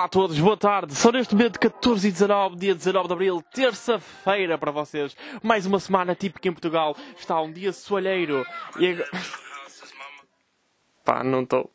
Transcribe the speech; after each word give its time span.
Olá 0.00 0.06
a 0.06 0.08
todos, 0.08 0.38
boa 0.38 0.56
tarde. 0.56 0.94
São 0.94 1.12
neste 1.12 1.34
momento 1.34 1.60
14 1.60 2.08
e 2.08 2.10
19, 2.10 2.56
dia 2.56 2.74
19 2.74 3.06
de 3.06 3.12
Abril, 3.12 3.44
terça-feira 3.52 4.56
para 4.56 4.70
vocês. 4.70 5.14
Mais 5.42 5.66
uma 5.66 5.78
semana 5.78 6.14
típica 6.14 6.48
em 6.48 6.52
Portugal. 6.52 6.96
Está 7.18 7.38
um 7.38 7.52
dia 7.52 7.70
soalheiro. 7.70 8.42
E 8.78 8.92
agora... 8.92 9.10
Pá, 11.04 11.22
não 11.22 11.42
estou. 11.42 11.70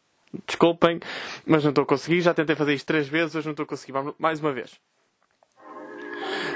Desculpem, 0.48 1.00
mas 1.46 1.64
não 1.64 1.70
estou 1.70 1.84
a 1.84 1.86
conseguir. 1.86 2.21
Já 2.21 2.34
tentei 2.34 2.56
fazer 2.56 2.74
isto 2.74 2.88
três 2.88 3.07
vezes, 3.07 3.36
hoje 3.36 3.46
não 3.46 3.52
estou 3.52 3.64
a 3.64 3.68
conseguir. 3.68 3.92
Vamos 3.92 4.16
mais 4.18 4.39
uma 4.39 4.52
vez. 4.52 4.82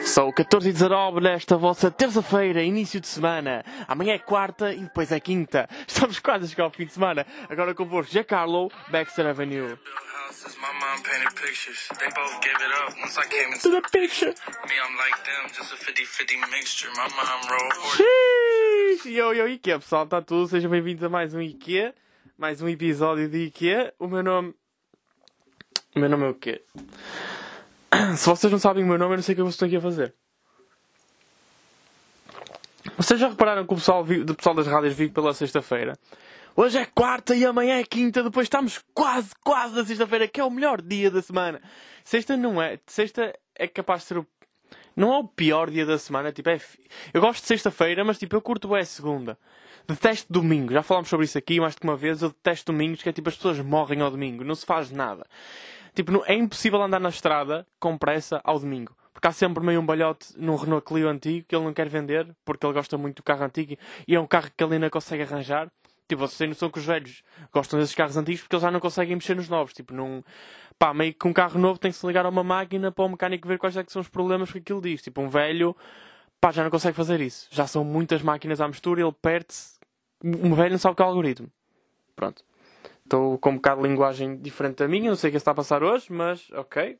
São 0.01 0.31
14 0.31 0.69
e 0.69 0.73
19 0.73 1.19
nesta 1.21 1.55
vossa 1.57 1.89
terça-feira, 1.91 2.61
início 2.63 2.99
de 2.99 3.07
semana. 3.07 3.63
Amanhã 3.87 4.13
é 4.13 4.19
quarta 4.19 4.73
e 4.73 4.79
depois 4.81 5.11
é 5.11 5.19
quinta. 5.19 5.67
Estamos 5.87 6.19
quase 6.19 6.45
a 6.45 6.47
chegar 6.47 6.63
ao 6.65 6.71
fim 6.71 6.85
de 6.85 6.93
semana. 6.93 7.25
Agora 7.49 7.73
convosco, 7.75 8.11
Giancarlo, 8.11 8.71
Baxter 8.89 9.25
Avenue. 9.27 9.77
houses. 10.27 10.55
My 10.57 10.71
mom 10.79 11.01
painted 11.03 11.33
pictures. 11.35 11.87
They 11.97 12.07
both 12.09 12.39
gave 12.41 12.55
it 12.55 12.71
up 12.85 12.95
once 13.01 13.17
I 13.17 13.27
came 13.27 13.49
To 13.49 13.55
into 13.55 13.81
the 13.81 13.89
picture. 13.89 14.33
me. 14.67 14.75
I'm 14.79 14.95
like 14.97 15.23
them, 15.25 15.47
just 15.53 15.73
a 15.73 15.77
50 15.77 16.05
50 16.05 16.37
mixture. 16.51 16.89
My 16.95 17.07
mom 17.09 17.41
rolled! 17.49 19.05
Yo, 19.05 19.31
yo, 19.33 19.47
IKEA, 19.47 19.79
pessoal, 19.79 20.03
está 20.03 20.21
tudo? 20.21 20.47
Sejam 20.47 20.69
bem-vindos 20.69 21.03
a 21.03 21.09
mais 21.09 21.33
um 21.33 21.41
IKEA, 21.41 21.95
mais 22.37 22.61
um 22.61 22.67
episódio 22.69 23.27
de 23.29 23.45
IKEA. 23.45 23.93
O 23.97 24.07
meu 24.07 24.21
nome. 24.23 24.53
O 25.95 25.99
meu 25.99 26.09
nome 26.09 26.25
é 26.25 26.29
o 26.29 26.33
quê? 26.35 26.61
Se 28.17 28.25
vocês 28.25 28.51
não 28.51 28.59
sabem 28.59 28.83
o 28.83 28.87
meu 28.87 28.97
nome, 28.97 29.13
eu 29.13 29.17
não 29.17 29.23
sei 29.23 29.33
o 29.33 29.35
que 29.35 29.41
eu 29.41 29.47
estou 29.47 29.65
aqui 29.65 29.77
a 29.77 29.81
fazer. 29.81 30.13
Vocês 32.97 33.19
já 33.19 33.29
repararam 33.29 33.65
que 33.65 33.73
o 33.73 33.75
pessoal, 33.75 34.03
o 34.03 34.35
pessoal 34.35 34.55
das 34.55 34.67
rádios 34.67 34.93
vive 34.93 35.11
pela 35.11 35.33
sexta-feira? 35.33 35.97
Hoje 36.55 36.77
é 36.77 36.85
quarta 36.85 37.35
e 37.35 37.45
amanhã 37.45 37.79
é 37.79 37.83
quinta, 37.83 38.21
depois 38.21 38.45
estamos 38.45 38.83
quase, 38.93 39.29
quase 39.43 39.75
na 39.75 39.85
sexta-feira, 39.85 40.27
que 40.27 40.39
é 40.39 40.43
o 40.43 40.49
melhor 40.49 40.81
dia 40.81 41.09
da 41.09 41.21
semana. 41.21 41.61
Sexta 42.03 42.35
não 42.35 42.61
é. 42.61 42.79
Sexta 42.85 43.33
é 43.55 43.67
capaz 43.67 44.01
de 44.01 44.07
ser 44.07 44.17
o 44.17 44.27
não 44.99 45.13
é 45.13 45.17
o 45.19 45.23
pior 45.23 45.69
dia 45.69 45.85
da 45.85 45.97
semana, 45.97 46.29
tipo, 46.29 46.49
é... 46.49 46.59
Eu 47.13 47.21
gosto 47.21 47.41
de 47.41 47.47
sexta-feira, 47.47 48.03
mas 48.03 48.19
tipo, 48.19 48.35
eu 48.35 48.41
curto 48.41 48.75
é 48.75 48.83
segunda. 48.83 49.37
Detesto 49.87 50.31
domingo, 50.31 50.73
já 50.73 50.83
falámos 50.83 51.09
sobre 51.09 51.25
isso 51.25 51.37
aqui 51.37 51.57
mais 51.57 51.73
de 51.73 51.83
uma 51.83 51.95
vez, 51.95 52.21
eu 52.21 52.27
detesto 52.27 52.69
domingos, 52.69 53.01
que 53.01 53.07
é 53.07 53.13
tipo, 53.13 53.29
as 53.29 53.35
pessoas 53.35 53.59
morrem 53.61 54.01
ao 54.01 54.11
domingo, 54.11 54.43
não 54.43 54.55
se 54.55 54.65
faz 54.65 54.91
nada. 54.91 55.25
Tipo, 55.99 56.23
é 56.27 56.33
impossível 56.33 56.81
andar 56.81 57.01
na 57.01 57.09
estrada 57.09 57.67
com 57.77 57.97
pressa 57.97 58.39
ao 58.45 58.57
domingo. 58.57 58.95
Porque 59.11 59.27
há 59.27 59.33
sempre 59.33 59.61
meio 59.61 59.81
um 59.81 59.85
balhote 59.85 60.27
num 60.37 60.55
Renault 60.55 60.85
Clio 60.85 61.09
antigo 61.09 61.45
que 61.45 61.53
ele 61.53 61.65
não 61.65 61.73
quer 61.73 61.89
vender, 61.89 62.33
porque 62.45 62.65
ele 62.65 62.71
gosta 62.71 62.97
muito 62.97 63.17
do 63.17 63.23
carro 63.23 63.43
antigo 63.43 63.75
e 64.07 64.15
é 64.15 64.17
um 64.17 64.25
carro 64.25 64.49
que 64.55 64.63
ele 64.63 64.75
ainda 64.75 64.89
consegue 64.89 65.23
arranjar. 65.23 65.69
Tipo, 66.07 66.21
vocês 66.21 66.37
têm 66.37 66.47
noção 66.47 66.69
que 66.69 66.79
os 66.79 66.85
velhos 66.85 67.21
gostam 67.51 67.77
desses 67.77 67.93
carros 67.93 68.15
antigos 68.15 68.39
porque 68.43 68.55
eles 68.55 68.61
já 68.63 68.71
não 68.71 68.79
conseguem 68.79 69.13
mexer 69.13 69.35
nos 69.35 69.49
novos. 69.49 69.73
Tipo, 69.73 69.93
não... 69.93 70.23
Pá, 70.77 70.93
meio 70.93 71.13
que 71.13 71.27
um 71.27 71.33
carro 71.33 71.59
novo 71.59 71.77
tem 71.77 71.91
que 71.91 71.97
se 71.97 72.07
ligar 72.07 72.25
a 72.25 72.29
uma 72.29 72.45
máquina 72.45 72.93
para 72.93 73.03
o 73.03 73.09
mecânico 73.09 73.45
ver 73.45 73.57
quais 73.57 73.75
é 73.75 73.83
que 73.83 73.91
são 73.91 74.01
os 74.01 74.07
problemas 74.07 74.49
que 74.49 74.59
aquilo 74.59 74.79
diz. 74.79 75.01
Tipo, 75.01 75.19
um 75.19 75.27
velho, 75.27 75.75
pá, 76.39 76.53
já 76.53 76.63
não 76.63 76.71
consegue 76.71 76.95
fazer 76.95 77.19
isso. 77.19 77.49
Já 77.51 77.67
são 77.67 77.83
muitas 77.83 78.21
máquinas 78.21 78.61
à 78.61 78.67
mistura, 78.69 79.01
ele 79.01 79.11
perde-se. 79.21 79.77
Um 80.23 80.55
velho 80.55 80.71
não 80.71 80.79
sabe 80.79 80.95
que 80.95 81.01
é 81.01 81.05
o 81.05 81.09
algoritmo. 81.09 81.51
Pronto. 82.15 82.41
Estou 83.09 83.39
com 83.39 83.49
um 83.49 83.55
bocado 83.55 83.81
de 83.81 83.87
linguagem 83.87 84.37
diferente 84.37 84.75
da 84.75 84.87
minha, 84.87 85.09
não 85.09 85.17
sei 85.17 85.29
o 85.29 85.31
que 85.31 85.37
está 85.37 85.49
a 85.49 85.55
passar 85.55 85.81
hoje, 85.81 86.13
mas 86.13 86.47
ok. 86.51 86.95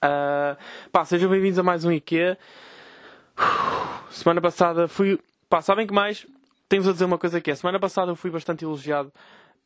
Ah, 0.00 0.56
pá, 0.92 1.04
sejam 1.04 1.28
bem-vindos 1.28 1.58
a 1.58 1.64
mais 1.64 1.84
um. 1.84 1.90
Uf, 1.90 2.06
Semana 4.12 4.40
passada 4.40 4.86
fui. 4.86 5.18
Pá, 5.48 5.60
sabem 5.60 5.84
que 5.84 5.92
mais? 5.92 6.28
Tenho-vos 6.68 6.90
a 6.90 6.92
dizer 6.92 7.06
uma 7.06 7.18
coisa 7.18 7.40
que 7.40 7.50
é. 7.50 7.56
Semana 7.56 7.80
passada 7.80 8.12
eu 8.12 8.14
fui 8.14 8.30
bastante 8.30 8.64
elogiado. 8.64 9.12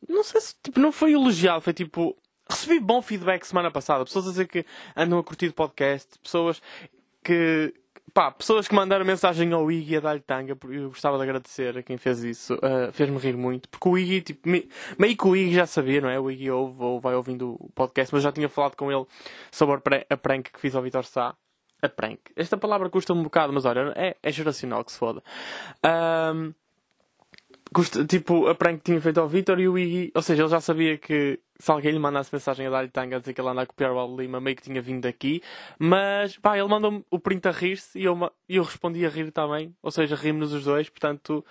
Não 0.09 0.23
sei 0.23 0.41
se. 0.41 0.55
Tipo, 0.63 0.79
não 0.79 0.91
foi 0.91 1.13
elogiado, 1.13 1.61
foi 1.61 1.73
tipo. 1.73 2.17
Recebi 2.49 2.79
bom 2.79 2.99
feedback 2.99 3.45
semana 3.45 3.69
passada. 3.69 4.03
Pessoas 4.03 4.25
a 4.25 4.29
dizer 4.31 4.47
que 4.47 4.65
andam 4.97 5.19
a 5.19 5.23
curtir 5.23 5.51
podcast. 5.51 6.17
Pessoas 6.23 6.59
que. 7.23 7.71
Pá, 8.15 8.31
pessoas 8.31 8.65
que 8.65 8.73
mandaram 8.73 9.03
mensagem 9.03 9.51
ao 9.51 9.69
Iggy 9.69 9.97
a 9.97 9.99
dar-lhe 9.99 10.21
tanga. 10.21 10.57
Eu 10.69 10.87
gostava 10.87 11.17
de 11.17 11.23
agradecer 11.23 11.77
a 11.77 11.83
quem 11.83 11.97
fez 11.97 12.23
isso. 12.23 12.57
Ah, 12.61 12.89
Fez-me 12.93 13.17
rir 13.17 13.35
muito. 13.35 13.67
Porque 13.67 13.89
o 13.89 13.97
Iggy, 13.97 14.21
tipo, 14.21 14.47
me- 14.47 14.69
meio 14.97 15.17
que 15.17 15.27
o 15.27 15.35
Iggy 15.35 15.53
já 15.53 15.65
sabia, 15.65 15.99
não 15.99 16.07
é? 16.07 16.17
O 16.17 16.31
Iggy 16.31 16.49
ouve 16.49 16.81
ou 16.81 16.97
vai 17.01 17.13
ouvindo 17.13 17.57
o 17.59 17.69
podcast, 17.75 18.13
mas 18.13 18.23
já 18.23 18.31
tinha 18.31 18.47
falado 18.47 18.77
com 18.77 18.89
ele 18.89 19.05
sobre 19.51 19.81
a 20.09 20.15
prank 20.15 20.49
que 20.49 20.59
fiz 20.61 20.73
ao 20.73 20.81
Vitor 20.81 21.03
Sá. 21.03 21.35
A 21.81 21.89
prank. 21.89 22.19
Esta 22.37 22.55
palavra 22.55 22.89
custa 22.89 23.11
um 23.11 23.21
bocado, 23.21 23.51
mas 23.51 23.65
olha, 23.65 23.91
é, 23.97 24.15
é 24.23 24.31
geracional 24.31 24.85
que 24.85 24.93
se 24.93 24.97
foda. 24.97 25.21
Ahm, 25.83 26.53
custa, 27.73 28.05
tipo, 28.05 28.47
a 28.47 28.55
prank 28.55 28.77
que 28.77 28.85
tinha 28.85 29.01
feito 29.01 29.19
ao 29.19 29.27
Vitor 29.27 29.59
e 29.59 29.67
o 29.67 29.77
Iggy, 29.77 30.11
ou 30.15 30.21
seja, 30.21 30.43
ele 30.43 30.49
já 30.49 30.61
sabia 30.61 30.97
que 30.97 31.37
se 31.57 31.71
alguém 31.71 31.91
lhe 31.91 31.99
mandasse 31.99 32.33
mensagem 32.33 32.67
a 32.67 32.69
dar-lhe 32.69 32.89
tanga 32.89 33.17
a 33.17 33.19
dizer 33.19 33.33
que 33.33 33.41
ele 33.41 33.49
anda 33.49 33.61
a 33.61 33.65
copiar 33.65 33.91
o 33.91 33.95
Paulo 33.95 34.21
Lima, 34.21 34.39
meio 34.39 34.55
que 34.55 34.63
tinha 34.63 34.81
vindo 34.81 35.03
daqui, 35.03 35.41
mas 35.79 36.37
pá, 36.37 36.57
ele 36.57 36.67
mandou-me 36.67 37.03
o 37.09 37.19
print 37.19 37.47
a 37.47 37.51
rir-se 37.51 37.99
e 37.99 38.03
eu, 38.03 38.31
eu 38.47 38.63
respondi 38.63 39.05
a 39.05 39.09
rir 39.09 39.31
também, 39.31 39.75
ou 39.81 39.91
seja, 39.91 40.15
rimos-nos 40.15 40.53
os 40.53 40.65
dois, 40.65 40.89
portanto 40.89 41.45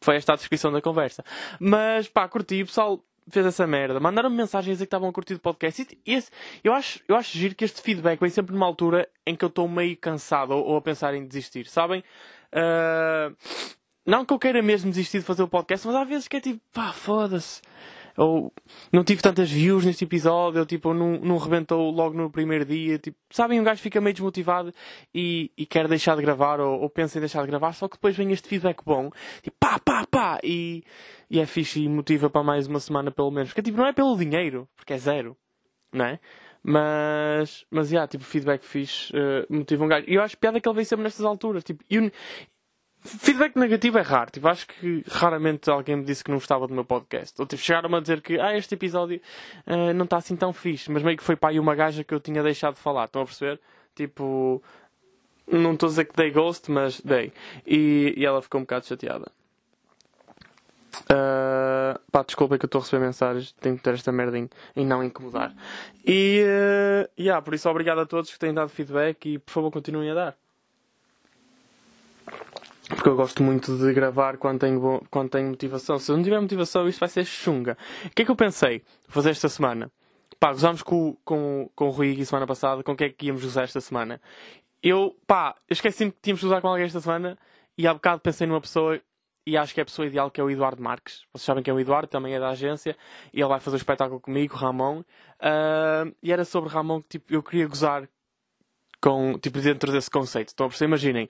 foi 0.00 0.16
esta 0.16 0.34
a 0.34 0.36
descrição 0.36 0.70
da 0.70 0.82
conversa. 0.82 1.24
Mas 1.58 2.08
pá, 2.08 2.28
curti, 2.28 2.62
o 2.62 2.66
pessoal 2.66 3.02
fez 3.28 3.46
essa 3.46 3.66
merda, 3.66 3.98
mandaram-me 3.98 4.36
mensagens 4.36 4.72
a 4.72 4.74
dizer 4.74 4.84
que 4.84 4.88
estavam 4.88 5.08
a 5.08 5.12
curtir 5.12 5.34
o 5.34 5.38
podcast 5.38 5.98
e 6.04 6.14
esse, 6.14 6.30
eu, 6.62 6.74
acho, 6.74 7.00
eu 7.08 7.16
acho 7.16 7.38
giro 7.38 7.54
que 7.54 7.64
este 7.64 7.80
feedback 7.80 8.20
vem 8.20 8.28
sempre 8.28 8.52
numa 8.52 8.66
altura 8.66 9.08
em 9.26 9.34
que 9.34 9.44
eu 9.44 9.48
estou 9.48 9.66
meio 9.66 9.96
cansado 9.96 10.50
ou, 10.50 10.64
ou 10.64 10.76
a 10.76 10.82
pensar 10.82 11.14
em 11.14 11.26
desistir, 11.26 11.66
sabem? 11.66 12.04
Ah, 12.52 13.32
não 14.06 14.24
que 14.24 14.32
eu 14.34 14.38
queira 14.38 14.62
mesmo 14.62 14.90
desistir 14.90 15.20
de 15.20 15.24
fazer 15.24 15.42
o 15.42 15.48
podcast, 15.48 15.86
mas 15.86 15.96
há 15.96 16.04
vezes 16.04 16.28
que 16.28 16.36
é 16.36 16.40
tipo, 16.40 16.60
pá, 16.72 16.92
foda-se. 16.92 17.62
Ou 18.16 18.52
não 18.92 19.02
tive 19.02 19.20
tantas 19.22 19.50
views 19.50 19.84
neste 19.84 20.04
episódio, 20.04 20.60
ou 20.60 20.66
tipo, 20.66 20.94
não, 20.94 21.18
não 21.18 21.36
rebentou 21.36 21.90
logo 21.90 22.16
no 22.16 22.30
primeiro 22.30 22.64
dia. 22.64 22.98
Tipo, 22.98 23.18
sabem, 23.30 23.60
um 23.60 23.64
gajo 23.64 23.82
fica 23.82 24.00
meio 24.00 24.14
desmotivado 24.14 24.72
e, 25.14 25.50
e 25.56 25.66
quer 25.66 25.88
deixar 25.88 26.14
de 26.16 26.22
gravar, 26.22 26.60
ou, 26.60 26.80
ou 26.80 26.88
pensa 26.88 27.18
em 27.18 27.20
deixar 27.20 27.42
de 27.42 27.48
gravar, 27.48 27.72
só 27.72 27.88
que 27.88 27.96
depois 27.96 28.16
vem 28.16 28.30
este 28.32 28.48
feedback 28.48 28.82
bom, 28.84 29.10
tipo, 29.42 29.56
pá, 29.58 29.78
pá, 29.78 30.06
pá, 30.10 30.38
e, 30.44 30.84
e 31.30 31.40
é 31.40 31.46
fixe 31.46 31.82
e 31.82 31.88
motiva 31.88 32.30
para 32.30 32.42
mais 32.44 32.66
uma 32.66 32.78
semana 32.80 33.10
pelo 33.10 33.30
menos. 33.30 33.50
Porque 33.50 33.62
tipo, 33.62 33.76
não 33.78 33.86
é 33.86 33.92
pelo 33.92 34.16
dinheiro, 34.16 34.68
porque 34.76 34.92
é 34.92 34.98
zero, 34.98 35.36
não 35.92 36.04
é? 36.04 36.20
Mas, 36.66 37.66
mas, 37.70 37.90
yeah, 37.90 38.08
tipo, 38.08 38.24
feedback 38.24 38.62
fixe 38.64 39.12
eh, 39.14 39.44
motiva 39.50 39.84
um 39.84 39.88
gajo. 39.88 40.06
E 40.08 40.14
eu 40.14 40.22
acho 40.22 40.38
piada 40.38 40.58
que 40.58 40.66
ele 40.66 40.76
vem 40.76 40.84
sempre 40.84 41.02
nestas 41.04 41.26
alturas. 41.26 41.62
Tipo, 41.62 41.84
e 41.90 41.98
o- 41.98 42.10
Feedback 43.04 43.54
negativo 43.56 43.98
é 43.98 44.00
raro. 44.00 44.30
Tipo, 44.30 44.48
acho 44.48 44.66
que 44.66 45.04
raramente 45.06 45.68
alguém 45.68 45.96
me 45.96 46.04
disse 46.04 46.24
que 46.24 46.30
não 46.30 46.38
gostava 46.38 46.66
do 46.66 46.72
meu 46.72 46.86
podcast. 46.86 47.38
Ou 47.38 47.46
tipo, 47.46 47.62
chegaram-me 47.62 47.96
a 47.96 48.00
dizer 48.00 48.22
que 48.22 48.40
ah, 48.40 48.56
este 48.56 48.74
episódio 48.74 49.20
eh, 49.66 49.92
não 49.92 50.04
está 50.04 50.16
assim 50.16 50.34
tão 50.34 50.54
fixe. 50.54 50.90
Mas 50.90 51.02
meio 51.02 51.16
que 51.16 51.22
foi 51.22 51.36
para 51.36 51.50
aí 51.50 51.60
uma 51.60 51.74
gaja 51.74 52.02
que 52.02 52.14
eu 52.14 52.20
tinha 52.20 52.42
deixado 52.42 52.74
de 52.74 52.80
falar. 52.80 53.04
Estão 53.04 53.20
a 53.22 53.24
perceber? 53.26 53.60
Tipo, 53.94 54.62
não 55.46 55.74
estou 55.74 55.88
a 55.88 55.90
dizer 55.90 56.06
que 56.06 56.16
dei 56.16 56.30
ghost, 56.30 56.70
mas 56.70 57.00
dei. 57.02 57.30
E, 57.66 58.14
e 58.16 58.24
ela 58.24 58.40
ficou 58.40 58.58
um 58.58 58.64
bocado 58.64 58.86
chateada. 58.86 59.30
Ah, 61.10 62.00
pá, 62.10 62.22
desculpa 62.22 62.56
que 62.58 62.64
eu 62.64 62.68
estou 62.68 62.80
a 62.80 62.84
receber 62.84 63.04
mensagens. 63.04 63.52
Tenho 63.60 63.76
que 63.76 63.82
ter 63.82 63.94
esta 63.94 64.12
merda 64.12 64.38
em, 64.38 64.48
em 64.74 64.86
não 64.86 65.04
incomodar. 65.04 65.54
E, 66.06 66.42
eh, 66.42 67.10
yeah, 67.18 67.42
por 67.42 67.52
isso, 67.52 67.68
obrigado 67.68 68.00
a 68.00 68.06
todos 68.06 68.32
que 68.32 68.38
têm 68.38 68.54
dado 68.54 68.70
feedback 68.70 69.26
e 69.26 69.38
por 69.38 69.52
favor 69.52 69.70
continuem 69.70 70.10
a 70.10 70.14
dar. 70.14 70.36
Porque 72.88 73.08
eu 73.08 73.16
gosto 73.16 73.42
muito 73.42 73.76
de 73.78 73.92
gravar 73.92 74.36
quando 74.36 74.60
tenho, 74.60 75.02
quando 75.10 75.30
tenho 75.30 75.48
motivação. 75.48 75.98
Se 75.98 76.10
eu 76.12 76.16
não 76.16 76.24
tiver 76.24 76.40
motivação, 76.40 76.86
isto 76.88 77.00
vai 77.00 77.08
ser 77.08 77.24
chunga. 77.24 77.76
O 78.04 78.10
que 78.10 78.22
é 78.22 78.24
que 78.24 78.30
eu 78.30 78.36
pensei 78.36 78.82
fazer 79.08 79.30
esta 79.30 79.48
semana? 79.48 79.90
Pá, 80.38 80.52
gozámos 80.52 80.82
com, 80.82 81.16
com, 81.24 81.70
com 81.74 81.86
o 81.86 81.90
Rui 81.90 82.14
Gui 82.14 82.26
semana 82.26 82.46
passada. 82.46 82.82
Com 82.82 82.92
o 82.92 82.96
que 82.96 83.04
é 83.04 83.08
que 83.08 83.26
íamos 83.26 83.42
gozar 83.42 83.64
esta 83.64 83.80
semana? 83.80 84.20
Eu, 84.82 85.16
pá, 85.26 85.54
esqueci-me 85.70 86.12
que 86.12 86.18
tínhamos 86.20 86.40
de 86.40 86.46
gozar 86.46 86.60
com 86.60 86.68
alguém 86.68 86.84
esta 86.84 87.00
semana. 87.00 87.38
E 87.76 87.86
há 87.86 87.94
bocado 87.94 88.20
pensei 88.20 88.46
numa 88.46 88.60
pessoa 88.60 89.00
e 89.46 89.56
acho 89.56 89.74
que 89.74 89.80
é 89.80 89.82
a 89.82 89.86
pessoa 89.86 90.06
ideal 90.06 90.30
que 90.30 90.40
é 90.40 90.44
o 90.44 90.50
Eduardo 90.50 90.82
Marques. 90.82 91.24
Vocês 91.32 91.44
sabem 91.44 91.62
que 91.62 91.70
é 91.70 91.72
o 91.72 91.80
Eduardo, 91.80 92.08
também 92.08 92.34
é 92.34 92.40
da 92.40 92.50
agência. 92.50 92.96
E 93.32 93.40
ele 93.40 93.48
vai 93.48 93.60
fazer 93.60 93.76
o 93.76 93.78
espetáculo 93.78 94.20
comigo, 94.20 94.54
Ramon. 94.56 95.02
Ah, 95.40 96.04
e 96.22 96.32
era 96.32 96.44
sobre 96.44 96.68
Ramon 96.68 97.00
que 97.00 97.08
tipo, 97.08 97.32
eu 97.32 97.42
queria 97.42 97.66
gozar 97.66 98.08
com, 99.00 99.38
tipo, 99.38 99.60
dentro 99.60 99.92
desse 99.92 100.10
conceito. 100.10 100.54
A 100.58 100.68
perceber? 100.68 100.88
Imaginem. 100.88 101.28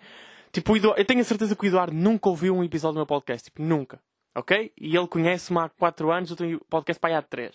Tipo, 0.54 0.76
eu 0.76 1.04
tenho 1.04 1.20
a 1.20 1.24
certeza 1.24 1.56
que 1.56 1.64
o 1.64 1.66
Eduardo 1.66 1.92
nunca 1.92 2.28
ouviu 2.28 2.54
um 2.54 2.62
episódio 2.62 2.94
do 2.94 2.98
meu 2.98 3.06
podcast. 3.06 3.50
Tipo, 3.50 3.60
nunca. 3.60 3.98
Ok? 4.36 4.72
E 4.80 4.96
ele 4.96 5.08
conhece-me 5.08 5.58
há 5.58 5.68
4 5.68 6.12
anos, 6.12 6.30
eu 6.30 6.36
tenho 6.36 6.60
podcast 6.70 7.00
para 7.00 7.10
aí 7.10 7.16
há 7.16 7.22
3. 7.22 7.52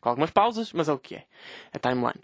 Com 0.00 0.10
algumas 0.10 0.30
pausas, 0.30 0.72
mas 0.72 0.88
é 0.88 0.92
o 0.92 0.98
que 0.98 1.16
é. 1.16 1.24
É 1.72 1.78
timeline. 1.80 2.20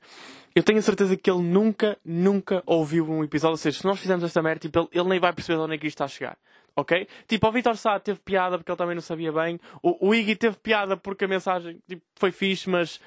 Eu 0.55 0.63
tenho 0.63 0.79
a 0.79 0.83
certeza 0.83 1.17
que 1.17 1.29
ele 1.29 1.43
nunca, 1.43 1.99
nunca 2.05 2.63
ouviu 2.65 3.11
um 3.11 3.25
episódio. 3.25 3.55
Ou 3.55 3.57
seja, 3.57 3.81
se 3.81 3.85
nós 3.85 3.99
fizermos 3.99 4.25
esta 4.25 4.41
merda, 4.41 4.61
tipo, 4.61 4.79
ele, 4.79 4.89
ele 4.93 5.09
nem 5.09 5.19
vai 5.19 5.33
perceber 5.33 5.59
de 5.59 5.65
onde 5.65 5.75
é 5.75 5.79
que 5.79 5.89
isto 5.89 5.97
está 5.97 6.05
a 6.05 6.09
chegar. 6.09 6.39
Ok? 6.77 7.09
Tipo, 7.27 7.49
o 7.49 7.53
Vitor 7.53 7.77
Sá 7.77 7.99
teve 7.99 8.21
piada 8.21 8.57
porque 8.59 8.71
ele 8.71 8.79
também 8.79 8.95
não 8.95 9.03
sabia 9.03 9.33
bem. 9.33 9.59
O, 9.83 10.11
o 10.11 10.15
Iggy 10.15 10.37
teve 10.37 10.57
piada 10.57 10.97
porque 10.97 11.25
a 11.25 11.29
mensagem 11.29 11.81
tipo, 11.89 12.03
foi 12.15 12.31
fixe, 12.31 12.71
mas, 12.71 13.01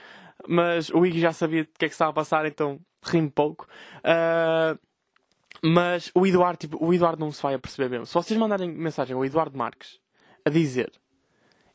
mas 0.46 0.90
o 0.90 1.06
Iggy 1.06 1.22
já 1.22 1.32
sabia 1.32 1.62
o 1.62 1.66
que 1.66 1.86
é 1.86 1.88
que 1.88 1.94
estava 1.94 2.12
a 2.12 2.14
passar, 2.14 2.46
então 2.46 2.78
rime 3.02 3.30
pouco. 3.30 3.66
Ah, 4.04 4.78
mas 5.64 6.12
o 6.14 6.26
Eduardo, 6.26 6.58
tipo, 6.58 6.84
o 6.84 6.94
Eduardo 6.94 7.24
não 7.24 7.32
se 7.32 7.42
vai 7.42 7.54
a 7.54 7.60
perceber 7.60 7.90
mesmo. 7.90 8.06
Se 8.06 8.14
vocês 8.14 8.40
mandarem 8.40 8.70
mensagem 8.70 9.16
ao 9.16 9.26
Eduardo 9.26 9.58
Marques 9.58 10.00
a 10.44 10.50
dizer, 10.50 10.92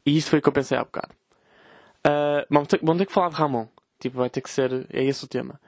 e 0.05 0.17
isto 0.17 0.31
foi 0.31 0.39
o 0.39 0.43
que 0.43 0.49
eu 0.49 0.53
pensei 0.53 0.79
há 0.79 0.85
bocado, 0.85 1.15
ah, 2.05 2.47
vamos, 2.51 2.69
ter, 2.69 2.81
vamos 2.83 2.99
ter 2.99 3.07
que 3.07 3.13
falar 3.13 3.29
de 3.31 3.37
Ramon. 3.37 3.69
Tipo, 3.99 4.19
vai 4.19 4.31
ter 4.31 4.41
que 4.41 4.51
ser. 4.51 4.87
É 4.93 5.05
esse 5.05 5.25
o 5.25 5.29
tema. 5.29 5.61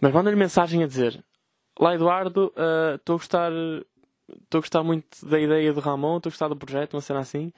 Mas 0.00 0.12
manda-lhe 0.12 0.36
mensagem 0.36 0.82
a 0.82 0.86
dizer: 0.86 1.24
Lá, 1.78 1.94
Eduardo, 1.94 2.52
ah, 2.56 2.94
estou 2.96 3.14
a 3.14 3.18
gostar. 3.18 3.52
Estou 4.42 4.58
a 4.58 4.60
gostar 4.60 4.82
muito 4.82 5.24
da 5.24 5.38
ideia 5.38 5.72
do 5.72 5.80
Ramon, 5.80 6.16
estou 6.16 6.30
a 6.30 6.32
gostar 6.32 6.48
do 6.48 6.56
projeto, 6.56 6.94
uma 6.94 7.00
cena 7.00 7.20
assim. 7.20 7.52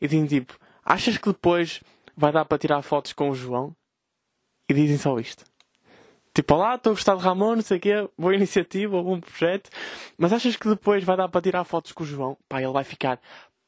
E 0.00 0.06
digo 0.06 0.26
tipo: 0.26 0.58
Achas 0.84 1.18
que 1.18 1.28
depois 1.28 1.82
vai 2.16 2.32
dar 2.32 2.44
para 2.44 2.58
tirar 2.58 2.82
fotos 2.82 3.12
com 3.12 3.30
o 3.30 3.34
João? 3.34 3.74
E 4.68 4.74
dizem 4.74 4.98
só 4.98 5.18
isto. 5.18 5.44
Tipo, 6.32 6.54
olá, 6.54 6.76
estou 6.76 6.92
a 6.92 6.94
gostar 6.94 7.16
de 7.16 7.22
Ramon, 7.22 7.56
não 7.56 7.62
sei 7.62 7.78
o 7.78 7.80
quê, 7.80 8.08
boa 8.16 8.34
iniciativa, 8.34 9.02
bom 9.02 9.20
projeto. 9.20 9.68
Mas 10.16 10.32
achas 10.32 10.56
que 10.56 10.68
depois 10.68 11.02
vai 11.02 11.16
dar 11.16 11.28
para 11.28 11.40
tirar 11.40 11.64
fotos 11.64 11.92
com 11.92 12.04
o 12.04 12.06
João? 12.06 12.36
Pá, 12.48 12.62
ele 12.62 12.72
vai 12.72 12.84
ficar 12.84 13.20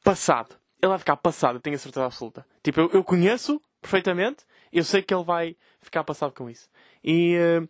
passado. 0.04 0.56
Ele 0.80 0.90
vai 0.90 0.98
ficar 0.98 1.16
passado, 1.16 1.56
eu 1.56 1.60
tenho 1.60 1.76
a 1.76 1.78
certeza 1.78 2.06
absoluta. 2.06 2.46
Tipo, 2.62 2.80
eu, 2.80 2.90
eu 2.92 3.04
conheço 3.04 3.60
perfeitamente, 3.80 4.44
eu 4.72 4.84
sei 4.84 5.02
que 5.02 5.12
ele 5.12 5.24
vai 5.24 5.56
ficar 5.80 6.04
passado 6.04 6.32
com 6.32 6.48
isso. 6.48 6.68
E 7.02 7.34
eh, 7.36 7.62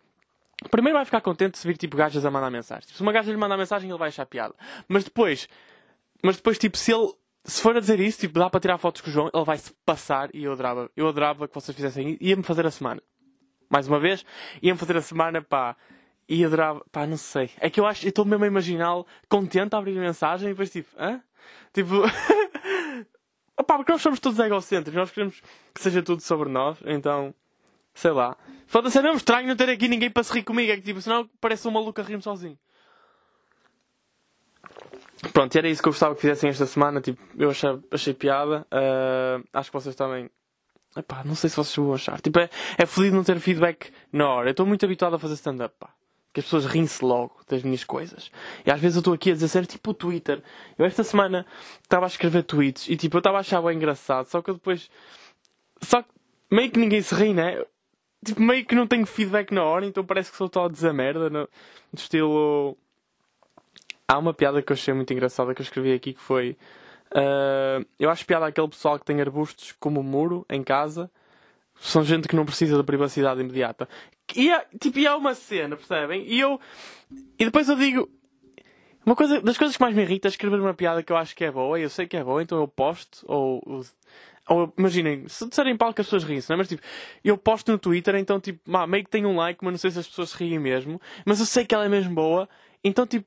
primeiro 0.71 0.99
vai 0.99 1.05
ficar 1.05 1.21
contente 1.21 1.59
se 1.59 1.67
vir 1.67 1.77
tipo 1.77 1.97
gajas 1.97 2.25
a 2.25 2.31
mandar 2.31 2.51
mensagem. 2.51 2.87
Tipo, 2.87 2.97
se 2.97 3.03
uma 3.03 3.13
gaja 3.13 3.31
lhe 3.31 3.37
mandar 3.37 3.57
mensagem, 3.57 3.89
ele 3.89 3.99
vai 3.99 4.09
achar 4.09 4.27
piada. 4.27 4.55
Mas 4.89 5.05
depois, 5.05 5.49
mas 6.23 6.37
depois, 6.37 6.59
tipo, 6.59 6.77
se 6.77 6.93
ele 6.93 7.13
se 7.45 7.61
for 7.61 7.77
a 7.77 7.81
dizer 7.81 7.99
isso, 7.99 8.21
tipo, 8.21 8.39
dá 8.39 8.49
para 8.49 8.61
tirar 8.61 8.79
fotos 8.79 9.01
com 9.01 9.11
o 9.11 9.13
João, 9.13 9.31
ele 9.33 9.45
vai 9.45 9.59
se 9.59 9.73
passar 9.85 10.31
e 10.33 10.45
eu 10.45 10.53
adorava. 10.53 10.91
Eu 10.97 11.09
adorava 11.09 11.49
que 11.49 11.55
vocês 11.55 11.75
fizessem 11.75 12.11
isso. 12.11 12.19
Ia-me 12.21 12.43
fazer 12.43 12.67
a 12.67 12.71
semana. 12.71 13.03
Mais 13.73 13.89
uma 13.89 13.99
vez, 13.99 14.23
ia-me 14.61 14.79
fazer 14.79 14.99
a 14.99 15.01
semana, 15.01 15.41
pá. 15.41 15.75
E 16.29 16.45
adorava, 16.45 16.85
pá, 16.93 17.07
não 17.07 17.17
sei. 17.17 17.51
É 17.59 17.71
que 17.71 17.81
eu 17.81 17.87
acho, 17.87 18.05
eu 18.05 18.11
estou 18.11 18.25
mesmo 18.27 18.45
a 18.45 18.47
imaginá-lo 18.47 19.07
contente 19.31 19.75
a 19.75 19.79
abrir 19.79 19.97
a 19.97 20.01
mensagem 20.01 20.49
e 20.49 20.53
depois 20.53 20.71
tipo, 20.71 20.91
hã? 20.99 21.23
Tipo, 21.73 22.03
opá, 23.59 23.77
porque 23.77 23.91
nós 23.91 24.03
somos 24.03 24.21
todos 24.21 24.39
egocêntricos, 24.39 24.95
nós 24.95 25.11
queremos 25.11 25.41
que 25.75 25.81
seja 25.81 26.03
tudo 26.03 26.21
sobre 26.21 26.51
nós, 26.51 26.77
então, 26.85 27.35
sei 27.95 28.11
lá. 28.11 28.37
Foda-se, 28.67 28.99
é 28.99 29.03
mesmo 29.03 29.17
estranho 29.17 29.49
não 29.49 29.57
ter 29.57 29.71
aqui 29.71 29.89
ninguém 29.89 30.11
para 30.11 30.23
se 30.23 30.35
rir 30.35 30.43
comigo, 30.43 30.71
é 30.71 30.77
que 30.77 30.83
tipo, 30.83 31.01
senão 31.01 31.29
parece 31.41 31.67
um 31.67 31.71
maluco 31.71 31.99
a 31.99 32.05
rir-me 32.05 32.23
sozinho. 32.23 32.59
Pronto, 35.33 35.57
era 35.57 35.69
isso 35.69 35.81
que 35.83 35.89
eu 35.89 35.93
gostava 35.93 36.15
que 36.15 36.21
fizessem 36.21 36.51
esta 36.51 36.67
semana. 36.67 37.01
Tipo, 37.01 37.23
eu 37.39 37.51
achei, 37.51 37.71
achei 37.91 38.13
piada. 38.13 38.67
Uh, 38.71 39.43
acho 39.53 39.71
que 39.71 39.75
vocês 39.75 39.95
também. 39.95 40.29
Epá, 40.97 41.23
não 41.25 41.35
sei 41.35 41.49
se 41.49 41.57
vocês 41.57 41.75
vão 41.75 41.95
achar. 41.95 42.21
Tipo, 42.21 42.39
é, 42.39 42.51
é 42.77 42.87
fodido 42.87 43.17
não 43.17 43.25
ter 43.25 43.39
feedback 43.41 43.91
na 44.13 44.29
hora. 44.29 44.49
Eu 44.49 44.53
estou 44.53 44.67
muito 44.67 44.85
habituado 44.85 45.15
a 45.15 45.19
fazer 45.19 45.35
stand-up, 45.35 45.75
pá. 45.79 45.91
Que 46.33 46.41
as 46.41 46.47
pessoas 46.47 46.65
riem-se 46.65 47.05
logo 47.05 47.41
das 47.49 47.63
minhas 47.63 47.85
coisas. 47.85 48.31
E 48.65 48.71
às 48.71 48.81
vezes 48.81 48.97
eu 48.97 49.01
estou 49.01 49.15
aqui 49.15 49.31
a 49.31 49.35
dizer 49.35 49.49
sério, 49.49 49.69
tipo 49.69 49.91
o 49.91 49.95
Twitter. 49.95 50.43
Eu 50.79 50.85
esta 50.85 51.05
semana 51.05 51.47
estava 51.83 52.07
a 52.07 52.09
escrever 52.09 52.43
tweets 52.43 52.89
e 52.89 52.97
tipo, 52.97 53.17
eu 53.17 53.21
estava 53.21 53.39
a 53.39 53.41
achar 53.41 53.61
bem 53.63 53.77
engraçado. 53.77 54.27
Só 54.27 54.41
que 54.41 54.51
eu 54.51 54.55
depois. 54.55 54.91
Só 55.83 56.03
que 56.03 56.09
meio 56.51 56.71
que 56.71 56.79
ninguém 56.79 57.03
se 57.03 57.15
ri, 57.15 57.35
né? 57.35 57.63
Tipo, 58.25 58.41
meio 58.41 58.65
que 58.65 58.75
não 58.75 58.87
tenho 58.87 59.05
feedback 59.05 59.53
na 59.53 59.65
hora, 59.65 59.85
então 59.85 60.05
parece 60.05 60.31
que 60.31 60.37
sou 60.37 60.49
todo 60.49 60.67
a 60.67 60.73
dizer 60.73 60.93
merda. 60.93 61.29
No, 61.29 61.41
no 61.41 61.49
estilo 61.95 62.77
há 64.07 64.19
uma 64.19 64.35
piada 64.35 64.63
que 64.63 64.73
eu 64.73 64.75
achei 64.75 64.93
muito 64.95 65.13
engraçada 65.13 65.55
que 65.55 65.61
eu 65.61 65.65
escrevi 65.65 65.93
aqui 65.93 66.13
que 66.13 66.21
foi. 66.21 66.57
Uh, 67.13 67.87
eu 67.99 68.09
acho 68.09 68.25
piada 68.25 68.47
aquele 68.47 68.69
pessoal 68.69 68.99
que 68.99 69.05
tem 69.05 69.21
arbustos 69.21 69.73
como 69.79 70.03
muro 70.03 70.47
em 70.49 70.63
casa. 70.63 71.11
São 71.79 72.05
gente 72.05 72.29
que 72.29 72.37
não 72.37 72.45
precisa 72.45 72.77
da 72.77 72.85
privacidade 72.85 73.41
imediata. 73.41 73.89
E 74.35 74.51
há, 74.51 74.65
tipo, 74.81 74.99
e 74.99 75.07
há 75.07 75.17
uma 75.17 75.35
cena, 75.35 75.77
percebem? 75.77 76.25
E 76.27 76.41
eu. 76.41 76.61
E 77.39 77.45
depois 77.45 77.69
eu 77.69 77.77
digo. 77.77 78.09
Uma 79.05 79.17
coisa, 79.17 79.41
das 79.41 79.59
coisas 79.59 79.77
que 79.77 79.83
mais 79.83 79.95
me 79.95 80.03
irrita 80.03 80.29
é 80.29 80.31
escrever 80.31 80.61
uma 80.61 80.75
piada 80.75 81.03
que 81.03 81.13
eu 81.13 81.17
acho 81.17 81.35
que 81.35 81.45
é 81.45 81.51
boa, 81.51 81.79
e 81.79 81.83
eu 81.83 81.91
sei 81.91 82.07
que 82.07 82.17
é 82.17 82.23
boa, 82.23 82.43
então 82.43 82.59
eu 82.59 82.69
posto, 82.69 83.25
ou. 83.27 83.85
Ou 84.49 84.73
imaginem, 84.77 85.29
se 85.29 85.49
disserem 85.49 85.77
palco 85.77 86.01
as 86.01 86.07
pessoas 86.07 86.25
riem-se, 86.25 86.51
não 86.51 86.55
é? 86.55 86.59
Mas 86.59 86.69
tipo, 86.69 86.83
eu 87.23 87.39
posto 87.39 87.71
no 87.71 87.79
Twitter, 87.79 88.17
então 88.17 88.41
tipo, 88.41 88.61
meio 88.89 89.05
que 89.05 89.11
tenho 89.11 89.29
um 89.29 89.37
like, 89.37 89.65
mas 89.65 89.73
não 89.73 89.79
sei 89.79 89.93
se 89.93 90.01
as 90.01 90.09
pessoas 90.09 90.33
riem 90.33 90.59
mesmo, 90.59 91.01
mas 91.25 91.39
eu 91.39 91.47
sei 91.47 91.65
que 91.65 91.73
ela 91.73 91.85
é 91.85 91.89
mesmo 91.89 92.13
boa, 92.13 92.49
então 92.83 93.07
tipo, 93.07 93.25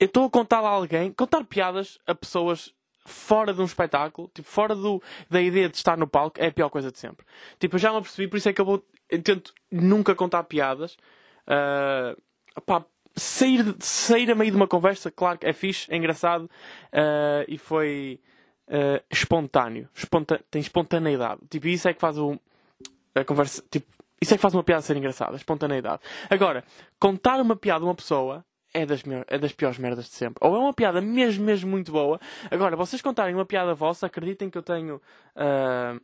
eu 0.00 0.06
estou 0.06 0.24
a 0.24 0.30
contar 0.30 0.58
a 0.58 0.68
alguém, 0.68 1.12
contar 1.12 1.44
piadas 1.44 1.96
a 2.06 2.14
pessoas 2.14 2.74
fora 3.08 3.52
de 3.52 3.60
um 3.60 3.64
espetáculo, 3.64 4.30
tipo, 4.34 4.48
fora 4.48 4.74
do, 4.74 5.02
da 5.28 5.40
ideia 5.40 5.68
de 5.68 5.76
estar 5.76 5.96
no 5.96 6.06
palco, 6.06 6.40
é 6.40 6.48
a 6.48 6.52
pior 6.52 6.68
coisa 6.68 6.92
de 6.92 6.98
sempre. 6.98 7.26
Tipo, 7.58 7.76
eu 7.76 7.80
já 7.80 7.90
me 7.90 7.98
apercebi, 7.98 8.28
por 8.28 8.36
isso 8.36 8.48
é 8.48 8.52
que 8.52 8.60
eu 8.60 8.64
vou. 8.64 8.84
Eu 9.08 9.22
tento 9.22 9.52
nunca 9.70 10.14
contar 10.14 10.44
piadas. 10.44 10.96
Uh, 11.46 12.20
sair, 13.16 13.74
sair 13.80 14.30
a 14.30 14.34
meio 14.34 14.50
de 14.50 14.56
uma 14.56 14.68
conversa, 14.68 15.10
claro 15.10 15.38
que 15.38 15.46
é 15.46 15.52
fixe, 15.52 15.92
é 15.92 15.96
engraçado 15.96 16.44
uh, 16.44 17.44
e 17.46 17.58
foi 17.58 18.20
uh, 18.68 19.02
espontâneo. 19.10 19.88
Tem 20.50 20.60
espontaneidade. 20.60 21.40
Tipo, 21.50 21.68
isso 21.68 21.88
é 21.88 21.94
que 21.94 22.00
faz 22.00 22.18
o, 22.18 22.38
a 23.14 23.24
conversa. 23.24 23.62
Tipo, 23.70 23.86
isso 24.20 24.34
é 24.34 24.36
que 24.36 24.42
faz 24.42 24.54
uma 24.54 24.64
piada 24.64 24.82
ser 24.82 24.96
engraçada, 24.96 25.36
espontaneidade. 25.36 26.02
Agora, 26.28 26.64
contar 26.98 27.40
uma 27.40 27.56
piada 27.56 27.84
a 27.84 27.88
uma 27.88 27.94
pessoa 27.94 28.44
é 28.82 28.86
das, 28.86 29.02
é 29.26 29.38
das 29.38 29.52
piores 29.52 29.78
merdas 29.78 30.06
de 30.06 30.12
sempre. 30.12 30.38
Ou 30.40 30.54
é 30.56 30.58
uma 30.58 30.72
piada 30.72 31.00
mesmo, 31.00 31.44
mesmo 31.44 31.70
muito 31.70 31.92
boa. 31.92 32.20
Agora, 32.50 32.76
vocês 32.76 33.02
contarem 33.02 33.34
uma 33.34 33.46
piada 33.46 33.74
vossa, 33.74 34.06
acreditem 34.06 34.50
que 34.50 34.58
eu 34.58 34.62
tenho. 34.62 35.00
Uh, 35.36 36.00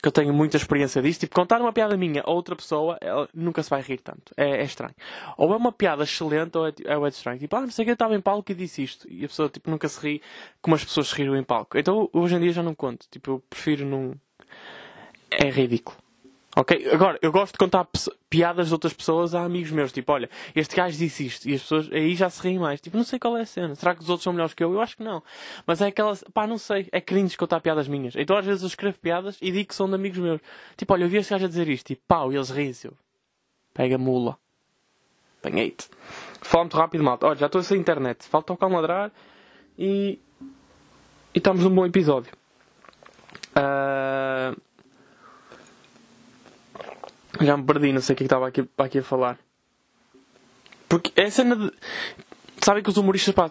que 0.00 0.08
eu 0.08 0.12
tenho 0.12 0.32
muita 0.32 0.56
experiência 0.56 1.02
disso. 1.02 1.20
Tipo, 1.20 1.34
contar 1.34 1.60
uma 1.60 1.72
piada 1.72 1.96
minha 1.96 2.22
a 2.24 2.30
outra 2.30 2.56
pessoa, 2.56 2.96
ela 3.00 3.28
nunca 3.34 3.62
se 3.62 3.68
vai 3.68 3.82
rir 3.82 3.98
tanto. 3.98 4.32
É, 4.36 4.62
é 4.62 4.64
estranho. 4.64 4.94
Ou 5.36 5.52
é 5.52 5.56
uma 5.56 5.72
piada 5.72 6.04
excelente 6.04 6.56
ou 6.56 6.66
é, 6.66 6.72
é, 6.84 6.94
é 6.94 7.08
estranho. 7.08 7.38
Tipo, 7.38 7.56
ah, 7.56 7.60
não 7.62 7.70
sei 7.70 7.84
que 7.84 7.90
eu 7.90 7.94
estava 7.94 8.14
em 8.14 8.20
palco 8.20 8.50
e 8.50 8.54
disse 8.54 8.82
isto. 8.82 9.06
E 9.10 9.24
a 9.24 9.28
pessoa, 9.28 9.48
tipo, 9.48 9.70
nunca 9.70 9.88
se 9.88 10.00
ri 10.00 10.22
como 10.60 10.74
as 10.74 10.84
pessoas 10.84 11.08
se 11.08 11.14
riram 11.16 11.36
em 11.36 11.44
palco. 11.44 11.76
Então, 11.76 12.08
hoje 12.12 12.34
em 12.34 12.40
dia 12.40 12.52
já 12.52 12.62
não 12.62 12.74
conto. 12.74 13.06
Tipo, 13.10 13.32
eu 13.32 13.42
prefiro 13.50 13.84
não. 13.84 14.14
É 15.30 15.50
ridículo. 15.50 16.01
Ok? 16.54 16.90
Agora, 16.92 17.18
eu 17.22 17.32
gosto 17.32 17.54
de 17.54 17.58
contar 17.58 17.88
piadas 18.28 18.66
de 18.68 18.74
outras 18.74 18.92
pessoas 18.92 19.34
a 19.34 19.42
amigos 19.42 19.70
meus. 19.70 19.90
Tipo, 19.90 20.12
olha, 20.12 20.28
este 20.54 20.76
gajo 20.76 20.98
disse 20.98 21.24
isto. 21.24 21.48
E 21.48 21.54
as 21.54 21.62
pessoas 21.62 21.90
aí 21.90 22.14
já 22.14 22.28
se 22.28 22.42
riem 22.42 22.58
mais. 22.58 22.78
Tipo, 22.78 22.98
não 22.98 23.04
sei 23.04 23.18
qual 23.18 23.38
é 23.38 23.42
a 23.42 23.46
cena. 23.46 23.74
Será 23.74 23.94
que 23.94 24.02
os 24.02 24.08
outros 24.10 24.24
são 24.24 24.34
melhores 24.34 24.52
que 24.52 24.62
eu? 24.62 24.70
Eu 24.70 24.80
acho 24.82 24.98
que 24.98 25.02
não. 25.02 25.22
Mas 25.66 25.80
é 25.80 25.86
aquela. 25.86 26.14
Pá, 26.34 26.46
não 26.46 26.58
sei. 26.58 26.88
É 26.92 27.00
cringe 27.00 27.38
contar 27.38 27.60
piadas 27.60 27.88
minhas. 27.88 28.14
Então 28.16 28.36
às 28.36 28.44
vezes 28.44 28.62
eu 28.62 28.68
escrevo 28.68 28.98
piadas 28.98 29.38
e 29.40 29.50
digo 29.50 29.68
que 29.68 29.74
são 29.74 29.88
de 29.88 29.94
amigos 29.94 30.18
meus. 30.18 30.40
Tipo, 30.76 30.92
olha, 30.92 31.04
eu 31.04 31.08
vi 31.08 31.16
este 31.16 31.30
gajo 31.30 31.46
a 31.46 31.48
dizer 31.48 31.68
isto. 31.68 31.86
Tipo, 31.86 32.02
pau, 32.06 32.30
e 32.30 32.36
eles 32.36 32.50
riem-se. 32.50 32.90
Pega 33.72 33.96
mula. 33.96 34.36
Apanhei-te. 35.40 35.88
Fala 36.42 36.64
muito 36.64 36.76
rápido, 36.76 37.02
malta. 37.02 37.26
Olha, 37.28 37.38
já 37.38 37.46
estou 37.46 37.62
sem 37.62 37.80
internet. 37.80 38.24
Falta 38.26 38.52
o 38.52 38.56
cão 38.58 38.70
ladrar 38.70 39.10
e. 39.78 40.18
E 41.34 41.38
estamos 41.38 41.64
num 41.64 41.74
bom 41.74 41.86
episódio. 41.86 42.30
Uh... 43.56 44.60
Já 47.40 47.56
me 47.56 47.64
perdi, 47.64 47.92
não 47.92 48.00
sei 48.00 48.14
o 48.14 48.16
que 48.16 48.24
é 48.24 48.26
estava 48.26 48.48
aqui, 48.48 48.68
aqui 48.78 48.98
a 48.98 49.02
falar. 49.02 49.38
Porque 50.88 51.12
é 51.20 51.30
cena 51.30 51.56
de. 51.56 51.72
Sabem 52.62 52.82
que 52.82 52.90
os 52.90 52.96
humoristas, 52.96 53.34
pá, 53.34 53.50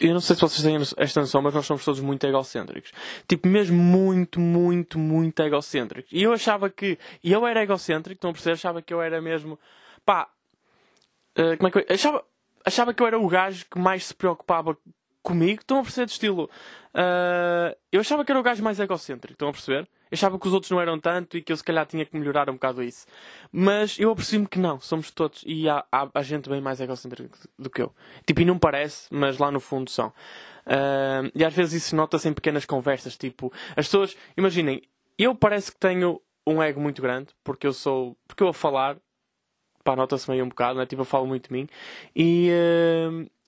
eu 0.00 0.12
não 0.12 0.20
sei 0.20 0.34
se 0.34 0.42
vocês 0.42 0.62
têm 0.62 0.76
esta 0.96 1.20
noção, 1.20 1.42
mas 1.42 1.54
nós 1.54 1.66
somos 1.66 1.84
todos 1.84 2.00
muito 2.00 2.26
egocêntricos. 2.26 2.92
Tipo, 3.28 3.46
mesmo 3.48 3.76
muito, 3.76 4.40
muito, 4.40 4.98
muito 4.98 5.40
egocêntricos. 5.42 6.10
E 6.12 6.22
eu 6.22 6.32
achava 6.32 6.70
que. 6.70 6.98
E 7.22 7.32
eu 7.32 7.46
era 7.46 7.62
egocêntrico, 7.62 8.18
estão 8.18 8.30
a 8.30 8.32
perceber? 8.32 8.54
Achava 8.54 8.82
que 8.82 8.92
eu 8.92 9.00
era 9.00 9.20
mesmo. 9.20 9.58
Pá. 10.04 10.28
Uh, 11.38 11.56
como 11.56 11.68
é 11.68 11.70
que 11.70 11.78
eu. 11.78 11.86
Achava, 11.88 12.24
achava 12.64 12.94
que 12.94 13.02
eu 13.02 13.06
era 13.06 13.18
o 13.18 13.28
gajo 13.28 13.66
que 13.70 13.78
mais 13.78 14.06
se 14.06 14.14
preocupava 14.14 14.76
comigo. 15.22 15.60
Estão 15.60 15.78
a 15.78 15.82
perceber 15.82 16.06
de 16.06 16.12
estilo. 16.12 16.50
Uh, 16.94 17.76
eu 17.90 18.00
achava 18.00 18.24
que 18.24 18.32
era 18.32 18.40
o 18.40 18.42
gajo 18.42 18.62
mais 18.62 18.80
egocêntrico, 18.80 19.34
estão 19.34 19.48
a 19.48 19.52
perceber? 19.52 19.88
Achava 20.12 20.38
que 20.38 20.46
os 20.46 20.52
outros 20.52 20.70
não 20.70 20.80
eram 20.80 20.98
tanto 20.98 21.36
e 21.36 21.42
que 21.42 21.52
eu 21.52 21.56
se 21.56 21.64
calhar 21.64 21.86
tinha 21.86 22.04
que 22.04 22.16
melhorar 22.16 22.50
um 22.50 22.54
bocado 22.54 22.82
isso. 22.82 23.06
Mas 23.50 23.98
eu 23.98 24.10
apercebi-me 24.10 24.46
que 24.46 24.58
não, 24.58 24.80
somos 24.80 25.10
todos. 25.10 25.42
E 25.46 25.68
há, 25.68 25.84
há, 25.90 26.08
há, 26.12 26.22
gente 26.22 26.48
bem 26.48 26.60
mais 26.60 26.80
egocêntrica 26.80 27.38
do 27.58 27.70
que 27.70 27.82
eu. 27.82 27.92
Tipo, 28.26 28.42
e 28.42 28.44
não 28.44 28.58
parece, 28.58 29.08
mas 29.10 29.38
lá 29.38 29.50
no 29.50 29.60
fundo 29.60 29.90
são. 29.90 30.08
Uh, 30.66 31.30
e 31.34 31.44
às 31.44 31.54
vezes 31.54 31.84
isso 31.84 31.96
nota-se 31.96 32.28
em 32.28 32.32
pequenas 32.32 32.64
conversas. 32.64 33.16
Tipo, 33.16 33.52
as 33.70 33.86
pessoas, 33.86 34.16
imaginem, 34.36 34.82
eu 35.18 35.34
parece 35.34 35.72
que 35.72 35.78
tenho 35.78 36.20
um 36.46 36.62
ego 36.62 36.80
muito 36.80 37.00
grande, 37.00 37.28
porque 37.42 37.66
eu 37.66 37.72
sou. 37.72 38.16
Porque 38.26 38.42
eu 38.42 38.48
a 38.48 38.54
falar, 38.54 38.96
pá, 39.82 39.96
nota-se 39.96 40.30
meio 40.30 40.44
um 40.44 40.48
bocado, 40.48 40.78
né? 40.78 40.86
Tipo, 40.86 41.02
eu 41.02 41.06
falo 41.06 41.26
muito 41.26 41.48
de 41.48 41.52
mim. 41.52 41.68
E, 42.14 42.50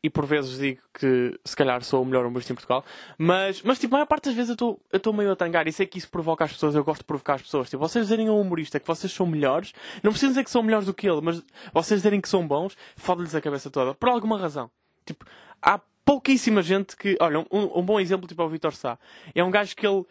e 0.04 0.10
por 0.10 0.26
vezes 0.26 0.58
digo 0.58 0.82
que 0.92 1.34
se 1.42 1.56
calhar 1.56 1.82
sou 1.82 2.02
o 2.02 2.04
melhor 2.04 2.26
humorista 2.26 2.52
em 2.52 2.54
Portugal, 2.54 2.84
mas, 3.16 3.62
mas 3.62 3.78
tipo, 3.78 3.94
a 3.94 3.96
maior 3.96 4.06
parte 4.06 4.26
das 4.26 4.34
vezes 4.34 4.54
eu 4.60 4.78
estou 4.92 5.12
meio 5.14 5.32
a 5.32 5.36
tangar 5.36 5.66
e 5.66 5.72
sei 5.72 5.86
que 5.86 5.96
isso 5.96 6.10
provoca 6.10 6.44
as 6.44 6.52
pessoas, 6.52 6.74
eu 6.74 6.84
gosto 6.84 7.00
de 7.00 7.06
provocar 7.06 7.36
as 7.36 7.42
pessoas. 7.42 7.70
Tipo, 7.70 7.78
vocês 7.78 8.04
dizerem 8.04 8.28
a 8.28 8.32
um 8.32 8.42
humorista 8.42 8.78
que 8.78 8.86
vocês 8.86 9.10
são 9.10 9.24
melhores, 9.24 9.72
não 10.02 10.10
precisam 10.10 10.32
dizer 10.32 10.44
que 10.44 10.50
são 10.50 10.62
melhores 10.62 10.84
do 10.84 10.92
que 10.92 11.08
ele, 11.08 11.22
mas 11.22 11.42
vocês 11.72 12.00
dizerem 12.00 12.20
que 12.20 12.28
são 12.28 12.46
bons, 12.46 12.76
fode-lhes 12.96 13.34
a 13.34 13.40
cabeça 13.40 13.70
toda, 13.70 13.94
por 13.94 14.10
alguma 14.10 14.38
razão. 14.38 14.70
Tipo, 15.06 15.24
há 15.62 15.80
pouquíssima 16.04 16.60
gente 16.60 16.98
que. 16.98 17.16
Olha, 17.18 17.38
um, 17.50 17.78
um 17.78 17.82
bom 17.82 17.98
exemplo 17.98 18.28
tipo 18.28 18.42
é 18.42 18.44
o 18.44 18.48
Vitor 18.50 18.74
Sá. 18.74 18.98
É 19.34 19.42
um 19.42 19.50
gajo 19.50 19.74
que 19.74 19.86
ele 19.86 20.04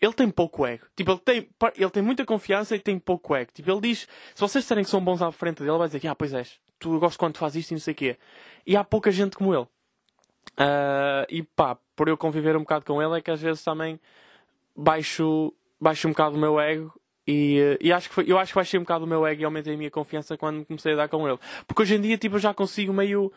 ele 0.00 0.12
tem 0.12 0.28
pouco 0.28 0.66
ego. 0.66 0.86
Tipo, 0.96 1.12
ele 1.12 1.20
tem, 1.20 1.48
ele 1.76 1.90
tem 1.90 2.02
muita 2.02 2.24
confiança 2.24 2.74
e 2.74 2.80
tem 2.80 2.98
pouco 2.98 3.36
ego. 3.36 3.52
Tipo, 3.54 3.70
ele 3.70 3.80
diz, 3.82 4.08
se 4.34 4.40
vocês 4.40 4.64
disserem 4.64 4.82
que 4.82 4.90
são 4.90 5.04
bons 5.04 5.22
à 5.22 5.30
frente 5.30 5.58
dele, 5.58 5.70
ele 5.70 5.78
vai 5.78 5.88
dizer 5.88 6.00
que, 6.00 6.08
ah, 6.08 6.14
pois 6.16 6.32
és, 6.32 6.58
tu 6.80 6.98
gosto 6.98 7.18
quando 7.18 7.36
faz 7.38 7.54
isto 7.54 7.70
e 7.70 7.74
não 7.74 7.80
sei 7.80 7.92
o 7.92 7.96
quê. 7.96 8.18
E 8.66 8.76
há 8.76 8.82
pouca 8.82 9.12
gente 9.12 9.36
como 9.36 9.54
ele. 9.54 9.66
Uh, 10.58 11.24
e 11.28 11.42
pá, 11.42 11.78
por 11.94 12.08
eu 12.08 12.16
conviver 12.16 12.56
um 12.56 12.60
bocado 12.60 12.84
com 12.84 13.00
ele, 13.00 13.18
é 13.18 13.20
que 13.20 13.30
às 13.30 13.40
vezes 13.40 13.62
também 13.62 14.00
baixo, 14.74 15.54
baixo 15.80 16.08
um 16.08 16.10
bocado 16.10 16.36
o 16.36 16.38
meu 16.38 16.58
ego 16.58 16.92
E, 17.26 17.78
e 17.80 17.92
acho 17.92 18.08
que 18.08 18.14
foi, 18.14 18.24
eu 18.26 18.38
acho 18.38 18.52
que 18.52 18.56
baixei 18.56 18.80
um 18.80 18.82
bocado 18.82 19.04
o 19.04 19.08
meu 19.08 19.24
ego 19.26 19.42
e 19.42 19.44
aumentei 19.44 19.74
a 19.74 19.76
minha 19.76 19.90
confiança 19.90 20.36
quando 20.36 20.64
comecei 20.64 20.94
a 20.94 20.96
dar 20.96 21.08
com 21.08 21.28
ele. 21.28 21.38
Porque 21.66 21.82
hoje 21.82 21.94
em 21.94 22.00
dia, 22.00 22.18
tipo, 22.18 22.36
eu 22.36 22.40
já 22.40 22.52
consigo 22.52 22.92
meio. 22.92 23.32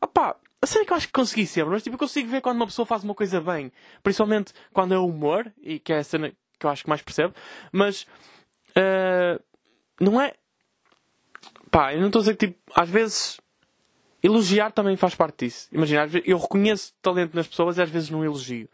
Opá, 0.00 0.36
a 0.62 0.66
sério 0.66 0.86
que 0.86 0.92
eu 0.92 0.96
acho 0.96 1.06
que 1.08 1.12
consegui 1.12 1.46
sempre, 1.46 1.70
mas 1.72 1.82
tipo, 1.82 1.94
eu 1.96 1.98
consigo 1.98 2.28
ver 2.28 2.40
quando 2.40 2.56
uma 2.56 2.66
pessoa 2.66 2.86
faz 2.86 3.04
uma 3.04 3.14
coisa 3.14 3.40
bem. 3.40 3.70
Principalmente 4.02 4.52
quando 4.72 4.94
é 4.94 4.98
humor, 4.98 5.52
e 5.62 5.78
que 5.78 5.92
é 5.92 5.98
a 5.98 6.04
cena 6.04 6.32
que 6.58 6.64
eu 6.66 6.70
acho 6.70 6.84
que 6.84 6.88
mais 6.88 7.02
percebo. 7.02 7.34
Mas. 7.72 8.06
eh, 8.76 9.38
não 10.00 10.20
é. 10.20 10.34
Pá, 11.74 11.92
eu 11.92 11.98
não 11.98 12.06
estou 12.06 12.20
a 12.20 12.22
dizer 12.22 12.36
que, 12.36 12.46
tipo, 12.46 12.60
às 12.72 12.88
vezes. 12.88 13.40
Elogiar 14.22 14.70
também 14.70 14.96
faz 14.96 15.14
parte 15.14 15.44
disso. 15.44 15.68
Imagina, 15.72 16.06
vezes, 16.06 16.26
eu 16.26 16.38
reconheço 16.38 16.94
talento 17.02 17.34
nas 17.34 17.46
pessoas 17.48 17.76
e 17.76 17.82
às 17.82 17.90
vezes 17.90 18.08
não 18.10 18.24
elogio. 18.24 18.68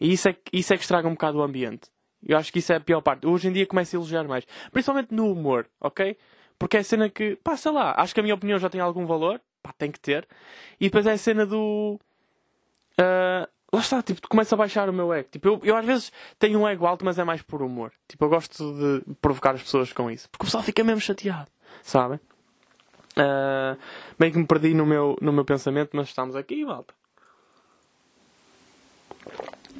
E 0.00 0.10
isso 0.12 0.26
é, 0.28 0.32
que- 0.32 0.40
isso 0.52 0.72
é 0.72 0.76
que 0.76 0.82
estraga 0.82 1.06
um 1.06 1.12
bocado 1.12 1.38
o 1.38 1.42
ambiente. 1.42 1.88
Eu 2.26 2.36
acho 2.38 2.50
que 2.52 2.58
isso 2.58 2.72
é 2.72 2.76
a 2.76 2.80
pior 2.80 3.00
parte. 3.02 3.26
Hoje 3.26 3.46
em 3.46 3.52
dia 3.52 3.66
começo 3.66 3.94
a 3.94 3.98
elogiar 3.98 4.24
mais. 4.26 4.44
Principalmente 4.72 5.14
no 5.14 5.30
humor, 5.30 5.68
ok? 5.80 6.16
Porque 6.58 6.78
é 6.78 6.80
a 6.80 6.84
cena 6.84 7.08
que, 7.10 7.36
pá, 7.36 7.56
sei 7.58 7.70
lá, 7.72 7.94
acho 7.98 8.14
que 8.14 8.20
a 8.20 8.22
minha 8.22 8.34
opinião 8.34 8.58
já 8.58 8.68
tem 8.70 8.80
algum 8.80 9.04
valor. 9.06 9.38
Pá, 9.62 9.72
tem 9.76 9.92
que 9.92 10.00
ter. 10.00 10.26
E 10.80 10.86
depois 10.86 11.06
é 11.06 11.12
a 11.12 11.18
cena 11.18 11.44
do. 11.46 12.00
ah, 12.98 13.48
lá 13.72 13.80
está, 13.80 14.02
tipo, 14.02 14.26
começa 14.28 14.54
a 14.54 14.58
baixar 14.58 14.88
o 14.88 14.92
meu 14.92 15.12
ego. 15.12 15.28
Tipo, 15.30 15.48
eu, 15.48 15.60
eu 15.62 15.76
às 15.76 15.84
vezes 15.86 16.10
tenho 16.38 16.58
um 16.58 16.66
ego 16.66 16.84
alto, 16.86 17.04
mas 17.04 17.18
é 17.18 17.22
mais 17.22 17.42
por 17.42 17.62
humor. 17.62 17.92
Tipo, 18.08 18.24
eu 18.24 18.28
gosto 18.30 18.74
de 19.04 19.14
provocar 19.20 19.54
as 19.54 19.62
pessoas 19.62 19.92
com 19.92 20.10
isso. 20.10 20.28
Porque 20.30 20.44
o 20.44 20.46
pessoal 20.46 20.64
fica 20.64 20.82
mesmo 20.82 21.00
chateado, 21.00 21.48
sabem? 21.82 22.18
Ah, 23.16 23.76
bem 24.18 24.30
que 24.30 24.38
me 24.38 24.46
perdi 24.46 24.74
no 24.74 24.84
meu, 24.84 25.16
no 25.20 25.32
meu 25.32 25.44
pensamento, 25.44 25.90
mas 25.94 26.08
estamos 26.08 26.36
aqui, 26.36 26.64
malta. 26.64 26.94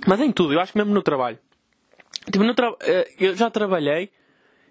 Mas 0.07 0.21
em 0.21 0.33
tudo, 0.33 0.52
eu 0.55 0.61
acho 0.61 0.73
que 0.73 0.78
mesmo 0.78 0.93
no 0.93 1.02
trabalho. 1.02 1.38
Tipo, 2.25 2.45
no 2.45 2.55
tra... 2.55 2.75
eh, 2.81 3.12
eu 3.19 3.37
já 3.37 3.50
trabalhei 3.50 4.11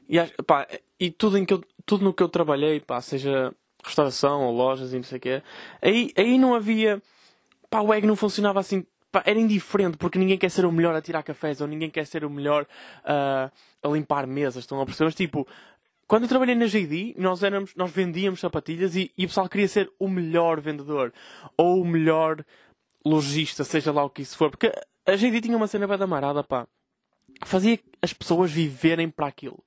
e, 0.09 0.19
pá, 0.43 0.67
e 0.99 1.09
tudo, 1.11 1.37
em 1.37 1.45
que 1.45 1.53
eu, 1.53 1.63
tudo 1.85 2.03
no 2.03 2.13
que 2.13 2.21
eu 2.21 2.29
trabalhei, 2.29 2.79
pá, 2.79 3.01
seja 3.01 3.53
restauração 3.83 4.43
ou 4.43 4.55
lojas 4.55 4.93
e 4.93 4.95
não 4.97 5.03
sei 5.03 5.17
o 5.17 5.21
quê, 5.21 5.43
aí, 5.81 6.11
aí 6.17 6.37
não 6.37 6.55
havia. 6.55 7.01
Pá, 7.69 7.81
o 7.81 7.93
ego 7.93 8.07
não 8.07 8.15
funcionava 8.15 8.59
assim. 8.59 8.85
Pá, 9.11 9.23
era 9.25 9.39
indiferente 9.39 9.97
porque 9.97 10.19
ninguém 10.19 10.37
quer 10.37 10.49
ser 10.49 10.65
o 10.65 10.71
melhor 10.71 10.95
a 10.95 11.01
tirar 11.01 11.23
cafés 11.23 11.61
ou 11.61 11.67
ninguém 11.67 11.89
quer 11.89 12.05
ser 12.05 12.25
o 12.25 12.29
melhor 12.29 12.65
ah, 13.03 13.49
a 13.81 13.87
limpar 13.87 14.27
mesas. 14.27 14.63
Estão 14.63 14.81
a 14.81 14.85
perceber? 14.85 15.05
Mas 15.05 15.15
tipo, 15.15 15.47
quando 16.07 16.23
eu 16.23 16.29
trabalhei 16.29 16.55
na 16.55 16.67
JD, 16.67 17.15
nós, 17.17 17.41
éramos, 17.41 17.73
nós 17.75 17.91
vendíamos 17.91 18.39
sapatilhas 18.39 18.95
e, 18.95 19.11
e 19.17 19.25
o 19.25 19.27
pessoal 19.27 19.49
queria 19.49 19.67
ser 19.67 19.91
o 19.99 20.07
melhor 20.07 20.61
vendedor 20.61 21.11
ou 21.57 21.81
o 21.81 21.85
melhor 21.85 22.45
lojista, 23.03 23.63
seja 23.63 23.91
lá 23.91 24.03
o 24.03 24.09
que 24.09 24.21
isso 24.21 24.37
for. 24.37 24.51
Porque 24.51 24.71
a 25.05 25.15
JD 25.15 25.41
tinha 25.41 25.57
uma 25.57 25.67
cena 25.67 25.87
bem 25.87 25.97
da 25.97 26.07
marada, 26.07 26.43
pá. 26.43 26.67
Fazia 27.43 27.79
as 28.01 28.13
pessoas 28.13 28.51
viverem 28.51 29.09
para 29.09 29.27
aquilo. 29.27 29.63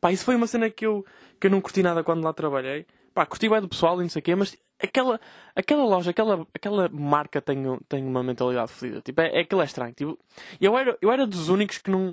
Pá, 0.00 0.12
isso 0.12 0.24
foi 0.24 0.34
uma 0.34 0.46
cena 0.46 0.70
que 0.70 0.86
eu, 0.86 1.04
que 1.40 1.46
eu 1.46 1.50
não 1.50 1.60
curti 1.60 1.82
nada 1.82 2.02
quando 2.02 2.24
lá 2.24 2.32
trabalhei. 2.32 2.86
Pá, 3.14 3.26
curti 3.26 3.48
bem 3.48 3.60
do 3.60 3.68
pessoal 3.68 3.98
e 4.00 4.02
não 4.02 4.08
sei 4.08 4.20
o 4.20 4.22
quê, 4.22 4.34
mas 4.34 4.56
aquela, 4.82 5.20
aquela 5.54 5.84
loja, 5.84 6.10
aquela, 6.10 6.46
aquela 6.54 6.88
marca 6.88 7.40
tem, 7.40 7.62
tem 7.88 8.04
uma 8.04 8.22
mentalidade 8.22 8.72
fodida. 8.72 9.00
Tipo, 9.02 9.20
é, 9.20 9.38
é 9.38 9.40
aquilo 9.40 9.60
é 9.60 9.64
estranho. 9.64 9.92
Tipo, 9.94 10.18
eu 10.60 10.76
era, 10.76 10.96
eu 11.00 11.12
era 11.12 11.26
dos 11.26 11.48
únicos 11.48 11.78
que 11.78 11.90
não, 11.90 12.12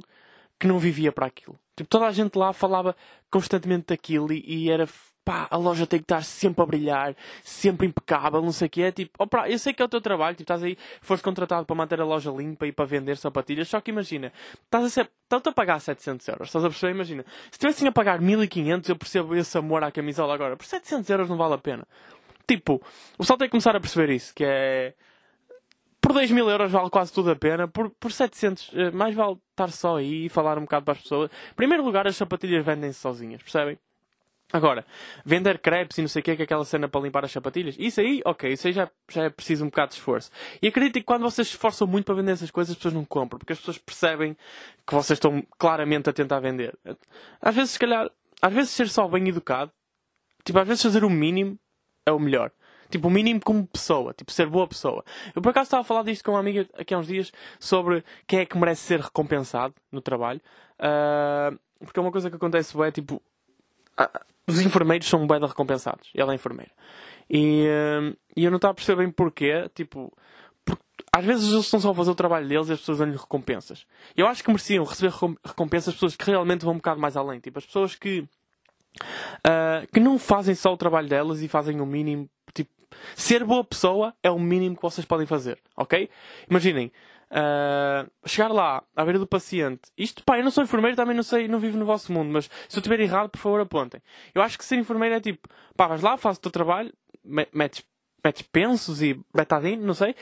que 0.59 0.67
não 0.67 0.79
vivia 0.79 1.11
para 1.11 1.25
aquilo. 1.25 1.59
Tipo, 1.75 1.89
toda 1.89 2.05
a 2.05 2.11
gente 2.11 2.35
lá 2.37 2.53
falava 2.53 2.95
constantemente 3.31 3.87
daquilo 3.87 4.31
e, 4.31 4.43
e 4.45 4.69
era, 4.69 4.87
pá, 5.25 5.47
a 5.49 5.57
loja 5.57 5.87
tem 5.87 5.99
que 5.99 6.05
estar 6.05 6.23
sempre 6.23 6.61
a 6.61 6.65
brilhar, 6.65 7.15
sempre 7.43 7.87
impecável, 7.87 8.41
não 8.41 8.51
sei 8.51 8.67
o 8.67 8.69
que 8.69 8.81
é. 8.83 8.91
Tipo, 8.91 9.25
pá, 9.27 9.49
eu 9.49 9.57
sei 9.57 9.73
que 9.73 9.81
é 9.81 9.85
o 9.85 9.89
teu 9.89 10.01
trabalho, 10.01 10.35
tipo, 10.35 10.43
estás 10.43 10.61
aí, 10.61 10.77
foste 11.01 11.23
contratado 11.23 11.65
para 11.65 11.75
manter 11.75 11.99
a 11.99 12.05
loja 12.05 12.29
limpa 12.31 12.67
e 12.67 12.71
para 12.71 12.85
vender 12.85 13.17
sapatilhas, 13.17 13.67
só 13.69 13.81
que 13.81 13.91
imagina, 13.91 14.31
estás 14.63 14.85
a 14.85 14.89
ser, 14.89 15.09
estás 15.23 15.41
a 15.45 15.51
pagar 15.51 15.79
700 15.79 16.27
euros, 16.27 16.47
estás 16.47 16.63
a 16.63 16.69
perceber? 16.69 16.93
Imagina, 16.93 17.25
se 17.45 17.51
estivessem 17.53 17.87
a 17.87 17.91
pagar 17.91 18.21
1500, 18.21 18.89
eu 18.89 18.95
percebo 18.95 19.35
esse 19.35 19.57
amor 19.57 19.83
à 19.83 19.91
camisola 19.91 20.33
agora, 20.33 20.55
por 20.55 20.65
700 20.65 21.09
euros 21.09 21.29
não 21.29 21.37
vale 21.37 21.55
a 21.55 21.57
pena. 21.57 21.87
Tipo, 22.45 22.75
o 23.15 23.17
pessoal 23.19 23.37
tem 23.37 23.47
que 23.47 23.51
começar 23.51 23.75
a 23.75 23.79
perceber 23.79 24.13
isso, 24.13 24.33
que 24.35 24.43
é, 24.45 24.93
por 26.03 26.11
2 26.11 26.31
mil 26.31 26.49
euros 26.49 26.69
vale 26.69 26.89
quase 26.89 27.13
tudo 27.13 27.31
a 27.31 27.35
pena. 27.35 27.65
Por, 27.65 27.89
por 27.91 28.11
700, 28.11 28.71
eh, 28.73 28.91
mais 28.91 29.15
vale 29.15 29.37
estar 29.51 29.71
só 29.71 29.97
aí 29.97 30.25
e 30.25 30.29
falar 30.29 30.57
um 30.57 30.63
bocado 30.63 30.83
para 30.83 30.91
as 30.91 31.01
pessoas. 31.01 31.31
Em 31.51 31.55
primeiro 31.55 31.83
lugar, 31.83 32.05
as 32.05 32.17
sapatilhas 32.17 32.63
vendem-se 32.63 32.99
sozinhas, 32.99 33.41
percebem? 33.41 33.79
Agora, 34.51 34.85
vender 35.25 35.57
crepes 35.59 35.97
e 35.97 36.01
não 36.01 36.07
sei 36.09 36.19
o 36.19 36.23
que, 36.23 36.35
que 36.35 36.41
é 36.43 36.45
aquela 36.45 36.65
cena 36.65 36.87
para 36.87 37.01
limpar 37.01 37.25
as 37.25 37.31
sapatilhas, 37.31 37.75
isso 37.79 37.99
aí, 38.01 38.21
ok, 38.23 38.51
isso 38.53 38.67
aí 38.67 38.73
já, 38.73 38.87
já 39.09 39.23
é 39.23 39.29
preciso 39.29 39.63
um 39.63 39.67
bocado 39.67 39.89
de 39.89 39.95
esforço. 39.95 40.29
E 40.61 40.67
acredito 40.67 40.93
que 40.93 41.01
quando 41.01 41.23
vocês 41.23 41.47
se 41.47 41.55
esforçam 41.55 41.87
muito 41.87 42.05
para 42.05 42.13
vender 42.13 42.33
essas 42.33 42.51
coisas, 42.51 42.71
as 42.71 42.77
pessoas 42.77 42.93
não 42.93 43.03
compram, 43.03 43.39
porque 43.39 43.53
as 43.53 43.59
pessoas 43.59 43.79
percebem 43.79 44.37
que 44.85 44.93
vocês 44.93 45.17
estão 45.17 45.41
claramente 45.57 46.07
a 46.07 46.13
tentar 46.13 46.39
vender. 46.39 46.77
Às 47.41 47.55
vezes, 47.55 47.71
se 47.71 47.79
calhar, 47.79 48.11
às 48.41 48.53
vezes 48.53 48.69
ser 48.69 48.89
só 48.89 49.07
bem 49.07 49.27
educado, 49.27 49.71
tipo, 50.43 50.59
às 50.59 50.67
vezes 50.67 50.83
fazer 50.83 51.03
o 51.03 51.09
mínimo 51.09 51.57
é 52.05 52.11
o 52.11 52.19
melhor. 52.19 52.51
Tipo, 52.93 53.07
o 53.07 53.11
mínimo 53.11 53.39
como 53.43 53.65
pessoa. 53.65 54.13
Tipo, 54.13 54.31
ser 54.31 54.45
boa 54.45 54.67
pessoa. 54.67 55.03
Eu 55.35 55.41
por 55.41 55.49
acaso 55.49 55.63
estava 55.63 55.81
a 55.81 55.83
falar 55.83 56.03
disto 56.03 56.23
com 56.23 56.31
uma 56.31 56.39
amiga 56.39 56.69
aqui 56.77 56.93
há 56.93 56.99
uns 56.99 57.07
dias 57.07 57.31
sobre 57.59 58.03
quem 58.27 58.41
é 58.41 58.45
que 58.45 58.55
merece 58.55 58.83
ser 58.83 58.99
recompensado 58.99 59.73
no 59.91 59.99
trabalho. 59.99 60.39
Ah, 60.77 61.51
porque 61.79 61.99
é 61.99 62.01
uma 62.03 62.11
coisa 62.11 62.29
que 62.29 62.35
acontece 62.35 62.77
bem, 62.77 62.91
tipo, 62.91 63.19
ah, 63.97 64.21
os 64.45 64.61
enfermeiros 64.61 65.09
são 65.09 65.25
bem 65.25 65.39
recompensados. 65.39 66.11
Ela 66.13 66.33
é 66.33 66.35
enfermeira. 66.35 66.71
E, 67.27 67.65
ah, 67.67 68.15
e 68.37 68.43
eu 68.45 68.51
não 68.51 68.57
estava 68.57 68.73
a 68.73 68.75
perceber 68.75 69.01
bem 69.01 69.11
porquê. 69.11 69.67
Tipo, 69.73 70.15
às 71.11 71.25
vezes 71.25 71.51
eles 71.51 71.65
estão 71.65 71.79
só 71.79 71.89
a 71.89 71.95
fazer 71.95 72.11
o 72.11 72.15
trabalho 72.15 72.47
deles 72.47 72.69
e 72.69 72.73
as 72.73 72.79
pessoas 72.79 72.99
dão-lhe 72.99 73.17
recompensas. 73.17 73.87
Eu 74.15 74.27
acho 74.27 74.43
que 74.43 74.51
mereciam 74.51 74.85
receber 74.85 75.11
recom- 75.11 75.35
recompensas 75.43 75.87
as 75.87 75.93
pessoas 75.95 76.15
que 76.15 76.29
realmente 76.29 76.63
vão 76.63 76.75
um 76.75 76.77
bocado 76.77 77.01
mais 77.01 77.17
além. 77.17 77.39
Tipo, 77.39 77.57
as 77.57 77.65
pessoas 77.65 77.95
que 77.95 78.27
Uh, 79.39 79.91
que 79.91 79.99
não 79.99 80.19
fazem 80.19 80.53
só 80.53 80.71
o 80.71 80.77
trabalho 80.77 81.09
delas 81.09 81.41
e 81.41 81.47
fazem 81.47 81.81
o 81.81 81.85
mínimo. 81.85 82.29
Ser 83.15 83.43
boa 83.43 83.63
pessoa 83.63 84.13
é 84.23 84.29
o 84.29 84.39
mínimo 84.39 84.75
que 84.75 84.81
vocês 84.81 85.05
podem 85.05 85.25
fazer, 85.25 85.59
ok? 85.75 86.09
Imaginem, 86.49 86.91
uh, 87.31 88.09
chegar 88.27 88.51
lá 88.51 88.83
à 88.95 89.03
beira 89.03 89.19
do 89.19 89.27
paciente. 89.27 89.81
Isto, 89.97 90.23
pá, 90.23 90.37
eu 90.37 90.43
não 90.43 90.51
sou 90.51 90.63
enfermeiro, 90.63 90.95
também 90.95 91.15
não 91.15 91.23
sei, 91.23 91.47
não 91.47 91.59
vivo 91.59 91.77
no 91.77 91.85
vosso 91.85 92.11
mundo, 92.11 92.31
mas 92.31 92.45
se 92.67 92.77
eu 92.77 92.79
estiver 92.79 92.99
errado, 92.99 93.29
por 93.29 93.39
favor, 93.39 93.61
apontem. 93.61 94.01
Eu 94.33 94.41
acho 94.41 94.57
que 94.57 94.65
ser 94.65 94.77
enfermeiro 94.77 95.15
é 95.15 95.19
tipo, 95.19 95.47
pá, 95.75 95.87
vais 95.87 96.01
lá, 96.01 96.17
fazes 96.17 96.37
o 96.37 96.41
teu 96.41 96.51
trabalho, 96.51 96.93
me- 97.23 97.47
metes, 97.53 97.83
metes 98.23 98.41
pensos 98.43 99.01
e 99.01 99.19
betadine, 99.33 99.83
não 99.83 99.93
sei. 99.93 100.15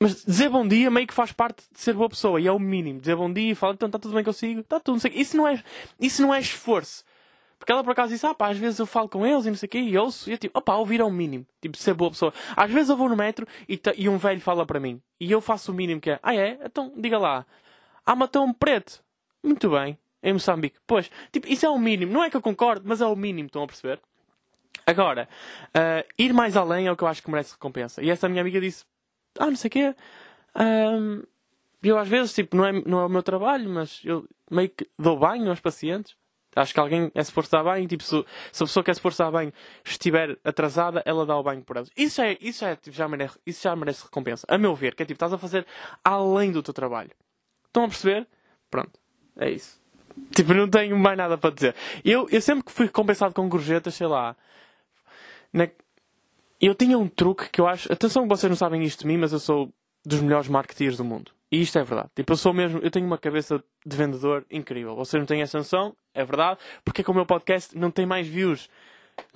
Mas 0.00 0.24
dizer 0.24 0.48
bom 0.48 0.66
dia 0.66 0.90
meio 0.90 1.06
que 1.06 1.14
faz 1.14 1.30
parte 1.32 1.64
de 1.72 1.80
ser 1.80 1.94
boa 1.94 2.08
pessoa 2.08 2.40
e 2.40 2.46
é 2.46 2.52
o 2.52 2.58
mínimo. 2.58 3.00
Dizer 3.00 3.14
bom 3.16 3.32
dia 3.32 3.52
e 3.52 3.54
falar, 3.54 3.74
então 3.74 3.86
está 3.86 3.98
tudo 3.98 4.12
bem 4.14 4.24
consigo, 4.24 4.60
está 4.60 4.80
tudo, 4.80 4.94
não 4.96 5.00
sei. 5.00 5.12
Isso 5.14 5.36
não 5.36 5.46
é, 5.46 5.62
isso 6.00 6.20
não 6.20 6.34
é 6.34 6.40
esforço. 6.40 7.04
Porque 7.64 7.72
ela 7.72 7.82
por 7.82 7.92
acaso 7.92 8.12
disse, 8.12 8.26
ah 8.26 8.34
pá, 8.34 8.48
às 8.48 8.58
vezes 8.58 8.78
eu 8.78 8.84
falo 8.84 9.08
com 9.08 9.26
eles 9.26 9.46
e 9.46 9.48
não 9.48 9.56
sei 9.56 9.66
o 9.66 9.70
quê, 9.70 9.78
e 9.78 9.96
ouço, 9.96 10.28
e 10.28 10.34
eu 10.34 10.38
tipo, 10.38 10.58
opá, 10.58 10.74
ouvir 10.74 11.00
é 11.00 11.04
o 11.04 11.10
mínimo. 11.10 11.46
Tipo, 11.62 11.78
ser 11.78 11.94
boa 11.94 12.10
pessoa. 12.10 12.30
Às 12.54 12.70
vezes 12.70 12.90
eu 12.90 12.96
vou 12.96 13.08
no 13.08 13.16
metro 13.16 13.48
e, 13.66 13.80
e 13.96 14.06
um 14.06 14.18
velho 14.18 14.38
fala 14.38 14.66
para 14.66 14.78
mim, 14.78 15.00
e 15.18 15.32
eu 15.32 15.40
faço 15.40 15.72
o 15.72 15.74
mínimo 15.74 15.98
que 15.98 16.10
é, 16.10 16.20
ah 16.22 16.36
é? 16.36 16.58
Então, 16.62 16.92
diga 16.94 17.16
lá, 17.16 17.46
ah, 18.04 18.14
matou 18.14 18.44
um 18.44 18.52
preto. 18.52 19.02
Muito 19.42 19.70
bem, 19.70 19.98
em 20.22 20.34
Moçambique. 20.34 20.76
Pois, 20.86 21.10
tipo, 21.32 21.48
isso 21.48 21.64
é 21.64 21.70
o 21.70 21.78
mínimo. 21.78 22.12
Não 22.12 22.22
é 22.22 22.28
que 22.28 22.36
eu 22.36 22.42
concordo, 22.42 22.84
mas 22.86 23.00
é 23.00 23.06
o 23.06 23.16
mínimo, 23.16 23.46
estão 23.46 23.62
a 23.62 23.66
perceber? 23.66 23.98
Agora, 24.84 25.26
ah, 25.72 26.04
ir 26.18 26.34
mais 26.34 26.58
além 26.58 26.86
é 26.86 26.92
o 26.92 26.96
que 26.96 27.02
eu 27.02 27.08
acho 27.08 27.22
que 27.22 27.30
merece 27.30 27.54
recompensa. 27.54 28.02
E 28.02 28.10
essa 28.10 28.28
minha 28.28 28.42
amiga 28.42 28.60
disse, 28.60 28.84
ah, 29.38 29.46
não 29.46 29.56
sei 29.56 29.68
o 29.68 29.70
quê, 29.70 29.94
ahm, 30.54 31.22
eu 31.82 31.96
às 31.96 32.08
vezes, 32.08 32.34
tipo, 32.34 32.58
não 32.58 32.66
é, 32.66 32.72
não 32.72 33.00
é 33.00 33.06
o 33.06 33.08
meu 33.08 33.22
trabalho, 33.22 33.70
mas 33.70 34.02
eu 34.04 34.28
meio 34.50 34.68
que 34.68 34.86
dou 34.98 35.18
banho 35.18 35.48
aos 35.48 35.60
pacientes. 35.60 36.14
Acho 36.56 36.72
que 36.74 36.80
alguém 36.80 37.10
é 37.14 37.24
suposto 37.24 37.50
dar 37.50 37.64
banho, 37.64 37.86
tipo, 37.88 38.02
se, 38.02 38.24
se 38.52 38.62
a 38.62 38.66
pessoa 38.66 38.82
que 38.84 38.90
é 38.90 38.94
suposto 38.94 39.22
dar 39.22 39.30
banho 39.30 39.52
estiver 39.84 40.38
atrasada, 40.44 41.02
ela 41.04 41.26
dá 41.26 41.36
o 41.36 41.42
banho 41.42 41.62
por 41.62 41.76
elas. 41.76 41.90
Isso 41.96 42.20
é, 42.22 42.36
isso 42.40 42.64
é, 42.64 42.76
tipo, 42.76 42.96
já 42.96 43.08
merece, 43.08 43.38
isso 43.46 43.62
já 43.62 43.74
merece 43.74 44.04
recompensa. 44.04 44.46
A 44.48 44.56
meu 44.58 44.74
ver, 44.74 44.94
que 44.94 45.02
é 45.02 45.06
tipo, 45.06 45.16
estás 45.16 45.32
a 45.32 45.38
fazer 45.38 45.66
além 46.04 46.52
do 46.52 46.62
teu 46.62 46.72
trabalho. 46.74 47.10
Estão 47.66 47.84
a 47.84 47.88
perceber? 47.88 48.26
Pronto. 48.70 48.92
É 49.36 49.50
isso. 49.50 49.80
Tipo, 50.32 50.54
não 50.54 50.68
tenho 50.68 50.96
mais 50.96 51.18
nada 51.18 51.36
para 51.36 51.50
dizer. 51.54 51.74
Eu, 52.04 52.28
eu 52.30 52.40
sempre 52.40 52.64
que 52.64 52.70
fui 52.72 52.86
recompensado 52.86 53.34
com 53.34 53.48
gorjetas, 53.48 53.94
sei 53.96 54.06
lá, 54.06 54.36
na- 55.52 55.68
eu 56.60 56.74
tinha 56.74 56.96
um 56.96 57.08
truque 57.08 57.48
que 57.50 57.60
eu 57.60 57.66
acho. 57.66 57.92
Atenção 57.92 58.22
que 58.22 58.28
vocês 58.28 58.48
não 58.48 58.56
sabem 58.56 58.82
isto 58.84 59.00
de 59.00 59.06
mim, 59.08 59.16
mas 59.18 59.32
eu 59.32 59.40
sou 59.40 59.72
dos 60.06 60.20
melhores 60.20 60.46
marketeers 60.48 60.96
do 60.96 61.04
mundo. 61.04 61.32
E 61.54 61.60
isto 61.60 61.78
é 61.78 61.84
verdade. 61.84 62.10
Tipo, 62.16 62.32
eu 62.32 62.36
sou 62.36 62.52
mesmo. 62.52 62.80
Eu 62.80 62.90
tenho 62.90 63.06
uma 63.06 63.16
cabeça 63.16 63.62
de 63.86 63.96
vendedor 63.96 64.44
incrível. 64.50 64.96
Vocês 64.96 65.20
não 65.20 65.24
têm 65.24 65.40
essa 65.40 65.56
noção, 65.56 65.94
é 66.12 66.24
verdade. 66.24 66.58
Porque 66.84 67.00
é 67.00 67.04
que 67.04 67.10
o 67.12 67.14
meu 67.14 67.24
podcast 67.24 67.78
não 67.78 67.92
tem 67.92 68.04
mais 68.04 68.26
views. 68.26 68.68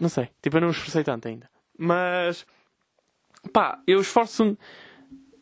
Não 0.01 0.09
sei. 0.09 0.29
Tipo, 0.43 0.57
eu 0.57 0.63
não 0.63 0.69
me 0.69 0.75
esforcei 0.75 1.05
tanto 1.05 1.29
ainda. 1.29 1.49
Mas. 1.79 2.45
Pá, 3.53 3.81
eu 3.87 4.01
esforço-me. 4.01 4.59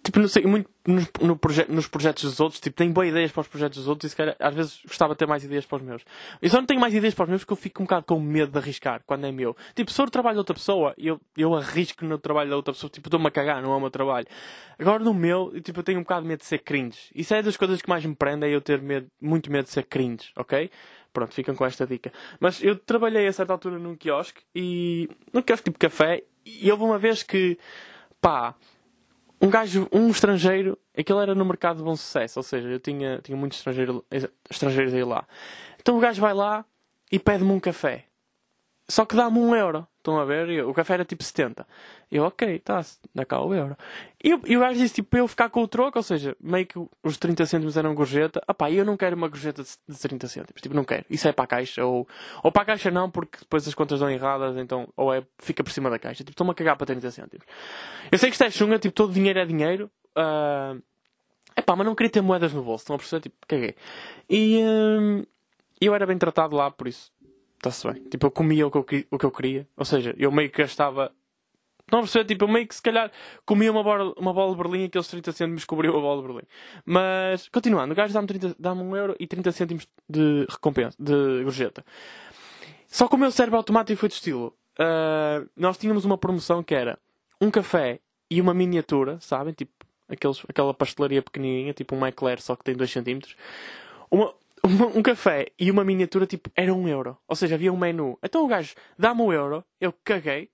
Tipo, 0.07 0.21
não 0.21 0.29
sei, 0.29 0.45
muito 0.47 0.71
nos, 0.87 1.05
no 1.21 1.37
proje- 1.37 1.67
nos 1.69 1.89
projetos 1.89 2.23
dos 2.23 2.39
outros. 2.39 2.61
Tipo, 2.61 2.77
tenho 2.77 2.93
boas 2.93 3.09
ideias 3.09 3.33
para 3.33 3.41
os 3.41 3.49
projetos 3.49 3.79
dos 3.81 3.89
outros 3.89 4.07
e 4.07 4.11
se 4.11 4.17
calhar, 4.17 4.37
às 4.39 4.55
vezes 4.55 4.81
gostava 4.87 5.15
de 5.15 5.19
ter 5.19 5.27
mais 5.27 5.43
ideias 5.43 5.67
para 5.67 5.79
os 5.79 5.83
meus. 5.83 6.03
Eu 6.41 6.49
só 6.49 6.59
não 6.59 6.65
tenho 6.65 6.79
mais 6.81 6.95
ideias 6.95 7.13
para 7.13 7.25
os 7.25 7.29
meus 7.29 7.43
porque 7.43 7.55
eu 7.55 7.57
fico 7.57 7.83
um 7.83 7.87
bocado 7.87 8.07
com 8.07 8.21
medo 8.21 8.53
de 8.53 8.57
arriscar 8.59 9.03
quando 9.05 9.27
é 9.27 9.33
meu. 9.33 9.57
Tipo, 9.75 9.91
se 9.91 9.97
for 9.97 10.07
o 10.07 10.11
trabalho 10.11 10.37
de 10.37 10.39
outra 10.39 10.55
pessoa, 10.55 10.95
eu, 10.97 11.21
eu 11.37 11.57
arrisco 11.57 12.05
no 12.05 12.19
trabalho 12.19 12.51
da 12.51 12.55
outra 12.57 12.73
pessoa. 12.73 12.89
Tipo, 12.89 13.09
estou-me 13.09 13.27
a 13.27 13.31
cagar, 13.33 13.61
não 13.61 13.73
é 13.73 13.77
o 13.77 13.81
meu 13.81 13.91
trabalho. 13.91 14.29
Agora 14.79 15.03
no 15.03 15.13
meu, 15.13 15.51
eu, 15.53 15.61
tipo, 15.61 15.81
eu 15.81 15.83
tenho 15.83 15.99
um 15.99 16.03
bocado 16.03 16.23
de 16.23 16.29
medo 16.29 16.39
de 16.39 16.47
ser 16.47 16.59
cringe. 16.59 17.11
Isso 17.13 17.35
é 17.35 17.43
das 17.43 17.57
coisas 17.57 17.83
que 17.83 17.89
mais 17.89 18.05
me 18.05 18.15
prende, 18.15 18.47
é 18.47 18.55
eu 18.55 18.61
ter 18.61 18.81
medo, 18.81 19.09
muito 19.21 19.51
medo 19.51 19.65
de 19.65 19.73
ser 19.73 19.87
cringe, 19.87 20.31
ok? 20.37 20.71
pronto, 21.13 21.35
ficam 21.35 21.55
com 21.57 21.65
esta 21.65 21.87
dica. 21.87 22.13
Mas 22.39 22.63
eu 22.63 22.77
trabalhei 22.77 23.27
a 23.27 23.33
certa 23.33 23.53
altura 23.53 23.79
num 23.79 23.97
quiosque 23.97 24.43
e. 24.55 25.09
num 25.33 25.41
quiosque 25.41 25.65
tipo 25.65 25.79
café 25.79 26.23
e 26.45 26.71
houve 26.71 26.85
uma 26.85 26.99
vez 26.99 27.23
que. 27.23 27.59
pá. 28.21 28.55
Um 29.41 29.51
gajo, 29.51 29.87
um 29.93 30.09
estrangeiro, 30.09 30.79
aquele 30.97 31.19
era 31.21 31.35
no 31.35 31.45
mercado 31.45 31.79
de 31.79 31.83
bom 31.83 31.95
sucesso, 31.95 32.39
ou 32.39 32.43
seja, 32.43 32.69
eu 32.69 32.81
tinha, 32.81 33.21
tinha 33.23 33.37
muitos 33.37 33.59
estrangeiro, 33.59 34.05
estrangeiros 34.49 34.95
aí 34.95 35.05
lá. 35.05 35.27
Então 35.81 35.97
o 35.97 36.01
gajo 36.01 36.21
vai 36.21 36.33
lá 36.33 36.65
e 37.13 37.19
pede-me 37.19 37.53
um 37.53 37.61
café. 37.61 38.07
Só 38.89 39.05
que 39.05 39.15
dá-me 39.15 39.39
um 39.39 39.55
euro. 39.55 39.87
Estão 40.07 40.21
a 40.21 40.25
ver? 40.25 40.49
Eu, 40.51 40.71
o 40.71 40.73
café 40.73 40.95
era 40.95 41.05
tipo 41.05 41.25
70. 41.25 41.67
Eu, 42.13 42.23
ok, 42.23 42.61
tá, 42.61 42.81
dá 43.13 43.25
cá 43.25 43.41
o 43.41 43.53
euro. 43.53 43.77
E, 44.23 44.29
e 44.29 44.57
o 44.57 44.61
gajo 44.61 44.79
disse 44.79 44.95
tipo 44.95 45.09
para 45.09 45.19
eu 45.19 45.27
ficar 45.27 45.51
com 45.51 45.61
o 45.61 45.67
troco, 45.67 45.99
ou 45.99 46.03
seja, 46.03 46.37
meio 46.41 46.65
que 46.65 46.79
os 47.03 47.17
30 47.17 47.45
cêntimos 47.45 47.77
eram 47.77 47.93
gorjeta. 47.93 48.41
Ah 48.47 48.55
pá, 48.55 48.71
eu 48.71 48.85
não 48.85 48.97
quero 48.97 49.17
uma 49.17 49.27
gorjeta 49.27 49.65
de, 49.65 49.71
de 49.89 49.99
30 49.99 50.29
cêntimos. 50.29 50.63
Tipo, 50.63 50.77
não 50.77 50.85
quero. 50.85 51.05
Isso 51.11 51.27
é 51.27 51.33
para 51.33 51.45
a 51.45 51.49
caixa. 51.49 51.85
Ou, 51.85 52.07
ou 52.41 52.53
para 52.53 52.63
a 52.63 52.65
caixa 52.67 52.89
não, 52.89 53.11
porque 53.11 53.39
depois 53.41 53.67
as 53.67 53.75
contas 53.75 53.99
dão 53.99 54.09
erradas, 54.09 54.57
então, 54.59 54.89
ou 54.97 55.13
é, 55.13 55.25
fica 55.39 55.65
por 55.65 55.73
cima 55.73 55.91
da 55.91 55.99
caixa. 55.99 56.19
Tipo, 56.19 56.31
estou-me 56.31 56.53
a 56.53 56.55
cagar 56.55 56.77
para 56.77 56.87
30 56.87 57.11
cêntimos. 57.11 57.45
Eu 58.13 58.17
sei 58.17 58.29
que 58.31 58.35
isto 58.35 58.45
é 58.45 58.51
chunga, 58.51 58.79
tipo, 58.79 58.95
todo 58.95 59.13
dinheiro 59.13 59.41
é 59.41 59.45
dinheiro. 59.45 59.91
Uh, 60.17 60.81
pá, 61.65 61.75
mas 61.75 61.85
não 61.85 61.97
queria 61.97 62.11
ter 62.11 62.21
moedas 62.21 62.53
no 62.53 62.63
bolso. 62.63 62.83
Estão 62.83 62.95
a 62.95 62.99
perceber? 63.01 63.23
Tipo, 63.23 63.37
caguei. 63.49 63.75
E 64.31 64.63
uh, 64.63 65.27
eu 65.81 65.93
era 65.97 66.07
bem 66.07 66.17
tratado 66.17 66.55
lá, 66.55 66.71
por 66.71 66.87
isso 66.87 67.11
está-se 67.69 67.93
bem. 67.93 68.09
Tipo, 68.09 68.27
eu 68.27 68.31
comia 68.31 68.67
o 68.67 68.71
que 68.71 68.79
eu, 68.79 69.05
o 69.11 69.19
que 69.19 69.25
eu 69.25 69.31
queria. 69.31 69.69
Ou 69.77 69.85
seja, 69.85 70.15
eu 70.19 70.31
meio 70.31 70.51
que 70.51 70.63
gastava. 70.63 71.13
Não 71.91 72.01
perceber, 72.01 72.25
tipo, 72.25 72.45
eu 72.45 72.49
meio 72.49 72.67
que 72.67 72.75
se 72.75 72.83
calhar 72.83 73.13
comia 73.45 73.71
uma 73.71 73.83
bola, 73.83 74.13
uma 74.17 74.33
bola 74.33 74.51
de 74.51 74.61
Berlim 74.61 74.83
e 74.83 74.85
aqueles 74.87 75.07
30 75.07 75.33
cêntimos 75.33 75.65
cobriu 75.65 75.97
a 75.97 76.01
bola 76.01 76.21
de 76.21 76.27
Berlim. 76.27 76.47
Mas, 76.85 77.49
continuando, 77.49 77.93
o 77.93 77.97
gajo 77.97 78.13
dá-me, 78.13 78.27
30, 78.27 78.57
dá-me 78.59 78.83
1 78.83 78.97
euro 78.97 79.17
e 79.21 79.27
30 79.27 79.53
cêntimos 79.53 79.87
de 80.09 80.47
recompensa, 80.49 80.97
de 80.99 81.45
gorjeta. 81.45 81.85
Só 82.89 83.07
que 83.07 83.15
o 83.15 83.19
meu 83.19 83.31
cérebro 83.31 83.59
automático 83.59 83.99
foi 83.99 84.09
de 84.09 84.17
estilo. 84.17 84.57
Uh, 84.79 85.49
nós 85.57 85.79
tínhamos 85.79 86.05
uma 86.05 86.19
promoção 86.19 86.63
que 86.63 86.75
era 86.75 86.99
um 87.41 87.51
café 87.51 88.01
e 88.29 88.41
uma 88.41 88.53
miniatura, 88.53 89.19
sabem? 89.21 89.55
Tipo, 89.55 89.73
aqueles, 90.09 90.43
aquela 90.49 90.75
pastelaria 90.75 91.23
pequenininha, 91.23 91.73
tipo 91.73 91.95
um 91.95 92.07
Eclair, 92.07 92.41
só 92.41 92.57
que 92.57 92.65
tem 92.65 92.75
2 92.75 92.91
centímetros. 92.91 93.37
Uma, 94.11 94.35
um, 94.67 95.03
café 95.03 95.47
e 95.59 95.71
uma 95.71 95.85
miniatura, 95.85 96.27
tipo, 96.27 96.51
era 96.55 96.73
um 96.73 96.89
euro. 96.89 97.17
Ou 97.29 97.37
seja, 97.37 97.55
havia 97.55 97.73
um 97.73 97.77
menu. 97.77 98.19
Então 98.23 98.45
o 98.45 98.49
gajo 98.49 98.75
dá-me 98.99 99.23
um 99.23 99.33
euro, 99.33 99.65
eu 99.81 99.93
caguei, 100.05 100.51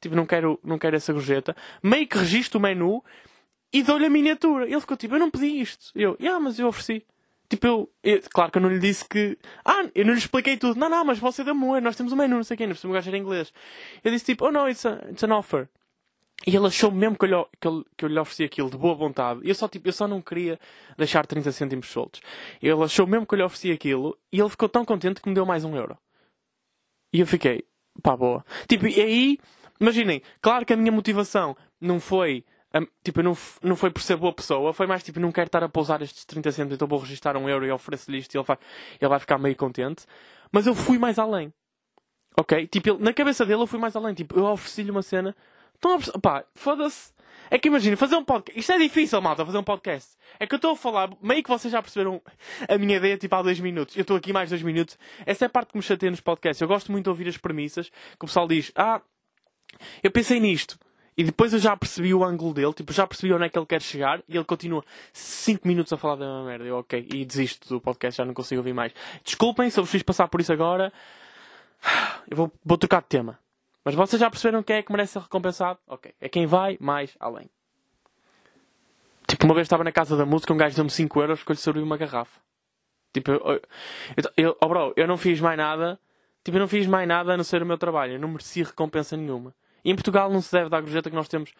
tipo, 0.00 0.14
não 0.14 0.26
quero, 0.26 0.58
não 0.64 0.78
quero 0.78 0.96
essa 0.96 1.12
gorjeta, 1.12 1.54
meio 1.82 2.06
que 2.06 2.18
registro 2.18 2.58
o 2.58 2.62
menu 2.62 3.02
e 3.72 3.82
dou-lhe 3.82 4.06
a 4.06 4.10
miniatura. 4.10 4.64
Ele 4.64 4.80
ficou 4.80 4.96
tipo, 4.96 5.14
eu 5.14 5.18
não 5.18 5.30
pedi 5.30 5.60
isto. 5.60 5.90
Eu, 5.94 6.16
ah, 6.28 6.40
mas 6.40 6.58
eu 6.58 6.66
ofereci. 6.66 7.04
Tipo, 7.48 7.66
eu, 7.66 7.92
eu, 8.04 8.22
claro 8.32 8.52
que 8.52 8.58
eu 8.58 8.62
não 8.62 8.68
lhe 8.68 8.78
disse 8.78 9.04
que. 9.08 9.36
Ah, 9.64 9.88
eu 9.94 10.04
não 10.04 10.12
lhe 10.12 10.20
expliquei 10.20 10.56
tudo. 10.56 10.78
Não, 10.78 10.88
não, 10.88 11.04
mas 11.04 11.18
você 11.18 11.42
deu-me 11.42 11.64
um 11.64 11.70
euro, 11.74 11.84
nós 11.84 11.96
temos 11.96 12.12
um 12.12 12.16
menu, 12.16 12.36
não 12.36 12.44
sei 12.44 12.56
quem, 12.56 12.66
não 12.66 12.76
o 12.82 12.92
gajo 12.92 13.10
era 13.10 13.18
inglês. 13.18 13.52
Eu 14.04 14.10
disse 14.12 14.24
tipo, 14.24 14.46
oh 14.46 14.52
no, 14.52 14.68
it's, 14.68 14.86
a, 14.86 15.04
it's 15.10 15.22
an 15.24 15.34
offer. 15.36 15.68
E 16.46 16.56
ele 16.56 16.66
achou 16.66 16.90
mesmo 16.90 17.18
que 17.18 17.24
eu, 17.26 17.28
lhe, 17.28 17.46
que, 17.60 17.68
eu, 17.68 17.86
que 17.96 18.04
eu 18.04 18.08
lhe 18.08 18.18
ofereci 18.18 18.44
aquilo 18.44 18.70
de 18.70 18.76
boa 18.78 18.94
vontade. 18.94 19.40
Eu 19.44 19.54
só, 19.54 19.68
tipo, 19.68 19.88
eu 19.88 19.92
só 19.92 20.08
não 20.08 20.22
queria 20.22 20.58
deixar 20.96 21.26
30 21.26 21.52
cêntimos 21.52 21.88
soltos. 21.88 22.20
Ele 22.62 22.82
achou 22.82 23.06
mesmo 23.06 23.26
que 23.26 23.34
eu 23.34 23.38
lhe 23.38 23.42
ofereci 23.42 23.70
aquilo 23.70 24.18
e 24.32 24.40
ele 24.40 24.48
ficou 24.48 24.68
tão 24.68 24.84
contente 24.84 25.20
que 25.20 25.28
me 25.28 25.34
deu 25.34 25.44
mais 25.44 25.64
um 25.64 25.76
euro. 25.76 25.98
E 27.12 27.20
eu 27.20 27.26
fiquei, 27.26 27.64
pá, 28.02 28.16
boa. 28.16 28.44
Tipo, 28.66 28.86
e 28.86 29.00
aí, 29.00 29.38
imaginem, 29.78 30.22
claro 30.40 30.64
que 30.64 30.72
a 30.72 30.76
minha 30.76 30.92
motivação 30.92 31.54
não 31.78 32.00
foi, 32.00 32.44
tipo, 33.04 33.22
não, 33.22 33.36
não 33.62 33.76
foi 33.76 33.90
por 33.90 34.00
ser 34.00 34.16
boa 34.16 34.32
pessoa, 34.32 34.72
foi 34.72 34.86
mais 34.86 35.02
tipo, 35.02 35.20
não 35.20 35.32
quero 35.32 35.48
estar 35.48 35.62
a 35.62 35.68
pousar 35.68 36.00
estes 36.00 36.24
30 36.24 36.52
cêntimos, 36.52 36.74
então 36.74 36.88
vou 36.88 37.00
registrar 37.00 37.36
um 37.36 37.48
euro 37.50 37.66
e 37.66 37.70
ofereço-lhe 37.70 38.18
isto 38.18 38.34
e 38.34 38.38
ele 38.38 38.44
vai, 38.44 38.58
ele 38.98 39.08
vai 39.08 39.18
ficar 39.18 39.36
meio 39.36 39.56
contente. 39.56 40.06
Mas 40.50 40.66
eu 40.66 40.74
fui 40.74 40.98
mais 40.98 41.18
além. 41.18 41.52
Ok? 42.38 42.66
Tipo, 42.68 42.90
ele, 42.90 42.98
na 43.00 43.12
cabeça 43.12 43.44
dele 43.44 43.62
eu 43.62 43.66
fui 43.66 43.78
mais 43.78 43.94
além. 43.94 44.14
Tipo, 44.14 44.38
eu 44.38 44.46
ofereci-lhe 44.46 44.90
uma 44.90 45.02
cena 45.02 45.36
Estão 45.82 45.98
a 46.14 46.18
Pá, 46.18 46.44
foda-se. 46.54 47.10
É 47.50 47.58
que 47.58 47.68
imagina, 47.68 47.96
fazer 47.96 48.14
um 48.14 48.24
podcast. 48.24 48.60
Isto 48.60 48.72
é 48.72 48.78
difícil, 48.78 49.20
malta, 49.22 49.46
fazer 49.46 49.56
um 49.56 49.64
podcast. 49.64 50.10
É 50.38 50.46
que 50.46 50.54
eu 50.54 50.56
estou 50.56 50.72
a 50.72 50.76
falar, 50.76 51.10
meio 51.22 51.42
que 51.42 51.48
vocês 51.48 51.72
já 51.72 51.80
perceberam 51.80 52.20
a 52.68 52.76
minha 52.76 52.98
ideia, 52.98 53.16
tipo, 53.16 53.34
há 53.34 53.42
dois 53.42 53.58
minutos. 53.58 53.96
Eu 53.96 54.02
estou 54.02 54.16
aqui 54.16 54.30
mais 54.30 54.50
dois 54.50 54.62
minutos. 54.62 54.98
Essa 55.24 55.46
é 55.46 55.46
a 55.46 55.48
parte 55.48 55.72
que 55.72 55.78
me 55.78 55.82
chateia 55.82 56.10
nos 56.10 56.20
podcasts. 56.20 56.60
Eu 56.60 56.68
gosto 56.68 56.92
muito 56.92 57.04
de 57.04 57.08
ouvir 57.10 57.26
as 57.28 57.38
premissas, 57.38 57.88
que 57.88 58.24
o 58.24 58.26
pessoal 58.26 58.46
diz, 58.46 58.70
ah, 58.76 59.00
eu 60.02 60.10
pensei 60.10 60.38
nisto. 60.38 60.78
E 61.16 61.24
depois 61.24 61.52
eu 61.52 61.58
já 61.58 61.74
percebi 61.74 62.12
o 62.12 62.22
ângulo 62.22 62.52
dele, 62.52 62.74
tipo, 62.74 62.92
já 62.92 63.06
percebi 63.06 63.32
onde 63.32 63.46
é 63.46 63.48
que 63.48 63.58
ele 63.58 63.66
quer 63.66 63.80
chegar 63.80 64.22
e 64.28 64.36
ele 64.36 64.44
continua 64.44 64.84
5 65.14 65.66
minutos 65.66 65.92
a 65.94 65.96
falar 65.96 66.16
da 66.16 66.26
mesma 66.26 66.44
merda. 66.44 66.64
Eu, 66.66 66.76
ok, 66.76 67.08
e 67.12 67.24
desisto 67.24 67.68
do 67.70 67.80
podcast, 67.80 68.18
já 68.18 68.24
não 68.24 68.34
consigo 68.34 68.60
ouvir 68.60 68.74
mais. 68.74 68.92
Desculpem 69.24 69.70
se 69.70 69.80
eu 69.80 69.84
vos 69.84 69.90
fiz 69.90 70.02
passar 70.02 70.28
por 70.28 70.40
isso 70.42 70.52
agora. 70.52 70.92
Eu 72.30 72.36
vou, 72.36 72.52
vou 72.64 72.76
trocar 72.78 73.00
de 73.00 73.08
tema. 73.08 73.38
Mas 73.84 73.94
vocês 73.94 74.20
já 74.20 74.28
perceberam 74.30 74.62
quem 74.62 74.76
é 74.76 74.82
que 74.82 74.92
merece 74.92 75.14
ser 75.14 75.20
recompensado? 75.20 75.78
Ok. 75.86 76.12
É 76.20 76.28
quem 76.28 76.46
vai 76.46 76.76
mais 76.80 77.16
além. 77.18 77.50
Tipo, 79.26 79.44
uma 79.46 79.54
vez 79.54 79.66
estava 79.66 79.84
na 79.84 79.92
casa 79.92 80.16
da 80.16 80.26
música, 80.26 80.52
um 80.52 80.56
gajo 80.56 80.74
deu-me 80.74 80.90
5 80.90 81.20
euros 81.20 81.38
porque 81.38 81.52
eu 81.52 81.54
lhe 81.54 81.60
servi 81.60 81.80
uma 81.80 81.96
garrafa. 81.96 82.40
Tipo, 83.12 83.30
eu, 83.30 83.40
eu, 83.46 83.62
eu, 84.36 84.56
oh 84.60 84.68
bro, 84.68 84.92
eu 84.96 85.06
não 85.06 85.16
fiz 85.16 85.40
mais 85.40 85.56
nada. 85.56 85.98
Tipo, 86.44 86.56
eu 86.56 86.60
não 86.60 86.68
fiz 86.68 86.86
mais 86.86 87.06
nada 87.06 87.34
a 87.34 87.36
não 87.36 87.44
ser 87.44 87.62
o 87.62 87.66
meu 87.66 87.78
trabalho. 87.78 88.14
Eu 88.14 88.18
não 88.18 88.28
mereci 88.28 88.62
recompensa 88.62 89.16
nenhuma. 89.16 89.54
E 89.84 89.90
em 89.90 89.94
Portugal 89.94 90.30
não 90.30 90.40
se 90.40 90.52
deve 90.52 90.68
dar 90.68 90.80
gorjeta 90.80 91.08
que 91.10 91.16
nós 91.16 91.28
temos. 91.28 91.52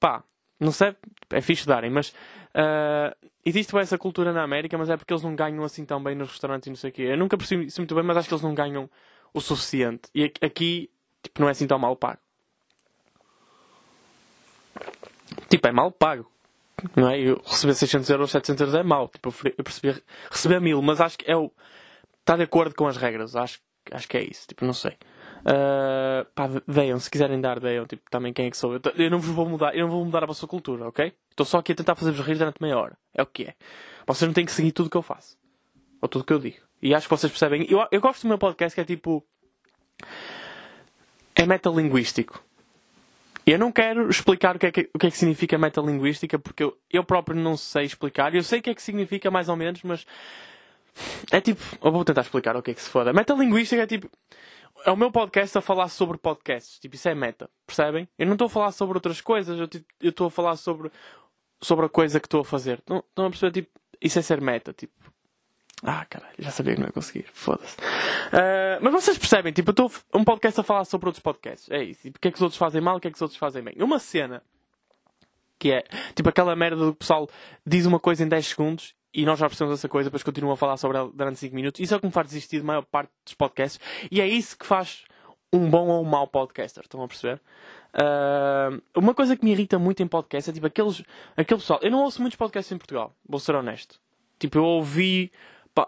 Pá, 0.00 0.22
não 0.58 0.72
se 0.72 0.84
deve. 0.84 0.96
É 1.30 1.40
fixe 1.40 1.66
darem, 1.66 1.90
mas. 1.90 2.10
Uh, 2.54 3.14
existe 3.44 3.76
essa 3.76 3.96
cultura 3.96 4.32
na 4.32 4.42
América, 4.42 4.76
mas 4.76 4.90
é 4.90 4.96
porque 4.96 5.12
eles 5.12 5.22
não 5.22 5.34
ganham 5.34 5.62
assim 5.64 5.84
tão 5.84 6.02
bem 6.02 6.14
nos 6.14 6.30
restaurantes 6.30 6.66
e 6.66 6.70
não 6.70 6.76
sei 6.76 6.90
o 6.90 6.92
quê. 6.92 7.02
Eu 7.02 7.16
nunca 7.16 7.36
percebi 7.36 7.66
isso 7.66 7.80
muito 7.80 7.94
bem, 7.94 8.04
mas 8.04 8.16
acho 8.16 8.28
que 8.28 8.34
eles 8.34 8.42
não 8.42 8.54
ganham 8.54 8.90
o 9.32 9.40
suficiente. 9.40 10.10
E 10.14 10.32
aqui 10.42 10.90
Tipo, 11.22 11.40
não 11.40 11.48
é 11.48 11.52
assim 11.52 11.66
tão 11.66 11.78
mal 11.78 11.96
pago. 11.96 12.18
Tipo, 15.48 15.68
é 15.68 15.72
mal 15.72 15.90
pago. 15.90 16.30
Não 16.94 17.10
é? 17.10 17.18
Eu 17.18 17.40
receber 17.44 17.74
600 17.74 18.08
euros, 18.10 18.30
700 18.30 18.60
euros 18.60 18.74
é 18.74 18.82
mal. 18.82 19.08
Tipo, 19.08 19.34
eu 19.56 19.64
percebi 19.64 20.02
receber 20.30 20.60
1000, 20.60 20.82
mas 20.82 21.00
acho 21.00 21.18
que 21.18 21.30
é 21.30 21.36
o. 21.36 21.52
Está 22.20 22.36
de 22.36 22.42
acordo 22.42 22.74
com 22.74 22.86
as 22.86 22.96
regras. 22.96 23.34
Acho, 23.34 23.60
acho 23.90 24.08
que 24.08 24.16
é 24.16 24.22
isso. 24.22 24.46
Tipo, 24.46 24.64
não 24.64 24.72
sei. 24.72 24.96
Uh, 25.40 26.24
pá, 26.34 26.48
deiam, 26.66 26.98
se 26.98 27.10
quiserem 27.10 27.40
dar, 27.40 27.58
deiam. 27.58 27.86
Tipo, 27.86 28.08
também 28.10 28.32
quem 28.32 28.46
é 28.46 28.50
que 28.50 28.56
sou. 28.56 28.74
Eu, 28.74 28.80
eu 28.96 29.10
não 29.10 29.18
vos 29.18 29.34
vou 29.34 29.48
mudar, 29.48 29.74
eu 29.74 29.86
não 29.86 29.92
vou 29.92 30.04
mudar 30.04 30.22
a 30.22 30.26
vossa 30.26 30.46
cultura, 30.46 30.86
ok? 30.88 31.12
Estou 31.30 31.46
só 31.46 31.58
aqui 31.58 31.72
a 31.72 31.74
tentar 31.74 31.94
fazer-vos 31.94 32.24
rir 32.24 32.36
durante 32.36 32.62
meia 32.62 32.78
hora. 32.78 32.96
É 33.14 33.22
o 33.22 33.26
que 33.26 33.44
é. 33.44 33.54
Vocês 34.06 34.26
não 34.26 34.34
têm 34.34 34.44
que 34.44 34.52
seguir 34.52 34.72
tudo 34.72 34.90
que 34.90 34.96
eu 34.96 35.02
faço. 35.02 35.36
Ou 36.00 36.08
tudo 36.08 36.24
que 36.24 36.32
eu 36.32 36.38
digo. 36.38 36.58
E 36.80 36.94
acho 36.94 37.08
que 37.08 37.16
vocês 37.16 37.30
percebem. 37.30 37.66
Eu, 37.68 37.86
eu 37.90 38.00
gosto 38.00 38.22
do 38.22 38.28
meu 38.28 38.38
podcast 38.38 38.74
que 38.74 38.80
é 38.80 38.84
tipo 38.84 39.24
é 41.38 41.46
metalinguístico. 41.46 42.42
Eu 43.46 43.58
não 43.58 43.72
quero 43.72 44.10
explicar 44.10 44.56
o 44.56 44.58
que 44.58 44.66
é 44.66 44.72
que, 44.72 44.90
o 44.92 44.98
que, 44.98 45.06
é 45.06 45.10
que 45.10 45.16
significa 45.16 45.56
metalinguística, 45.56 46.38
porque 46.38 46.64
eu, 46.64 46.76
eu 46.90 47.02
próprio 47.02 47.40
não 47.40 47.56
sei 47.56 47.84
explicar. 47.84 48.34
Eu 48.34 48.42
sei 48.42 48.58
o 48.58 48.62
que 48.62 48.70
é 48.70 48.74
que 48.74 48.82
significa 48.82 49.30
mais 49.30 49.48
ou 49.48 49.56
menos, 49.56 49.82
mas 49.84 50.04
é 51.30 51.40
tipo. 51.40 51.62
Eu 51.82 51.92
vou 51.92 52.04
tentar 52.04 52.22
explicar 52.22 52.56
o 52.56 52.62
que 52.62 52.72
é 52.72 52.74
que 52.74 52.82
se 52.82 52.90
foda. 52.90 53.12
Metalinguística 53.12 53.80
é 53.80 53.86
tipo. 53.86 54.10
É 54.84 54.90
o 54.90 54.96
meu 54.96 55.10
podcast 55.10 55.56
a 55.56 55.60
falar 55.60 55.88
sobre 55.88 56.18
podcasts. 56.18 56.78
Tipo, 56.78 56.96
isso 56.96 57.08
é 57.08 57.14
meta. 57.14 57.48
Percebem? 57.66 58.08
Eu 58.18 58.26
não 58.26 58.34
estou 58.34 58.46
a 58.46 58.50
falar 58.50 58.72
sobre 58.72 58.98
outras 58.98 59.20
coisas. 59.20 59.58
Eu 59.58 60.10
estou 60.10 60.26
a 60.26 60.30
falar 60.30 60.56
sobre, 60.56 60.90
sobre 61.60 61.86
a 61.86 61.88
coisa 61.88 62.20
que 62.20 62.26
estou 62.26 62.40
a 62.40 62.44
fazer. 62.44 62.82
Não, 62.88 62.98
estão 62.98 63.26
a 63.26 63.30
perceber? 63.30 63.52
Tipo, 63.52 63.80
isso 64.00 64.18
é 64.18 64.22
ser 64.22 64.40
meta. 64.40 64.72
Tipo, 64.72 64.92
ah, 65.82 66.04
caralho, 66.06 66.34
já 66.38 66.50
sabia 66.50 66.74
que 66.74 66.80
não 66.80 66.88
ia 66.88 66.92
conseguir. 66.92 67.26
Foda-se. 67.32 67.76
Uh, 67.76 68.82
mas 68.82 68.92
vocês 68.92 69.16
percebem, 69.16 69.52
tipo, 69.52 69.70
eu 69.70 69.72
estou 69.72 69.92
um 70.14 70.24
podcast 70.24 70.60
a 70.60 70.64
falar 70.64 70.84
sobre 70.84 71.08
outros 71.08 71.22
podcasts. 71.22 71.70
É 71.70 71.82
isso. 71.82 72.08
E 72.08 72.10
porque 72.10 72.28
é 72.28 72.30
que 72.30 72.36
os 72.36 72.42
outros 72.42 72.58
fazem 72.58 72.80
mal, 72.80 72.96
o 72.96 73.00
que 73.00 73.08
é 73.08 73.10
que 73.10 73.16
os 73.16 73.22
outros 73.22 73.38
fazem 73.38 73.62
bem. 73.62 73.74
Uma 73.78 73.98
cena 73.98 74.42
que 75.58 75.72
é, 75.72 75.84
tipo, 76.14 76.28
aquela 76.28 76.54
merda 76.56 76.84
do 76.84 76.94
pessoal 76.94 77.28
diz 77.66 77.86
uma 77.86 77.98
coisa 78.00 78.24
em 78.24 78.28
10 78.28 78.46
segundos 78.46 78.94
e 79.12 79.24
nós 79.24 79.38
já 79.38 79.48
percebemos 79.48 79.78
essa 79.78 79.88
coisa, 79.88 80.08
depois 80.08 80.22
continuam 80.22 80.52
a 80.52 80.56
falar 80.56 80.76
sobre 80.76 80.98
ela 80.98 81.10
durante 81.12 81.38
5 81.38 81.54
minutos. 81.54 81.80
Isso 81.80 81.94
é 81.94 81.96
o 81.96 82.00
que 82.00 82.06
me 82.06 82.12
faz 82.12 82.26
desistir 82.26 82.60
de 82.60 82.66
maior 82.66 82.82
parte 82.82 83.10
dos 83.24 83.34
podcasts. 83.34 83.80
E 84.10 84.20
é 84.20 84.26
isso 84.26 84.58
que 84.58 84.66
faz 84.66 85.04
um 85.52 85.68
bom 85.70 85.88
ou 85.88 86.02
um 86.02 86.08
mau 86.08 86.26
podcaster. 86.26 86.82
Estão 86.84 87.02
a 87.02 87.08
perceber? 87.08 87.40
Uh, 87.94 88.82
uma 88.94 89.14
coisa 89.14 89.36
que 89.36 89.44
me 89.44 89.52
irrita 89.52 89.78
muito 89.78 90.02
em 90.02 90.06
podcast 90.06 90.50
é 90.50 90.52
tipo 90.52 90.66
aqueles, 90.66 91.02
aquele 91.36 91.60
pessoal. 91.60 91.80
Eu 91.82 91.90
não 91.90 92.02
ouço 92.02 92.20
muitos 92.20 92.36
podcasts 92.36 92.70
em 92.70 92.78
Portugal, 92.78 93.14
vou 93.26 93.40
ser 93.40 93.54
honesto. 93.54 93.98
Tipo, 94.38 94.58
eu 94.58 94.64
ouvi 94.64 95.32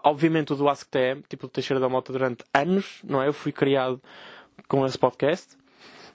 obviamente 0.03 0.53
o 0.53 0.55
do 0.55 0.69
AskTM, 0.69 1.23
tipo 1.27 1.47
o 1.47 1.49
Teixeira 1.49 1.79
da 1.79 1.89
Mota, 1.89 2.11
durante 2.11 2.43
anos, 2.53 2.99
não 3.03 3.21
é? 3.21 3.27
Eu 3.27 3.33
fui 3.33 3.51
criado 3.51 4.01
com 4.67 4.85
esse 4.85 4.97
podcast. 4.97 5.57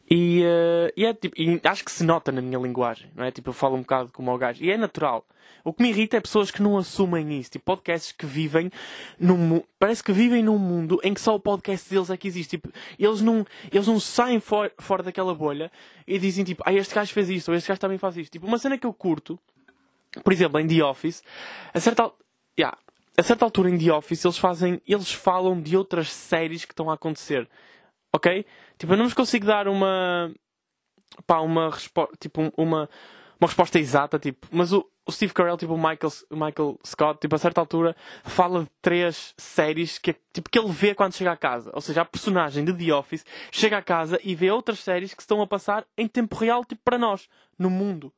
E, 0.09 0.43
uh, 0.45 0.93
e, 0.97 1.05
é, 1.05 1.13
tipo, 1.13 1.35
e 1.41 1.61
acho 1.65 1.85
que 1.85 1.91
se 1.91 2.05
nota 2.05 2.31
na 2.31 2.41
minha 2.41 2.59
linguagem, 2.59 3.11
não 3.15 3.25
é? 3.25 3.31
Tipo, 3.31 3.51
eu 3.51 3.53
falo 3.53 3.75
um 3.75 3.81
bocado 3.81 4.13
como 4.13 4.33
o 4.33 4.39
gajo. 4.39 4.63
E 4.63 4.71
é 4.71 4.77
natural. 4.77 5.27
O 5.65 5.73
que 5.73 5.83
me 5.83 5.89
irrita 5.89 6.17
é 6.17 6.21
pessoas 6.21 6.53
que 6.53 6.63
não 6.63 6.79
assumem 6.79 7.41
isso. 7.41 7.51
Tipo, 7.51 7.65
podcasts 7.65 8.13
que 8.13 8.25
vivem 8.25 8.71
num... 9.19 9.61
Parece 9.81 10.05
que 10.05 10.13
vivem 10.13 10.45
num 10.45 10.59
mundo 10.59 11.01
em 11.03 11.13
que 11.13 11.21
só 11.21 11.35
o 11.35 11.41
podcast 11.41 11.91
deles 11.91 12.09
é 12.09 12.17
que 12.17 12.29
existe. 12.29 12.51
Tipo, 12.51 12.71
eles 12.97 13.21
não, 13.21 13.45
eles 13.73 13.89
não 13.89 13.99
saem 13.99 14.39
for, 14.39 14.73
fora 14.79 15.03
daquela 15.03 15.35
bolha 15.35 15.73
e 16.07 16.21
dizem 16.21 16.45
tipo, 16.45 16.63
ah, 16.65 16.73
este 16.73 16.95
gajo 16.95 17.13
fez 17.13 17.29
isto, 17.29 17.49
ou 17.49 17.57
este 17.57 17.67
gajo 17.67 17.81
também 17.81 17.99
faz 17.99 18.17
isto. 18.17 18.31
Tipo, 18.31 18.47
uma 18.47 18.59
cena 18.59 18.79
que 18.79 18.87
eu 18.87 18.93
curto, 18.93 19.37
por 20.23 20.33
exemplo, 20.33 20.61
em 20.61 20.69
The 20.69 20.85
Office, 20.85 21.25
a 21.75 21.81
certa... 21.81 22.13
Yeah, 22.59 22.79
a 23.19 23.23
certa 23.23 23.45
altura 23.45 23.71
em 23.71 23.79
The 23.79 23.93
Office 23.93 24.25
eles 24.25 24.39
fazem, 24.39 24.81
eles 24.87 25.13
falam 25.13 25.61
de 25.61 25.77
outras 25.77 26.13
séries 26.13 26.65
que 26.65 26.73
estão 26.73 26.91
a 26.91 26.95
acontecer. 26.95 27.49
Ok? 28.15 28.45
Tipo, 28.79 28.93
eu 28.93 28.97
não 28.97 29.05
vos 29.05 29.15
consigo 29.15 29.47
dar 29.47 29.69
uma, 29.69 30.33
pá, 31.27 31.41
uma 31.41 31.71
resposta, 31.71 32.15
tipo, 32.19 32.41
um- 32.43 32.53
uma, 32.57 32.89
uma 33.41 33.49
resposta 33.49 33.79
exata, 33.79 34.19
tipo, 34.19 34.47
mas 34.51 34.73
o, 34.73 34.87
o 35.07 35.13
Steve 35.13 35.33
Carell, 35.33 35.57
tipo, 35.57 35.75
o 35.75 35.77
Michael, 35.79 36.13
o 36.31 36.35
Michael 36.37 36.79
Scott, 36.85 37.21
tipo, 37.21 37.35
a 37.35 37.39
certa 37.39 37.61
altura, 37.61 37.95
fala 38.25 38.65
de 38.65 38.71
três 38.83 39.35
séries 39.37 39.99
que, 39.99 40.15
tipo, 40.33 40.49
que 40.51 40.59
ele 40.59 40.71
vê 40.73 40.95
quando 40.95 41.15
chega 41.15 41.33
a 41.33 41.37
casa. 41.37 41.71
Ou 41.75 41.81
seja, 41.81 42.03
a 42.03 42.05
personagem 42.05 42.65
de 42.65 42.73
The 42.73 42.93
Office 42.95 43.25
chega 43.53 43.79
a 43.79 43.83
casa 43.83 44.19
e 44.25 44.35
vê 44.35 44.51
outras 44.51 44.79
séries 44.81 45.15
que 45.15 45.23
estão 45.23 45.41
a 45.43 45.47
passar 45.47 45.87
em 45.97 46.09
tempo 46.09 46.35
real, 46.37 46.65
tipo, 46.65 46.83
para 46.85 46.99
nós, 46.99 47.29
no 47.59 47.71
mundo. 47.71 48.13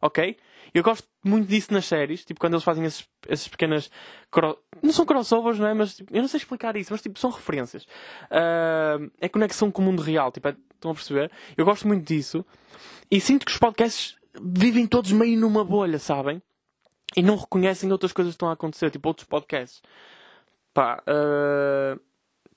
Ok? 0.00 0.36
Eu 0.74 0.82
gosto 0.82 1.08
muito 1.24 1.48
disso 1.48 1.72
nas 1.72 1.86
séries, 1.86 2.24
tipo, 2.24 2.38
quando 2.38 2.52
eles 2.54 2.64
fazem 2.64 2.84
esses, 2.84 3.06
esses 3.28 3.48
pequenas. 3.48 3.90
cro- 4.30 4.58
Não 4.82 4.92
são 4.92 5.06
crossovers, 5.06 5.58
não 5.58 5.66
é? 5.66 5.74
Mas 5.74 5.96
tipo, 5.96 6.14
eu 6.14 6.20
não 6.20 6.28
sei 6.28 6.38
explicar 6.38 6.76
isso, 6.76 6.92
mas 6.92 7.00
tipo, 7.02 7.18
são 7.18 7.30
referências. 7.30 7.86
Ah, 8.30 8.98
é 9.20 9.28
conexão 9.28 9.70
com 9.70 9.80
o 9.82 9.84
mundo 9.84 10.02
real, 10.02 10.30
tipo, 10.30 10.48
é- 10.48 10.56
estão 10.74 10.90
a 10.90 10.94
perceber? 10.94 11.30
Eu 11.56 11.64
gosto 11.64 11.86
muito 11.88 12.06
disso 12.06 12.44
e 13.10 13.20
sinto 13.20 13.44
que 13.46 13.52
os 13.52 13.58
podcasts 13.58 14.16
vivem 14.40 14.86
todos 14.86 15.10
meio 15.12 15.38
numa 15.40 15.64
bolha, 15.64 15.98
sabem? 15.98 16.40
E 17.16 17.22
não 17.22 17.36
reconhecem 17.36 17.90
outras 17.90 18.12
coisas 18.12 18.32
que 18.32 18.36
estão 18.36 18.50
a 18.50 18.52
acontecer, 18.52 18.90
tipo 18.90 19.08
outros 19.08 19.26
podcasts. 19.26 19.82
Pá, 20.74 21.02
ah, 21.06 21.98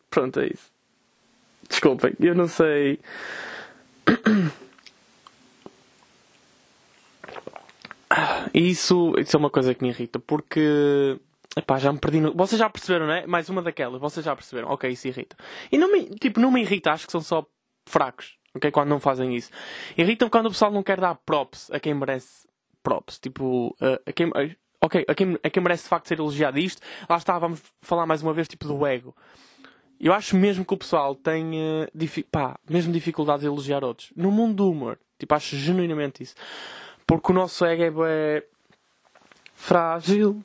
pronto, 0.10 0.40
é 0.42 0.48
isso. 0.48 0.70
Desculpem, 1.70 2.14
eu 2.20 2.36
não 2.36 2.48
sei. 2.50 3.00
E 8.54 8.70
isso, 8.70 9.14
isso 9.18 9.36
é 9.36 9.40
uma 9.40 9.50
coisa 9.50 9.74
que 9.74 9.84
me 9.84 9.90
irrita, 9.90 10.20
porque. 10.20 11.20
Epá, 11.56 11.78
já 11.78 11.92
me 11.92 12.00
perdi 12.00 12.22
no... 12.22 12.34
Vocês 12.34 12.58
já 12.58 12.70
perceberam, 12.70 13.08
não 13.08 13.14
é? 13.14 13.28
Mais 13.28 13.50
uma 13.50 13.62
daquelas, 13.62 14.00
vocês 14.00 14.26
já 14.26 14.34
perceberam. 14.34 14.70
Ok, 14.70 14.90
isso 14.90 15.08
irrita. 15.10 15.36
E 15.70 15.78
não 15.78 15.92
me, 15.92 16.06
tipo, 16.12 16.40
não 16.40 16.50
me 16.50 16.62
irrita, 16.62 16.92
acho 16.94 17.06
que 17.06 17.12
são 17.12 17.20
só 17.20 17.46
fracos, 17.86 18.38
ok? 18.56 18.72
Quando 18.72 18.88
não 18.88 19.02
fazem 19.02 19.36
isso. 19.36 19.52
Irritam 19.98 20.30
quando 20.30 20.46
o 20.46 20.50
pessoal 20.52 20.72
não 20.72 20.82
quer 20.82 21.00
dar 21.02 21.14
props 21.16 21.70
a 21.72 21.78
quem 21.80 21.94
merece 21.94 22.48
props. 22.82 23.20
Tipo, 23.20 23.76
a, 24.06 24.12
quem. 24.14 24.32
ok, 24.82 25.06
a 25.08 25.14
quem, 25.14 25.38
a 25.44 25.50
quem 25.50 25.62
merece 25.62 25.84
de 25.84 25.90
facto 25.90 26.08
ser 26.08 26.20
elogiado 26.20 26.58
isto. 26.58 26.82
Lá 27.10 27.18
está, 27.18 27.38
vamos 27.38 27.62
falar 27.82 28.06
mais 28.06 28.22
uma 28.24 28.34
vez, 28.34 28.48
tipo, 28.48 28.66
do 28.66 28.86
ego. 28.86 29.14
Eu 30.00 30.14
acho 30.14 30.38
mesmo 30.38 30.64
que 30.64 30.74
o 30.74 30.78
pessoal 30.78 31.14
tem, 31.14 31.52
difi- 31.94 32.24
pá, 32.24 32.58
mesmo 32.70 32.94
dificuldade 32.94 33.42
de 33.42 33.48
elogiar 33.48 33.84
outros. 33.84 34.12
No 34.16 34.32
mundo 34.32 34.56
do 34.56 34.72
humor, 34.72 34.98
tipo, 35.20 35.36
acho 35.36 35.58
genuinamente 35.58 36.24
isso. 36.24 36.34
Porque 37.06 37.32
o 37.32 37.36
nosso 37.36 37.66
ego 37.66 38.04
é 38.06 38.44
frágil. 39.56 40.44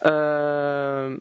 Ah, 0.00 1.16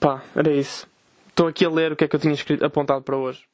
pá, 0.00 0.22
era 0.34 0.52
isso. 0.52 0.86
Estou 1.28 1.48
aqui 1.48 1.64
a 1.64 1.70
ler 1.70 1.92
o 1.92 1.96
que 1.96 2.04
é 2.04 2.08
que 2.08 2.16
eu 2.16 2.20
tinha 2.20 2.32
escrito, 2.32 2.64
apontado 2.64 3.02
para 3.02 3.16
hoje. 3.16 3.44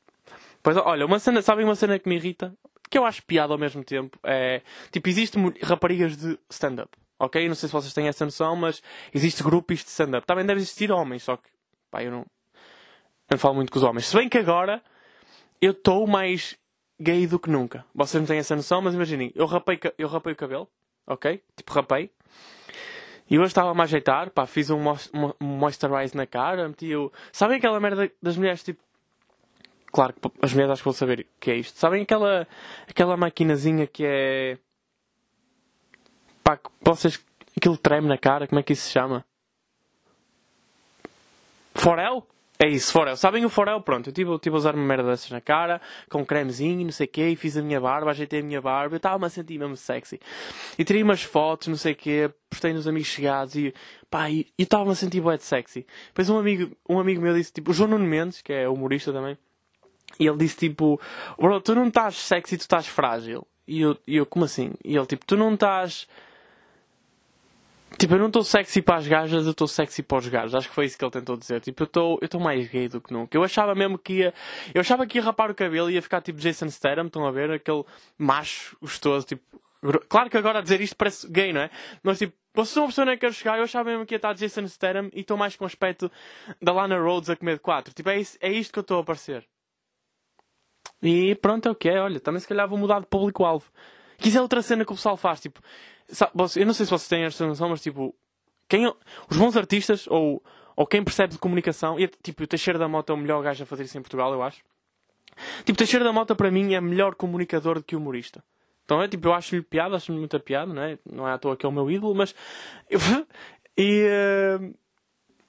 Pois 0.63 0.77
olha, 0.77 1.05
uma 1.05 1.19
cena, 1.19 1.43
sabem 1.43 1.65
uma 1.65 1.75
cena 1.75 1.99
que 1.99 2.09
me 2.09 2.15
irrita? 2.17 2.55
Que 2.89 2.97
eu 2.99 3.05
acho 3.05 3.23
piada 3.25 3.53
ao 3.53 3.59
mesmo 3.59 3.83
tempo. 3.83 4.17
É 4.23 4.63
tipo, 4.93 5.09
existe 5.09 5.37
mu- 5.39 5.53
raparigas 5.63 6.17
de 6.17 6.39
stand-up. 6.51 6.91
Ok? 7.19 7.49
Não 7.49 7.55
sei 7.55 7.69
se 7.69 7.73
vocês 7.73 7.93
têm 7.93 8.07
essa 8.07 8.25
noção, 8.25 8.55
mas 8.55 8.83
existe 9.13 9.43
grupos 9.43 9.81
de 9.81 9.91
stand-up. 9.91 10.27
Também 10.27 10.45
deve 10.47 10.61
existir 10.61 10.93
homens, 10.93 11.25
só 11.25 11.37
que 11.37 11.49
pá, 11.91 12.03
eu 12.05 12.11
não, 12.13 12.27
não 13.31 13.39
falo 13.39 13.55
muito 13.55 13.73
com 13.73 13.79
os 13.79 13.83
homens. 13.83 14.07
Se 14.07 14.17
bem 14.17 14.29
que 14.29 14.39
agora 14.39 14.81
eu 15.61 15.73
estou 15.73 16.07
mais 16.07 16.57
gay 17.03 17.27
do 17.27 17.39
que 17.39 17.51
nunca. 17.51 17.85
Vocês 17.95 18.21
não 18.21 18.27
têm 18.27 18.39
essa 18.39 18.55
noção, 18.55 18.81
mas 18.81 18.95
imaginem, 18.95 19.33
eu 19.35 19.47
rapei, 19.47 19.79
eu 19.99 20.09
rapei 20.09 20.33
o 20.33 20.37
cabelo, 20.37 20.69
ok? 21.07 21.43
Tipo, 21.57 21.73
rapei. 21.73 22.11
E 23.29 23.39
hoje 23.39 23.49
estava-me 23.49 23.81
a 23.81 23.85
ajeitar, 23.85 24.31
pá, 24.31 24.47
fiz 24.47 24.71
um 24.71 24.79
moisturize 25.41 26.17
na 26.17 26.27
cara, 26.27 26.69
meti 26.69 26.95
o... 26.95 27.11
Sabem 27.33 27.57
aquela 27.57 27.81
merda 27.81 28.11
das 28.21 28.37
mulheres, 28.37 28.63
tipo... 28.63 28.83
Claro 29.91 30.15
que 30.15 30.21
as 30.41 30.53
mulheres 30.53 30.73
acho 30.73 30.83
que 30.83 30.89
vão 30.89 30.93
saber 30.93 31.21
o 31.21 31.41
que 31.41 31.51
é 31.51 31.57
isto. 31.57 31.79
Sabem 31.79 32.03
aquela, 32.03 32.47
aquela 32.89 33.17
maquinazinha 33.17 33.87
que 33.87 34.05
é... 34.07 34.59
Pá, 36.45 36.57
que 36.57 36.71
vocês... 36.81 37.23
Aquilo 37.57 37.77
treme 37.77 38.09
na 38.09 38.17
cara, 38.17 38.47
como 38.47 38.59
é 38.59 38.63
que 38.63 38.73
isso 38.73 38.85
se 38.85 38.93
chama? 38.93 39.25
Forel? 41.75 42.27
É 42.63 42.69
isso, 42.69 42.93
Forel. 42.93 43.17
Sabem 43.17 43.45
o 43.45 43.49
Forel? 43.49 43.81
Pronto, 43.81 44.11
eu 44.11 44.13
tive, 44.13 44.39
tive 44.39 44.55
a 44.55 44.59
usar 44.59 44.77
uma 44.77 44.85
merda 44.85 45.11
dessas 45.11 45.29
na 45.33 45.41
cara, 45.41 45.81
com 46.09 46.25
cremezinho, 46.25 46.85
não 46.85 46.93
sei 46.93 47.07
o 47.07 47.09
quê, 47.09 47.29
e 47.31 47.35
fiz 47.35 47.57
a 47.57 47.63
minha 47.63 47.81
barba, 47.81 48.13
ajeitei 48.13 48.39
a 48.39 48.43
minha 48.45 48.61
barba, 48.61 48.95
eu 48.95 48.99
estava-me 48.99 49.25
a 49.25 49.29
sentir 49.29 49.59
mesmo 49.59 49.77
sexy. 49.77 50.21
E 50.79 50.85
tirei 50.85 51.03
umas 51.03 51.25
fotos, 51.25 51.67
não 51.67 51.75
sei 51.75 51.93
o 51.93 51.97
quê, 51.97 52.31
postei 52.49 52.73
nos 52.73 52.87
amigos 52.87 53.09
chegados 53.09 53.57
e, 53.57 53.75
pá, 54.09 54.31
e 54.31 54.47
estava-me 54.57 54.93
a 54.93 54.95
sentir 54.95 55.21
bué 55.21 55.37
de 55.37 55.43
sexy. 55.43 55.85
Depois 56.07 56.31
um 56.31 56.39
amigo, 56.39 56.71
um 56.89 57.01
amigo 57.01 57.21
meu 57.21 57.35
disse, 57.35 57.53
tipo, 57.53 57.73
o 57.73 57.75
João 57.75 57.91
Nuno 57.91 58.07
Mendes, 58.07 58.41
que 58.41 58.53
é 58.53 58.69
humorista 58.69 59.13
também, 59.13 59.37
e 60.21 60.29
ele 60.29 60.37
disse, 60.37 60.57
tipo, 60.57 61.01
bro, 61.37 61.61
tu 61.61 61.75
não 61.75 61.89
estás 61.89 62.15
sexy, 62.15 62.57
tu 62.57 62.61
estás 62.61 62.87
frágil. 62.87 63.45
E 63.67 63.81
eu, 63.81 63.99
e 64.07 64.17
eu, 64.17 64.25
como 64.25 64.45
assim? 64.45 64.71
E 64.85 64.97
ele, 64.97 65.07
tipo, 65.07 65.27
tu 65.27 65.37
não 65.37 65.55
estás... 65.55 66.07
Tipo, 67.99 68.15
eu 68.15 68.19
não 68.19 68.27
estou 68.27 68.45
sexy 68.45 68.83
para 68.83 68.97
as 68.97 69.07
gajas, 69.07 69.45
eu 69.45 69.51
estou 69.51 69.69
sexy 69.69 70.03
para 70.03 70.19
os 70.19 70.29
gajos. 70.29 70.55
Acho 70.55 70.69
que 70.69 70.75
foi 70.75 70.87
isso 70.87 70.99
que 70.99 71.05
ele 71.05 71.11
tentou 71.11 71.37
dizer. 71.37 71.61
Tipo, 71.61 71.83
eu 71.83 71.87
estou 71.87 72.19
eu 72.21 72.41
mais 72.41 72.69
gay 72.69 72.89
do 72.89 73.01
que 73.01 73.13
nunca. 73.13 73.37
Eu 73.37 73.45
achava 73.45 73.75
mesmo 73.75 73.99
que 73.99 74.15
ia. 74.15 74.35
Eu 74.75 74.81
achava 74.81 75.07
que 75.07 75.19
ia 75.19 75.25
rapar 75.25 75.51
o 75.51 75.55
cabelo 75.55 75.91
e 75.91 75.95
ia 75.95 76.03
ficar 76.03 76.21
tipo 76.21 76.39
Jason 76.39 76.69
Statham, 76.69 77.07
estão 77.07 77.27
a 77.27 77.31
ver? 77.31 77.51
Aquele 77.51 77.85
macho 78.19 78.77
gostoso, 78.81 79.27
tipo. 79.27 79.43
Claro 80.09 80.31
que 80.31 80.37
agora 80.37 80.61
a 80.61 80.63
dizer 80.63 80.81
isto 80.81 80.97
parece 80.97 81.29
gay, 81.29 81.53
não 81.53 81.63
é? 81.63 81.71
Mas 82.03 82.19
tipo, 82.19 82.35
são 82.65 82.85
uma 82.85 82.89
pessoa 82.89 83.07
que 83.07 83.13
eu 83.15 83.19
quero 83.19 83.33
chegar, 83.33 83.59
eu 83.59 83.65
achava 83.65 83.91
mesmo 83.91 84.07
que 84.07 84.15
ia 84.15 84.17
estar 84.17 84.33
Jason 84.35 84.69
Statham 84.69 85.11
e 85.13 85.21
estou 85.21 85.37
mais 85.37 85.57
com 85.57 85.65
o 85.65 85.67
aspecto 85.67 86.11
da 86.61 86.73
Lana 86.73 86.99
Rhodes 86.99 87.31
a 87.31 87.37
comer 87.37 87.55
de 87.55 87.61
quatro. 87.61 87.93
Tipo, 87.93 88.11
é, 88.11 88.21
isso, 88.21 88.39
é 88.41 88.53
isto 88.53 88.73
que 88.73 88.79
eu 88.79 88.83
estou 88.83 89.01
a 89.01 89.05
parecer. 89.05 89.45
E 91.03 91.35
pronto, 91.37 91.69
é 91.69 91.73
o 91.73 91.75
que 91.75 91.89
é. 91.89 92.01
Olha, 92.01 92.21
também 92.21 92.41
se 92.41 92.47
calhar 92.47 92.69
vou 92.69 92.79
mudar 92.79 93.01
de 93.01 93.07
público-alvo. 93.07 93.67
Que 94.19 94.29
isso 94.29 94.39
é 94.39 94.41
outra 94.41 94.63
cena 94.63 94.85
que 94.85 94.93
o 94.93 94.95
pessoal 94.95 95.17
faz. 95.17 95.41
Tipo, 95.41 95.61
sa- 96.13 96.31
você- 96.35 96.63
eu 96.63 96.67
não 96.67 96.75
sei 96.75 96.87
se 96.87 96.91
vocês 96.91 97.09
têm 97.09 97.25
esta 97.25 97.47
noção, 97.47 97.69
mas 97.69 97.81
tipo, 97.83 98.15
quem, 98.69 98.87
os 99.31 99.37
bons 99.37 99.57
artistas 99.57 100.07
ou, 100.09 100.43
ou 100.77 100.87
quem 100.87 101.03
percebe 101.03 101.33
de 101.33 101.39
comunicação, 101.39 101.99
e, 101.99 102.07
tipo, 102.09 102.45
o 102.45 102.47
Teixeira 102.47 102.79
da 102.79 102.87
Mota 102.89 103.13
é 103.13 103.15
o 103.15 103.19
melhor 103.19 103.43
gajo 103.43 103.63
a 103.63 103.67
fazer 103.67 103.85
isso 103.85 103.99
em 103.99 104.03
Portugal, 104.03 104.33
eu 104.33 104.43
acho. 104.43 104.63
Tipo, 105.65 105.77
Teixeira 105.79 106.05
da 106.05 106.13
Mota 106.13 106.35
para 106.35 106.51
mim 106.51 106.75
é 106.75 106.81
melhor 106.81 107.15
comunicador 107.15 107.77
do 107.77 107.83
que 107.85 107.97
humorista. 107.97 108.43
Então 108.85 109.03
é 109.03 109.09
tipo, 109.09 109.29
eu 109.29 109.33
acho-lhe 109.35 109.63
piada, 109.63 109.97
acho-lhe 109.97 110.19
muita 110.19 110.39
piada, 110.39 110.73
não 110.73 110.83
é? 110.83 110.99
Não 111.11 111.27
é 111.29 111.33
à 111.33 111.39
toa 111.39 111.57
que 111.57 111.65
é 111.65 111.69
o 111.69 111.73
meu 111.73 111.91
ídolo, 111.91 112.15
mas. 112.15 112.35
e. 113.77 114.05
eh, 114.07 114.71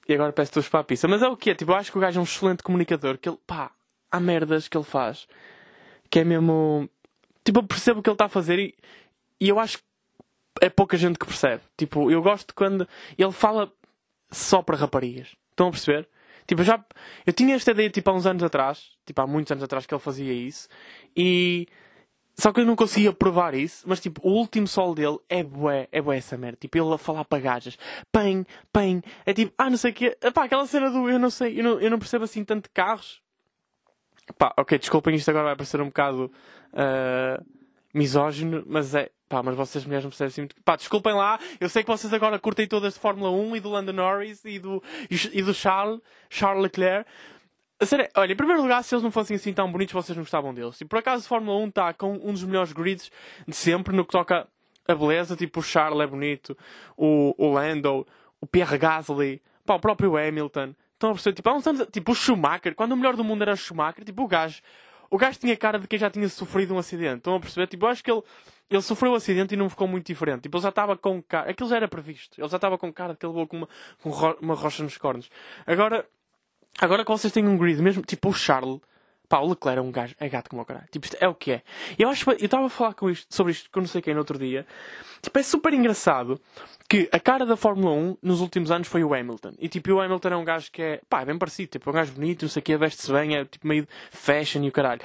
E 0.08 0.14
agora 0.14 0.32
peço 0.32 0.52
teus 0.52 0.68
para 0.68 0.80
a 0.80 0.84
pista. 0.84 1.08
Mas 1.08 1.22
é 1.22 1.28
o 1.28 1.36
que 1.36 1.50
é? 1.50 1.54
Tipo, 1.54 1.72
eu 1.72 1.76
acho 1.76 1.90
que 1.90 1.98
o 1.98 2.00
gajo 2.00 2.18
é 2.18 2.20
um 2.20 2.24
excelente 2.24 2.62
comunicador. 2.62 3.18
Que 3.18 3.28
ele, 3.28 3.38
pá, 3.46 3.70
há 4.10 4.20
merdas 4.20 4.68
que 4.68 4.76
ele 4.76 4.84
faz. 4.84 5.26
Que 6.10 6.20
é 6.20 6.24
mesmo. 6.24 6.88
Tipo, 7.44 7.58
eu 7.60 7.62
percebo 7.64 8.00
o 8.00 8.02
que 8.02 8.08
ele 8.08 8.14
está 8.14 8.26
a 8.26 8.28
fazer 8.28 8.58
e, 8.58 8.74
e 9.40 9.48
eu 9.48 9.58
acho 9.58 9.78
que 9.78 9.84
é 10.60 10.68
pouca 10.68 10.96
gente 10.96 11.18
que 11.18 11.26
percebe. 11.26 11.62
Tipo, 11.76 12.10
eu 12.10 12.22
gosto 12.22 12.54
quando 12.54 12.88
ele 13.16 13.32
fala 13.32 13.72
só 14.30 14.62
para 14.62 14.76
raparigas. 14.76 15.34
Estão 15.50 15.68
a 15.68 15.70
perceber? 15.70 16.08
Tipo, 16.46 16.60
eu 16.60 16.64
já. 16.64 16.84
Eu 17.26 17.32
tinha 17.32 17.54
esta 17.54 17.70
ideia, 17.70 17.90
tipo, 17.90 18.10
há 18.10 18.14
uns 18.14 18.26
anos 18.26 18.42
atrás. 18.42 18.92
Tipo, 19.06 19.22
há 19.22 19.26
muitos 19.26 19.50
anos 19.52 19.64
atrás 19.64 19.86
que 19.86 19.94
ele 19.94 20.00
fazia 20.00 20.32
isso. 20.32 20.68
E. 21.16 21.66
Só 22.36 22.52
que 22.52 22.60
eu 22.60 22.66
não 22.66 22.74
conseguia 22.74 23.12
provar 23.12 23.54
isso, 23.54 23.84
mas 23.86 24.00
tipo, 24.00 24.20
o 24.24 24.32
último 24.32 24.66
solo 24.66 24.92
dele 24.96 25.18
é 25.28 25.44
bué, 25.44 25.86
é 25.92 26.02
bué 26.02 26.16
essa 26.16 26.36
merda. 26.36 26.58
Tipo, 26.60 26.76
ele 26.78 26.92
a 26.92 26.98
falar 26.98 27.24
para 27.24 27.40
gajas, 27.40 27.78
pen, 28.10 28.44
pen, 28.72 29.02
é 29.24 29.32
tipo, 29.32 29.54
ah, 29.56 29.70
não 29.70 29.76
sei 29.76 29.92
o 29.92 29.94
quê. 29.94 30.18
Pá, 30.34 30.42
aquela 30.42 30.66
cena 30.66 30.90
do, 30.90 31.08
eu 31.08 31.16
não 31.16 31.30
sei, 31.30 31.60
eu 31.60 31.62
não, 31.62 31.80
eu 31.80 31.88
não 31.88 31.96
percebo 31.96 32.24
assim 32.24 32.44
tanto 32.44 32.64
de 32.64 32.70
carros. 32.70 33.22
Pá, 34.36 34.52
ok, 34.56 34.76
desculpem, 34.80 35.14
isto 35.14 35.30
agora 35.30 35.44
vai 35.44 35.56
parecer 35.56 35.80
um 35.80 35.86
bocado 35.86 36.32
ah, 36.72 37.40
misógino, 37.94 38.64
mas 38.66 38.96
é, 38.96 39.10
pá, 39.34 39.42
mas 39.42 39.56
vocês 39.56 39.84
mulheres 39.84 40.04
não 40.04 40.10
percebem 40.10 40.28
assim 40.28 40.40
muito. 40.42 40.54
Pá, 40.62 40.76
desculpem 40.76 41.12
lá, 41.12 41.40
eu 41.58 41.68
sei 41.68 41.82
que 41.82 41.90
vocês 41.90 42.12
agora 42.12 42.38
curtem 42.38 42.68
todas 42.68 42.94
de 42.94 43.00
Fórmula 43.00 43.30
1 43.32 43.56
e 43.56 43.60
do 43.60 43.68
Lando 43.68 43.92
Norris 43.92 44.44
e 44.44 44.60
do, 44.60 44.80
e, 45.10 45.42
do 45.42 45.52
Charles, 45.52 46.00
Charles 46.30 46.62
Leclerc. 46.62 47.10
Sério, 47.82 48.08
olha, 48.16 48.32
em 48.32 48.36
primeiro 48.36 48.62
lugar, 48.62 48.84
se 48.84 48.94
eles 48.94 49.02
não 49.02 49.10
fossem 49.10 49.34
assim 49.34 49.52
tão 49.52 49.70
bonitos, 49.70 49.92
vocês 49.92 50.16
não 50.16 50.22
gostavam 50.22 50.54
deles. 50.54 50.80
E 50.80 50.84
por 50.84 51.00
acaso, 51.00 51.26
Fórmula 51.26 51.58
1 51.58 51.68
está 51.68 51.92
com 51.92 52.12
um 52.12 52.32
dos 52.32 52.44
melhores 52.44 52.72
grids 52.72 53.10
de 53.46 53.56
sempre 53.56 53.94
no 53.94 54.04
que 54.04 54.12
toca 54.12 54.46
a 54.86 54.94
beleza. 54.94 55.34
Tipo, 55.34 55.58
o 55.58 55.62
Charles 55.62 56.00
é 56.00 56.06
bonito, 56.06 56.56
o, 56.96 57.34
o 57.36 57.52
Lando, 57.52 58.06
o 58.40 58.46
Pierre 58.46 58.78
Gasly, 58.78 59.42
pá, 59.66 59.74
o 59.74 59.80
próprio 59.80 60.16
Hamilton. 60.16 60.74
Estão 60.92 61.10
a 61.10 61.12
perceber? 61.14 61.34
Tipo, 61.34 61.50
há 61.50 61.54
uns 61.54 61.66
anos, 61.66 61.88
tipo, 61.90 62.12
o 62.12 62.14
Schumacher, 62.14 62.76
quando 62.76 62.92
o 62.92 62.96
melhor 62.96 63.16
do 63.16 63.24
mundo 63.24 63.42
era 63.42 63.52
o 63.52 63.56
Schumacher, 63.56 64.04
tipo, 64.04 64.22
o 64.22 64.28
gajo, 64.28 64.62
o 65.10 65.18
gajo 65.18 65.38
tinha 65.40 65.56
cara 65.56 65.78
de 65.78 65.88
quem 65.88 65.98
já 65.98 66.08
tinha 66.08 66.28
sofrido 66.28 66.74
um 66.74 66.78
acidente. 66.78 67.18
Estão 67.18 67.34
a 67.34 67.40
perceber? 67.40 67.66
Tipo, 67.66 67.86
eu 67.86 67.90
acho 67.90 68.04
que 68.04 68.10
ele, 68.10 68.22
ele 68.70 68.82
sofreu 68.82 69.12
um 69.12 69.14
acidente 69.14 69.54
e 69.54 69.56
não 69.56 69.68
ficou 69.68 69.86
muito 69.86 70.06
diferente. 70.06 70.42
Tipo, 70.42 70.56
ele 70.56 70.62
já 70.62 70.68
estava 70.70 70.96
com 70.96 71.22
cara, 71.22 71.50
aquilo 71.50 71.68
já 71.68 71.76
era 71.76 71.88
previsto. 71.88 72.40
Ele 72.40 72.48
já 72.48 72.56
estava 72.56 72.76
com 72.78 72.92
cara 72.92 73.12
de 73.12 73.18
que 73.18 73.26
ele 73.26 73.46
com 73.46 73.56
uma, 73.58 73.68
com 74.02 74.10
ro- 74.10 74.38
uma 74.40 74.54
rocha 74.54 74.82
nos 74.82 74.96
cornos. 74.98 75.30
Agora, 75.66 76.06
Agora 76.80 77.04
que 77.04 77.10
vocês 77.10 77.32
têm 77.32 77.46
um 77.46 77.56
grid, 77.56 77.80
mesmo 77.80 78.02
tipo 78.02 78.30
o 78.30 78.32
Charles, 78.32 78.80
Pá, 79.28 79.38
o 79.38 79.48
Leclerc 79.48 79.78
é 79.78 79.80
um 79.80 79.92
gajo, 79.92 80.14
é 80.18 80.28
gato 80.28 80.50
como 80.50 80.60
o 80.60 80.64
caralho. 80.64 80.86
Tipo, 80.90 81.06
isto 81.06 81.16
é 81.20 81.28
o 81.28 81.34
que 81.34 81.52
é. 81.52 81.62
Eu 81.96 82.08
acho, 82.08 82.28
eu 82.32 82.36
estava 82.44 82.66
a 82.66 82.68
falar 82.68 82.94
com 82.94 83.08
isto, 83.08 83.32
sobre 83.34 83.52
isto 83.52 83.70
com 83.70 83.80
não 83.80 83.86
sei 83.86 84.02
quem 84.02 84.12
no 84.12 84.18
outro 84.20 84.36
dia. 84.38 84.66
Tipo, 85.22 85.38
é 85.38 85.42
super 85.44 85.72
engraçado 85.72 86.38
que 86.88 87.08
a 87.12 87.18
cara 87.20 87.46
da 87.46 87.56
Fórmula 87.56 87.92
1 87.94 88.18
nos 88.20 88.40
últimos 88.40 88.70
anos 88.72 88.86
foi 88.88 89.02
o 89.04 89.14
Hamilton. 89.14 89.52
E 89.58 89.68
tipo, 89.68 89.92
o 89.92 90.00
Hamilton 90.00 90.28
é 90.30 90.36
um 90.36 90.44
gajo 90.44 90.70
que 90.70 90.82
é, 90.82 91.00
pá, 91.08 91.22
é 91.22 91.24
bem 91.24 91.38
parecido. 91.38 91.70
Tipo, 91.70 91.88
é 91.88 91.92
um 91.92 91.94
gajo 91.94 92.12
bonito, 92.12 92.42
não 92.42 92.48
sei 92.50 92.60
o 92.60 92.62
que, 92.64 92.76
veste-se 92.76 93.10
bem, 93.12 93.36
é 93.36 93.44
tipo 93.44 93.66
meio 93.66 93.86
fashion 94.10 94.62
e 94.64 94.68
o 94.68 94.72
caralho. 94.72 95.00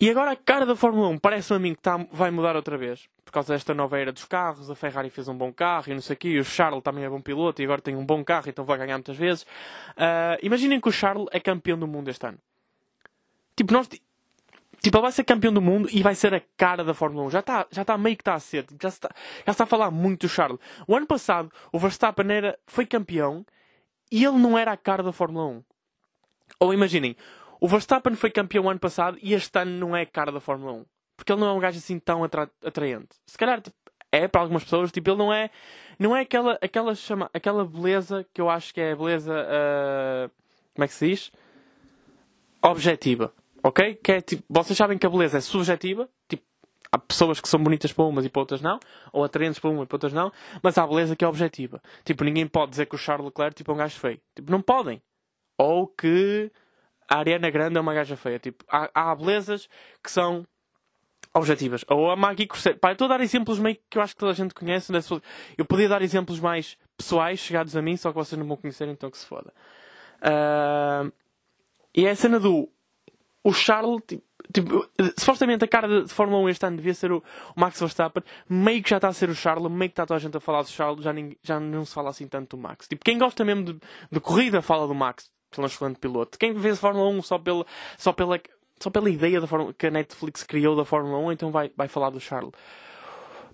E 0.00 0.08
agora 0.08 0.30
a 0.30 0.36
cara 0.36 0.64
da 0.64 0.74
Fórmula 0.74 1.08
1 1.08 1.18
parece-me 1.18 1.56
a 1.56 1.60
mim 1.60 1.74
que 1.74 1.82
tá, 1.82 1.98
vai 2.10 2.30
mudar 2.30 2.56
outra 2.56 2.78
vez. 2.78 3.06
Por 3.22 3.32
causa 3.32 3.52
desta 3.52 3.74
nova 3.74 3.98
era 3.98 4.10
dos 4.10 4.24
carros, 4.24 4.70
a 4.70 4.74
Ferrari 4.74 5.10
fez 5.10 5.28
um 5.28 5.36
bom 5.36 5.52
carro 5.52 5.84
e 5.88 5.94
não 5.94 6.00
sei 6.00 6.14
o 6.14 6.16
quê, 6.16 6.38
o 6.38 6.44
Charles 6.44 6.82
também 6.82 7.04
é 7.04 7.08
bom 7.10 7.20
piloto 7.20 7.60
e 7.60 7.64
agora 7.66 7.82
tem 7.82 7.94
um 7.94 8.04
bom 8.04 8.24
carro, 8.24 8.48
então 8.48 8.64
vai 8.64 8.78
ganhar 8.78 8.96
muitas 8.96 9.18
vezes. 9.18 9.42
Uh, 9.42 10.40
imaginem 10.42 10.80
que 10.80 10.88
o 10.88 10.92
Charles 10.92 11.26
é 11.30 11.38
campeão 11.38 11.78
do 11.78 11.86
mundo 11.86 12.08
este 12.08 12.26
ano. 12.26 12.38
Tipo, 13.54 13.74
nós. 13.74 13.88
Tipo, 13.88 14.96
ele 14.96 15.02
vai 15.02 15.12
ser 15.12 15.22
campeão 15.24 15.52
do 15.52 15.60
mundo 15.60 15.86
e 15.92 16.02
vai 16.02 16.14
ser 16.14 16.32
a 16.32 16.40
cara 16.56 16.82
da 16.82 16.94
Fórmula 16.94 17.26
1. 17.26 17.30
Já 17.32 17.40
está 17.40 17.66
já 17.70 17.84
tá 17.84 17.98
meio 17.98 18.16
que 18.16 18.22
está 18.22 18.32
a 18.32 18.40
ser. 18.40 18.64
Tipo, 18.64 18.82
já, 18.82 18.88
está, 18.88 19.10
já 19.44 19.52
está 19.52 19.64
a 19.64 19.66
falar 19.66 19.90
muito 19.90 20.22
do 20.26 20.30
Charles. 20.30 20.58
O 20.88 20.96
ano 20.96 21.06
passado, 21.06 21.52
o 21.70 21.78
Verstappen 21.78 22.32
era, 22.32 22.58
foi 22.66 22.86
campeão 22.86 23.44
e 24.10 24.24
ele 24.24 24.38
não 24.38 24.56
era 24.56 24.72
a 24.72 24.78
cara 24.78 25.02
da 25.02 25.12
Fórmula 25.12 25.44
1. 25.44 25.64
Ou 26.58 26.74
imaginem, 26.74 27.14
o 27.60 27.68
Verstappen 27.68 28.14
foi 28.14 28.30
campeão 28.30 28.68
ano 28.68 28.80
passado 28.80 29.18
e 29.22 29.34
este 29.34 29.58
ano 29.58 29.72
não 29.72 29.96
é 29.96 30.06
cara 30.06 30.32
da 30.32 30.40
Fórmula 30.40 30.72
1. 30.72 30.84
Porque 31.16 31.32
ele 31.32 31.40
não 31.40 31.48
é 31.48 31.52
um 31.52 31.60
gajo 31.60 31.78
assim 31.78 31.98
tão 31.98 32.24
atra 32.24 32.50
atraente. 32.64 33.14
Se 33.26 33.36
calhar 33.36 33.60
tipo, 33.60 33.76
é 34.10 34.26
para 34.26 34.40
algumas 34.40 34.64
pessoas, 34.64 34.90
tipo, 34.90 35.10
ele 35.10 35.18
não 35.18 35.32
é, 35.32 35.50
não 35.98 36.16
é 36.16 36.22
aquela, 36.22 36.58
aquela, 36.62 36.94
chama, 36.94 37.30
aquela 37.32 37.64
beleza 37.64 38.26
que 38.32 38.40
eu 38.40 38.48
acho 38.48 38.72
que 38.72 38.80
é 38.80 38.92
a 38.92 38.96
beleza. 38.96 39.32
Uh, 39.32 40.30
como 40.74 40.84
é 40.84 40.88
que 40.88 40.94
se 40.94 41.08
diz? 41.08 41.32
Objetiva. 42.62 43.32
Ok? 43.62 43.94
Que 43.96 44.12
é 44.12 44.20
tipo, 44.20 44.42
vocês 44.48 44.76
sabem 44.76 44.96
que 44.96 45.06
a 45.06 45.10
beleza 45.10 45.38
é 45.38 45.40
subjetiva. 45.40 46.08
Tipo, 46.28 46.42
há 46.90 46.98
pessoas 46.98 47.40
que 47.40 47.48
são 47.48 47.62
bonitas 47.62 47.92
para 47.92 48.04
umas 48.04 48.24
e 48.24 48.30
para 48.30 48.40
outras 48.40 48.60
não, 48.60 48.80
ou 49.12 49.22
atraentes 49.22 49.60
para 49.60 49.70
umas 49.70 49.84
e 49.84 49.86
para 49.86 49.96
outras 49.96 50.12
não, 50.12 50.32
mas 50.62 50.78
há 50.78 50.86
beleza 50.86 51.14
que 51.14 51.24
é 51.24 51.28
objetiva. 51.28 51.80
Tipo, 52.04 52.24
ninguém 52.24 52.46
pode 52.46 52.70
dizer 52.70 52.86
que 52.86 52.94
o 52.94 52.98
Charles 52.98 53.26
Leclerc 53.26 53.54
tipo, 53.54 53.70
é 53.70 53.74
um 53.74 53.78
gajo 53.78 53.98
feio. 53.98 54.20
Tipo, 54.34 54.50
não 54.50 54.62
podem. 54.62 55.02
Ou 55.58 55.86
que 55.86 56.50
a 57.10 57.18
Ariana 57.18 57.50
Grande 57.50 57.76
é 57.76 57.80
uma 57.80 57.92
gaja 57.92 58.16
feia. 58.16 58.38
Tipo, 58.38 58.64
há, 58.68 58.88
há 58.94 59.14
belezas 59.16 59.68
que 60.02 60.10
são 60.10 60.46
objetivas. 61.34 61.84
Ou 61.88 62.10
a 62.10 62.16
Maggie 62.16 62.46
Cruzeiro. 62.46 62.78
Pá, 62.78 62.92
estou 62.92 63.06
a 63.06 63.08
dar 63.08 63.20
exemplos 63.20 63.58
meio 63.58 63.76
que 63.90 63.98
eu 63.98 64.02
acho 64.02 64.14
que 64.14 64.20
toda 64.20 64.32
a 64.32 64.34
gente 64.34 64.54
conhece. 64.54 64.92
Eu 65.58 65.64
podia 65.64 65.88
dar 65.88 66.02
exemplos 66.02 66.38
mais 66.38 66.78
pessoais, 66.96 67.40
chegados 67.40 67.76
a 67.76 67.82
mim, 67.82 67.96
só 67.96 68.10
que 68.10 68.16
vocês 68.16 68.38
não 68.38 68.46
vão 68.46 68.56
conhecer, 68.56 68.86
então 68.88 69.10
que 69.10 69.18
se 69.18 69.26
foda. 69.26 69.52
Uh, 70.22 71.12
e 71.94 72.06
é 72.06 72.10
a 72.10 72.16
cena 72.16 72.38
do. 72.38 72.68
O 73.42 73.52
Charles, 73.54 74.02
tipo, 74.06 74.22
tipo, 74.52 74.88
supostamente 75.18 75.64
a 75.64 75.68
cara 75.68 76.04
de 76.04 76.12
Fórmula 76.12 76.42
1 76.42 76.48
este 76.50 76.66
ano 76.66 76.76
devia 76.76 76.92
ser 76.92 77.10
o, 77.10 77.24
o, 77.56 77.60
Max 77.60 77.80
Verstappen, 77.80 78.22
meio 78.46 78.82
que 78.82 78.90
já 78.90 78.96
está 78.96 79.08
a 79.08 79.12
ser 79.14 79.30
o 79.30 79.34
Charles, 79.34 79.70
meio 79.72 79.88
que 79.88 79.94
está 79.94 80.04
toda 80.04 80.16
a 80.16 80.20
gente 80.20 80.36
a 80.36 80.40
falar 80.40 80.60
do 80.60 80.68
Charles, 80.68 81.02
já, 81.02 81.10
ninguém, 81.10 81.38
já 81.42 81.58
não 81.58 81.84
se 81.86 81.94
fala 81.94 82.10
assim 82.10 82.28
tanto 82.28 82.54
do 82.56 82.62
Max. 82.62 82.86
Tipo, 82.86 83.02
quem 83.02 83.16
gosta 83.16 83.42
mesmo 83.42 83.64
de, 83.64 83.80
de 84.12 84.20
corrida 84.20 84.60
fala 84.60 84.86
do 84.86 84.94
Max 84.94 85.30
pelo 85.50 85.66
excelente 85.66 85.98
piloto. 85.98 86.38
Quem 86.38 86.52
vê 86.54 86.70
a 86.70 86.76
Fórmula 86.76 87.08
1 87.10 87.22
só 87.22 87.38
pela, 87.38 87.66
só 87.98 88.12
pela, 88.12 88.40
só 88.78 88.90
pela 88.90 89.10
ideia 89.10 89.40
da 89.40 89.46
Fórmula, 89.46 89.74
que 89.74 89.86
a 89.86 89.90
Netflix 89.90 90.42
criou 90.42 90.76
da 90.76 90.84
Fórmula 90.84 91.18
1, 91.18 91.32
então 91.32 91.50
vai, 91.50 91.70
vai 91.76 91.88
falar 91.88 92.10
do 92.10 92.20
Charles. 92.20 92.52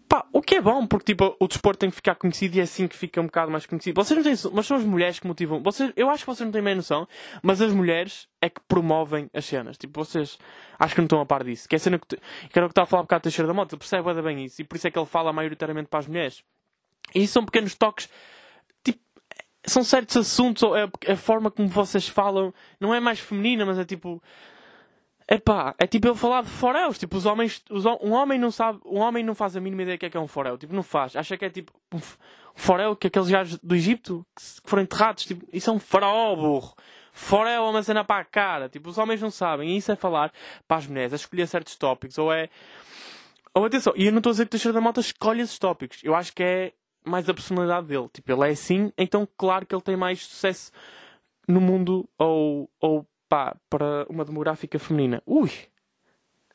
Pá, 0.08 0.24
o 0.32 0.40
que 0.40 0.54
é 0.54 0.60
bom, 0.60 0.86
porque 0.86 1.12
tipo, 1.12 1.36
o 1.40 1.48
desporto 1.48 1.80
tem 1.80 1.90
que 1.90 1.96
ficar 1.96 2.14
conhecido 2.14 2.54
e 2.56 2.60
é 2.60 2.62
assim 2.62 2.86
que 2.86 2.96
fica 2.96 3.20
um 3.20 3.26
bocado 3.26 3.50
mais 3.50 3.66
conhecido. 3.66 4.00
Vocês 4.00 4.16
não 4.16 4.22
têm, 4.22 4.52
mas 4.52 4.66
são 4.66 4.76
as 4.76 4.84
mulheres 4.84 5.18
que 5.18 5.26
motivam. 5.26 5.60
Vocês, 5.60 5.92
eu 5.96 6.08
acho 6.08 6.22
que 6.22 6.26
vocês 6.26 6.46
não 6.46 6.52
têm 6.52 6.62
bem 6.62 6.76
noção, 6.76 7.08
mas 7.42 7.60
as 7.60 7.72
mulheres 7.72 8.28
é 8.40 8.48
que 8.48 8.60
promovem 8.68 9.28
as 9.34 9.44
cenas. 9.44 9.76
Tipo, 9.76 10.04
vocês 10.04 10.38
acho 10.78 10.94
que 10.94 11.00
não 11.00 11.06
estão 11.06 11.20
a 11.20 11.26
par 11.26 11.42
disso. 11.42 11.68
Que 11.68 11.74
é 11.74 11.78
a 11.78 11.80
cena 11.80 11.98
que, 11.98 12.06
que 12.06 12.56
era 12.56 12.66
o 12.66 12.68
que 12.68 12.72
estava 12.72 12.84
a 12.84 12.86
falar 12.86 13.02
um 13.02 13.04
bocado 13.04 13.22
Teixeira 13.22 13.48
da 13.48 13.54
Moto. 13.54 13.76
Percebe 13.76 14.22
bem 14.22 14.44
isso. 14.44 14.62
E 14.62 14.64
por 14.64 14.76
isso 14.76 14.86
é 14.86 14.92
que 14.92 14.98
ele 14.98 15.06
fala 15.06 15.32
maioritariamente 15.32 15.88
para 15.88 15.98
as 15.98 16.06
mulheres. 16.06 16.44
E 17.12 17.26
são 17.26 17.44
pequenos 17.44 17.74
toques 17.74 18.08
são 19.66 19.82
certos 19.84 20.16
assuntos, 20.16 20.62
ou 20.62 20.74
a, 20.74 20.88
a, 21.08 21.16
forma 21.16 21.50
como 21.50 21.68
vocês 21.68 22.08
falam 22.08 22.52
não 22.80 22.94
é 22.94 23.00
mais 23.00 23.20
feminina, 23.20 23.66
mas 23.66 23.78
é 23.78 23.84
tipo. 23.84 24.22
Epá, 25.28 25.74
é 25.76 25.88
tipo 25.88 26.06
eu 26.06 26.14
falar 26.14 26.42
de 26.42 26.50
foréus. 26.50 26.98
Tipo, 26.98 27.16
os 27.16 27.26
homens. 27.26 27.62
Os, 27.70 27.84
um 27.84 28.12
homem 28.12 28.38
não 28.38 28.50
sabe. 28.50 28.80
Um 28.86 28.98
homem 28.98 29.24
não 29.24 29.34
faz 29.34 29.56
a 29.56 29.60
mínima 29.60 29.82
ideia 29.82 29.96
do 29.96 30.00
que 30.00 30.06
é, 30.06 30.10
que 30.10 30.16
é 30.16 30.20
um 30.20 30.28
foréu. 30.28 30.56
Tipo, 30.56 30.74
não 30.74 30.82
faz. 30.82 31.16
Acha 31.16 31.36
que 31.36 31.44
é 31.44 31.50
tipo. 31.50 31.72
Um 31.92 32.00
foréu 32.54 32.94
que 32.94 33.08
aqueles 33.08 33.28
gajos 33.28 33.58
do 33.58 33.74
Egito 33.74 34.24
que 34.34 34.42
foram 34.64 34.84
enterrados. 34.84 35.24
Tipo, 35.24 35.44
isso 35.52 35.68
é 35.68 35.72
um 35.72 35.80
faraó, 35.80 36.34
burro. 36.36 36.74
Foréu 37.12 37.64
é 37.64 37.70
uma 37.70 37.82
cena 37.82 38.04
para 38.04 38.20
a 38.20 38.24
cara. 38.24 38.68
Tipo, 38.68 38.88
os 38.88 38.98
homens 38.98 39.20
não 39.20 39.30
sabem. 39.30 39.70
E 39.70 39.76
isso 39.78 39.90
é 39.90 39.96
falar 39.96 40.32
para 40.68 40.76
as 40.76 40.86
mulheres, 40.86 41.12
é 41.12 41.16
escolher 41.16 41.48
certos 41.48 41.74
tópicos. 41.74 42.18
Ou 42.18 42.32
é. 42.32 42.48
Ou 43.52 43.64
atenção, 43.64 43.94
e 43.96 44.04
eu 44.06 44.12
não 44.12 44.18
estou 44.18 44.30
a 44.30 44.32
dizer 44.34 44.44
que 44.44 44.48
o 44.48 44.50
Teixeira 44.50 44.74
da 44.74 44.82
Mota 44.82 45.00
escolhe 45.00 45.40
esses 45.40 45.58
tópicos. 45.58 45.98
Eu 46.04 46.14
acho 46.14 46.32
que 46.32 46.42
é 46.42 46.72
mais 47.06 47.28
a 47.28 47.34
personalidade 47.34 47.86
dele. 47.86 48.08
Tipo, 48.12 48.32
ele 48.32 48.48
é 48.48 48.52
assim, 48.52 48.92
então 48.98 49.26
claro 49.36 49.64
que 49.64 49.74
ele 49.74 49.82
tem 49.82 49.96
mais 49.96 50.22
sucesso 50.22 50.72
no 51.46 51.60
mundo 51.60 52.08
ou, 52.18 52.68
ou 52.80 53.06
pá, 53.28 53.56
para 53.70 54.06
uma 54.08 54.24
demográfica 54.24 54.78
feminina. 54.78 55.22
Ui! 55.26 55.50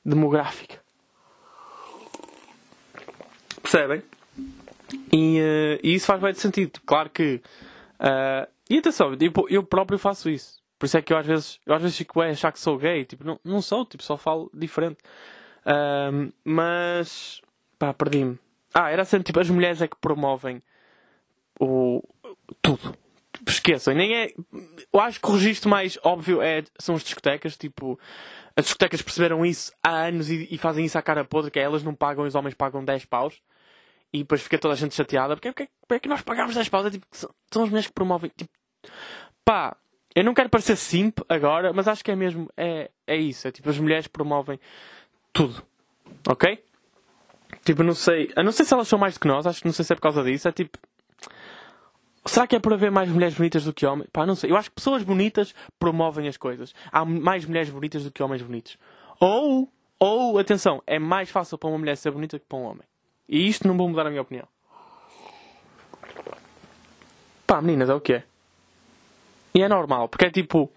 Demográfica. 0.04 0.82
Percebem? 3.62 4.04
E, 5.14 5.40
uh, 5.40 5.80
e 5.84 5.94
isso 5.94 6.06
faz 6.06 6.22
bem 6.22 6.34
de 6.34 6.40
sentido. 6.40 6.80
Claro 6.86 7.10
que. 7.10 7.42
Uh, 8.00 8.50
e 8.70 8.80
atenção, 8.80 9.14
eu, 9.14 9.48
eu 9.50 9.64
próprio 9.64 10.00
faço 10.00 10.30
isso. 10.30 10.62
Por 10.78 10.86
isso 10.88 10.98
é 10.98 11.02
que 11.02 11.14
eu 11.14 11.18
às 11.18 11.26
vezes, 11.26 11.60
eu 11.66 11.74
às 11.76 11.82
vezes 11.82 11.98
fico 11.98 12.22
a 12.22 12.26
achar 12.26 12.52
que 12.52 12.60
sou 12.60 12.78
gay. 12.78 13.06
Tipo, 13.06 13.24
não, 13.24 13.40
não 13.44 13.62
sou, 13.62 13.86
tipo, 13.86 14.04
só 14.04 14.18
falo 14.18 14.50
diferente. 14.54 14.98
Uh, 15.66 16.34
mas. 16.44 17.42
pá, 17.78 17.94
perdi-me. 17.94 18.40
Ah, 18.74 18.90
era 18.90 19.06
sempre 19.06 19.26
tipo, 19.26 19.40
as 19.40 19.50
mulheres 19.50 19.82
é 19.82 19.88
que 19.88 19.98
promovem 19.98 20.62
o 21.60 22.02
tudo. 22.62 22.96
Esqueçam, 23.48 23.94
nem 23.94 24.16
é. 24.16 24.34
Eu 24.94 25.00
acho 25.00 25.20
que 25.20 25.28
o 25.28 25.34
registro 25.34 25.70
mais 25.70 25.98
óbvio 26.04 26.42
é, 26.42 26.64
são 26.78 26.96
as 26.96 27.04
discotecas, 27.04 27.58
tipo. 27.58 28.00
As 28.56 28.66
discotecas 28.66 29.02
perceberam 29.02 29.46
isso 29.46 29.72
há 29.82 30.04
anos 30.04 30.30
e, 30.30 30.48
e 30.52 30.58
fazem 30.58 30.86
isso 30.86 30.98
à 30.98 31.02
cara 31.02 31.24
podre, 31.24 31.50
que 31.50 31.60
é, 31.60 31.64
elas 31.64 31.84
não 31.84 31.96
pagam 31.96 32.26
e 32.26 32.28
os 32.28 32.36
homens 32.36 32.54
pagam 32.54 32.84
10 32.84 33.06
paus. 33.06 33.42
E 34.14 34.20
depois 34.20 34.42
fica 34.42 34.58
toda 34.60 34.74
a 34.74 34.78
gente 34.78 34.94
chateada. 34.94 35.36
Porque, 35.36 35.52
porque, 35.52 35.70
porque 35.82 35.94
é 35.96 36.00
que 36.00 36.10
nós 36.10 36.22
pagamos 36.22 36.54
10 36.54 36.70
paus? 36.70 36.86
É, 36.86 36.92
tipo, 36.92 37.06
são, 37.12 37.34
são 37.52 37.64
as 37.64 37.70
mulheres 37.70 37.88
que 37.88 37.94
promovem. 37.94 38.32
Tipo, 38.36 38.52
pá, 39.44 39.76
eu 40.14 40.24
não 40.24 40.34
quero 40.34 40.50
parecer 40.50 40.76
simp 40.76 41.20
agora, 41.30 41.72
mas 41.74 41.88
acho 41.88 42.04
que 42.04 42.12
é 42.12 42.16
mesmo. 42.16 42.50
É, 42.58 42.92
é 43.08 43.16
isso. 43.16 43.48
É 43.48 43.52
tipo, 43.52 43.70
as 43.70 43.80
mulheres 43.80 44.08
promovem 44.08 44.60
tudo. 45.32 45.64
Ok? 46.28 46.62
Tipo, 47.64 47.84
não 47.84 47.94
sei. 47.94 48.32
Eu 48.36 48.44
não 48.44 48.52
sei 48.52 48.66
se 48.66 48.74
elas 48.74 48.88
são 48.88 48.98
mais 48.98 49.16
do 49.16 49.20
que 49.20 49.28
nós, 49.28 49.46
acho 49.46 49.60
que 49.60 49.66
não 49.66 49.74
sei 49.74 49.86
se 49.86 49.94
é 49.94 49.96
por 49.96 50.02
causa 50.02 50.24
disso. 50.24 50.48
É 50.48 50.52
tipo. 50.52 50.78
Será 52.26 52.46
que 52.46 52.56
é 52.56 52.60
por 52.60 52.74
haver 52.74 52.92
mais 52.92 53.10
mulheres 53.10 53.36
bonitas 53.36 53.64
do 53.64 53.74
que 53.74 53.86
homens? 53.86 54.10
Pá, 54.12 54.26
não 54.26 54.36
sei. 54.36 54.52
Eu 54.52 54.58
acho 54.58 54.70
que 54.70 54.76
pessoas 54.76 55.04
bonitas 55.04 55.56
promovem 55.80 56.28
as 56.28 56.38
coisas. 56.38 56.74
Há 56.92 57.04
mais 57.04 57.46
mulheres 57.46 57.70
bonitas 57.70 58.04
do 58.04 58.12
que 58.12 58.22
homens 58.22 58.42
bonitos. 58.44 58.78
Ou, 59.20 59.68
ou, 60.00 60.38
atenção, 60.38 60.84
é 60.86 61.00
mais 61.00 61.30
fácil 61.30 61.58
para 61.58 61.70
uma 61.70 61.80
mulher 61.80 61.98
ser 61.98 62.12
bonita 62.12 62.38
que 62.38 62.46
para 62.46 62.58
um 62.58 62.64
homem. 62.64 62.84
E 63.28 63.48
isto 63.48 63.68
não 63.68 63.76
vou 63.76 63.90
mudar 63.90 64.06
a 64.06 64.10
minha 64.10 64.22
opinião. 64.22 64.48
Pá, 67.48 67.62
meninas, 67.62 67.90
é 67.90 67.94
o 67.94 68.02
que 68.02 68.14
é. 68.14 68.24
E 69.54 69.62
é 69.62 69.68
normal, 69.68 70.08
porque 70.08 70.26
é 70.26 70.30
tipo. 70.30 70.72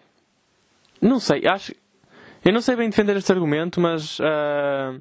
Não 1.00 1.20
sei, 1.20 1.46
acho. 1.46 1.74
Eu 2.42 2.52
não 2.52 2.62
sei 2.62 2.74
bem 2.74 2.88
defender 2.88 3.16
este 3.16 3.32
argumento, 3.32 3.80
mas. 3.80 4.18
Uh 4.18 5.00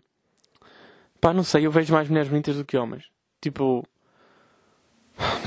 Pá, 1.24 1.34
não 1.34 1.42
sei, 1.42 1.66
eu 1.66 1.72
vejo 1.72 1.94
mais 1.94 2.10
mulheres 2.10 2.28
bonitas 2.28 2.58
do 2.58 2.66
que 2.66 2.76
homens. 2.76 3.06
Tipo. 3.40 3.88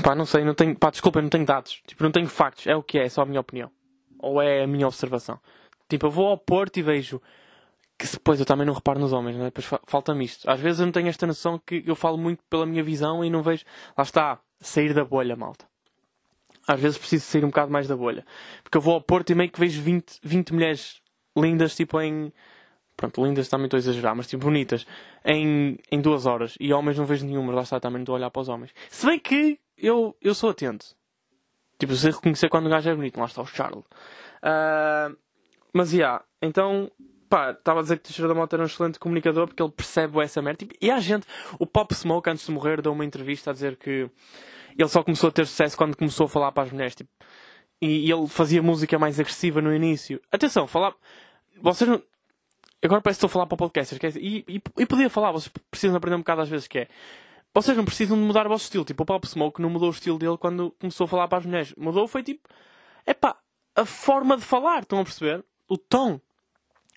Pá, 0.03 0.15
não 0.15 0.25
sei, 0.25 0.43
não 0.43 0.55
tenho. 0.55 0.75
Pá, 0.75 0.89
desculpa, 0.89 1.21
não 1.21 1.29
tenho 1.29 1.45
dados. 1.45 1.83
Tipo, 1.85 2.01
não 2.01 2.11
tenho 2.11 2.27
factos. 2.27 2.65
É 2.65 2.75
o 2.75 2.81
que 2.81 2.97
é, 2.97 3.05
é 3.05 3.09
só 3.09 3.21
a 3.21 3.25
minha 3.27 3.39
opinião. 3.39 3.69
Ou 4.17 4.41
é 4.41 4.63
a 4.63 4.67
minha 4.67 4.87
observação. 4.87 5.39
Tipo, 5.87 6.07
eu 6.07 6.09
vou 6.09 6.29
ao 6.29 6.37
Porto 6.39 6.77
e 6.77 6.81
vejo. 6.81 7.21
Que 7.95 8.07
depois 8.07 8.39
eu 8.39 8.45
também 8.45 8.65
não 8.65 8.73
reparo 8.73 8.99
nos 8.99 9.13
homens, 9.13 9.37
né? 9.37 9.45
Depois 9.45 9.69
falta-me 9.85 10.25
isto. 10.25 10.49
Às 10.49 10.59
vezes 10.59 10.79
eu 10.79 10.87
não 10.87 10.91
tenho 10.91 11.09
esta 11.09 11.27
noção 11.27 11.61
que 11.63 11.83
eu 11.85 11.95
falo 11.95 12.17
muito 12.17 12.43
pela 12.49 12.65
minha 12.65 12.81
visão 12.81 13.23
e 13.23 13.29
não 13.29 13.43
vejo. 13.43 13.63
Lá 13.95 14.03
está, 14.03 14.39
sair 14.59 14.95
da 14.95 15.05
bolha, 15.05 15.35
malta. 15.35 15.67
Às 16.67 16.79
vezes 16.79 16.97
preciso 16.97 17.23
sair 17.23 17.45
um 17.45 17.49
bocado 17.49 17.71
mais 17.71 17.87
da 17.87 17.95
bolha. 17.95 18.25
Porque 18.63 18.79
eu 18.79 18.81
vou 18.81 18.95
ao 18.95 19.01
Porto 19.01 19.29
e 19.29 19.35
meio 19.35 19.51
que 19.51 19.59
vejo 19.59 19.79
20, 19.79 20.21
20 20.23 20.53
mulheres 20.55 21.01
lindas, 21.35 21.75
tipo 21.75 22.01
em 22.01 22.33
pronto, 22.97 23.23
lindas 23.23 23.47
também 23.47 23.65
estou 23.65 23.77
a 23.77 23.79
exagerar, 23.79 24.15
mas 24.15 24.27
tipo 24.27 24.43
bonitas, 24.43 24.85
em, 25.23 25.77
em 25.91 26.01
duas 26.01 26.25
horas. 26.25 26.55
E 26.59 26.73
homens 26.73 26.97
não 26.97 27.05
vejo 27.05 27.25
nenhuma, 27.25 27.53
lá 27.53 27.61
está, 27.61 27.79
também 27.79 28.01
estou 28.01 28.15
a 28.15 28.17
olhar 28.17 28.31
para 28.31 28.41
os 28.41 28.49
homens. 28.49 28.73
Se 28.89 29.05
bem 29.05 29.19
que 29.19 29.59
eu, 29.77 30.17
eu 30.19 30.33
sou 30.33 30.49
atento. 30.49 30.97
Tipo, 31.79 31.95
sei 31.95 32.11
reconhecer 32.11 32.49
quando 32.49 32.65
o 32.65 32.69
gajo 32.69 32.89
é 32.89 32.95
bonito, 32.95 33.19
lá 33.19 33.27
está 33.27 33.41
o 33.41 33.45
Charles. 33.45 33.85
Uh, 34.41 35.15
mas, 35.71 35.91
já, 35.91 35.97
yeah, 35.97 36.25
então, 36.41 36.91
pá, 37.29 37.51
estava 37.51 37.79
a 37.79 37.83
dizer 37.83 37.97
que 37.97 38.01
o 38.01 38.07
Teixeira 38.07 38.27
da 38.27 38.33
Mota 38.33 38.55
era 38.55 38.63
um 38.63 38.65
excelente 38.65 38.97
comunicador 38.97 39.47
porque 39.47 39.61
ele 39.61 39.71
percebe 39.71 40.19
essa 40.19 40.41
merda. 40.41 40.65
Tipo, 40.65 40.73
e 40.81 40.89
há 40.89 40.99
gente, 40.99 41.27
o 41.59 41.67
Pop 41.67 41.93
Smoke, 41.93 42.29
antes 42.29 42.47
de 42.47 42.51
morrer, 42.51 42.81
deu 42.81 42.91
uma 42.93 43.05
entrevista 43.05 43.51
a 43.51 43.53
dizer 43.53 43.75
que 43.75 44.09
ele 44.75 44.89
só 44.89 45.03
começou 45.03 45.29
a 45.29 45.31
ter 45.31 45.45
sucesso 45.45 45.77
quando 45.77 45.95
começou 45.95 46.25
a 46.25 46.29
falar 46.29 46.51
para 46.51 46.63
as 46.63 46.71
mulheres. 46.71 46.95
Tipo, 46.95 47.11
e, 47.79 48.07
e 48.07 48.11
ele 48.11 48.27
fazia 48.27 48.63
música 48.63 48.97
mais 48.97 49.19
agressiva 49.19 49.61
no 49.61 49.73
início. 49.73 50.19
Atenção, 50.31 50.65
falar 50.65 50.95
vocês 51.61 51.89
não. 51.89 52.01
Agora 52.87 53.01
parece 53.01 53.19
que 53.19 53.25
estou 53.25 53.27
a 53.27 53.33
falar 53.33 53.47
para 53.47 53.55
o 53.55 53.57
podcast. 53.57 53.99
E, 54.17 54.45
e, 54.47 54.61
e 54.77 54.85
podia 54.85 55.09
falar, 55.09 55.31
vocês 55.31 55.51
precisam 55.69 55.97
aprender 55.97 56.15
um 56.15 56.19
bocado 56.19 56.41
às 56.41 56.49
vezes 56.49 56.67
que 56.67 56.79
é. 56.79 56.87
Vocês 57.53 57.75
não 57.75 57.83
precisam 57.83 58.17
de 58.17 58.23
mudar 58.23 58.45
o 58.45 58.49
vosso 58.49 58.63
estilo. 58.63 58.85
Tipo, 58.85 59.03
o 59.03 59.05
Pop 59.05 59.27
Smoke 59.27 59.61
não 59.61 59.69
mudou 59.69 59.89
o 59.89 59.91
estilo 59.91 60.17
dele 60.17 60.37
quando 60.37 60.71
começou 60.79 61.05
a 61.05 61.07
falar 61.07 61.27
para 61.27 61.39
as 61.39 61.45
mulheres. 61.45 61.73
Mudou 61.77 62.07
foi 62.07 62.23
tipo. 62.23 62.47
É 63.05 63.13
pá, 63.13 63.35
a 63.75 63.85
forma 63.85 64.37
de 64.37 64.43
falar, 64.43 64.83
estão 64.83 64.99
a 64.99 65.03
perceber? 65.03 65.43
O 65.67 65.77
tom. 65.77 66.19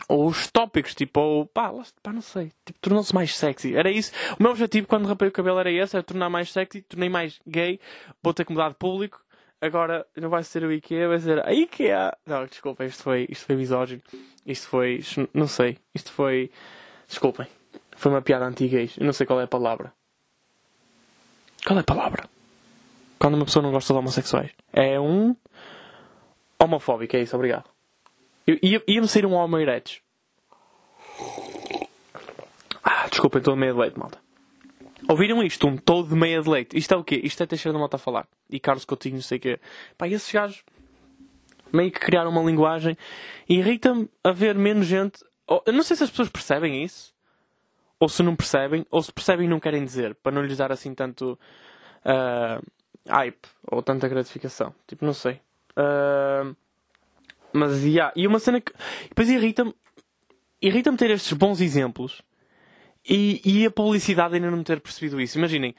Ou 0.08 0.28
os 0.28 0.50
tópicos, 0.50 0.94
tipo, 0.94 1.20
ou 1.20 1.46
pá, 1.46 1.72
pá, 2.02 2.12
não 2.12 2.22
sei. 2.22 2.52
Tipo, 2.64 2.78
tornou-se 2.80 3.14
mais 3.14 3.36
sexy. 3.36 3.74
Era 3.74 3.90
isso. 3.90 4.12
O 4.38 4.42
meu 4.42 4.52
objetivo 4.52 4.86
quando 4.86 5.06
rapei 5.06 5.28
o 5.28 5.32
cabelo 5.32 5.58
era 5.58 5.70
esse, 5.70 5.96
era 5.96 6.02
tornar 6.02 6.30
mais 6.30 6.52
sexy, 6.52 6.82
tornei 6.82 7.08
mais 7.08 7.40
gay, 7.46 7.80
vou 8.22 8.32
ter 8.32 8.44
que 8.44 8.52
mudar 8.52 8.68
de 8.68 8.76
público. 8.76 9.20
Agora 9.60 10.06
não 10.16 10.30
vai 10.30 10.42
ser 10.42 10.64
o 10.64 10.72
IKEA, 10.72 11.08
vai 11.08 11.18
ser 11.18 11.46
a 11.46 11.52
IKEA. 11.52 12.16
Não, 12.26 12.46
desculpa, 12.46 12.84
isto 12.84 13.02
foi, 13.02 13.26
isto 13.28 13.44
foi 13.46 13.56
misógino. 13.56 14.00
Isto 14.46 14.68
foi, 14.68 15.00
não 15.34 15.46
sei. 15.46 15.76
Isto 15.94 16.12
foi, 16.12 16.50
desculpem. 17.06 17.46
Foi 17.96 18.10
uma 18.10 18.22
piada 18.22 18.46
anti-gays. 18.46 18.96
Eu 18.96 19.04
não 19.04 19.12
sei 19.12 19.26
qual 19.26 19.40
é 19.40 19.44
a 19.44 19.48
palavra. 19.48 19.92
Qual 21.66 21.78
é 21.78 21.82
a 21.82 21.84
palavra? 21.84 22.24
Quando 23.18 23.34
uma 23.34 23.44
pessoa 23.44 23.62
não 23.62 23.70
gosta 23.70 23.92
de 23.92 23.98
homossexuais. 23.98 24.50
É 24.72 24.98
um 24.98 25.36
homofóbico, 26.58 27.14
é 27.16 27.20
isso, 27.20 27.36
obrigado. 27.36 27.68
Eu- 28.46 28.58
Ia- 28.62 28.82
Ia-me 28.88 29.06
sair 29.08 29.26
um 29.26 29.34
homo 29.34 29.58
erectus. 29.58 30.00
Ah, 32.82 33.06
desculpa, 33.08 33.36
eu 33.36 33.40
estou 33.40 33.54
de 33.54 33.60
meia 33.60 33.72
de 33.74 33.78
leite, 33.78 33.98
malta. 33.98 34.18
Ouviram 35.08 35.42
isto? 35.42 35.66
Um 35.66 35.76
todo 35.76 36.08
de 36.08 36.14
meia 36.14 36.40
de 36.40 36.48
leite. 36.48 36.78
Isto 36.78 36.94
é 36.94 36.96
o 36.96 37.04
quê? 37.04 37.20
Isto 37.22 37.42
é 37.42 37.46
Teixeira 37.46 37.74
da 37.74 37.78
Mota 37.78 37.96
a 37.96 37.98
falar. 37.98 38.26
E 38.50 38.60
Carlos 38.60 38.84
Coutinho, 38.84 39.16
não 39.16 39.22
sei 39.22 39.38
o 39.38 39.40
quê. 39.40 39.60
Pá, 39.96 40.08
esses 40.08 40.30
gajos 40.30 40.62
meio 41.72 41.90
que 41.90 42.00
criaram 42.00 42.30
uma 42.30 42.42
linguagem. 42.42 42.96
E 43.48 43.58
Irrita-me 43.58 44.08
a 44.24 44.32
ver 44.32 44.54
menos 44.54 44.86
gente. 44.86 45.24
Eu 45.66 45.72
não 45.72 45.82
sei 45.82 45.96
se 45.96 46.04
as 46.04 46.10
pessoas 46.10 46.28
percebem 46.28 46.82
isso. 46.84 47.14
Ou 47.98 48.08
se 48.08 48.22
não 48.22 48.34
percebem. 48.34 48.86
Ou 48.90 49.02
se 49.02 49.12
percebem 49.12 49.46
e 49.46 49.48
não 49.48 49.60
querem 49.60 49.84
dizer. 49.84 50.14
Para 50.16 50.32
não 50.32 50.42
lhes 50.42 50.56
dar 50.56 50.72
assim 50.72 50.94
tanto 50.94 51.38
ah, 52.04 52.60
hype. 53.08 53.48
Ou 53.70 53.82
tanta 53.82 54.08
gratificação. 54.08 54.74
Tipo, 54.86 55.04
não 55.04 55.14
sei. 55.14 55.40
Ah, 55.76 56.52
mas, 57.52 57.84
yeah. 57.84 58.12
E 58.16 58.26
uma 58.26 58.38
cena 58.38 58.60
que... 58.60 58.72
Depois 59.08 59.28
irrita-me... 59.28 59.74
Irrita-me 60.62 60.96
ter 60.96 61.10
estes 61.10 61.32
bons 61.32 61.60
exemplos 61.60 62.22
e, 63.08 63.40
e 63.44 63.66
a 63.66 63.70
publicidade 63.70 64.34
ainda 64.34 64.50
não 64.50 64.62
ter 64.62 64.80
percebido 64.80 65.20
isso. 65.20 65.38
Imaginem, 65.38 65.74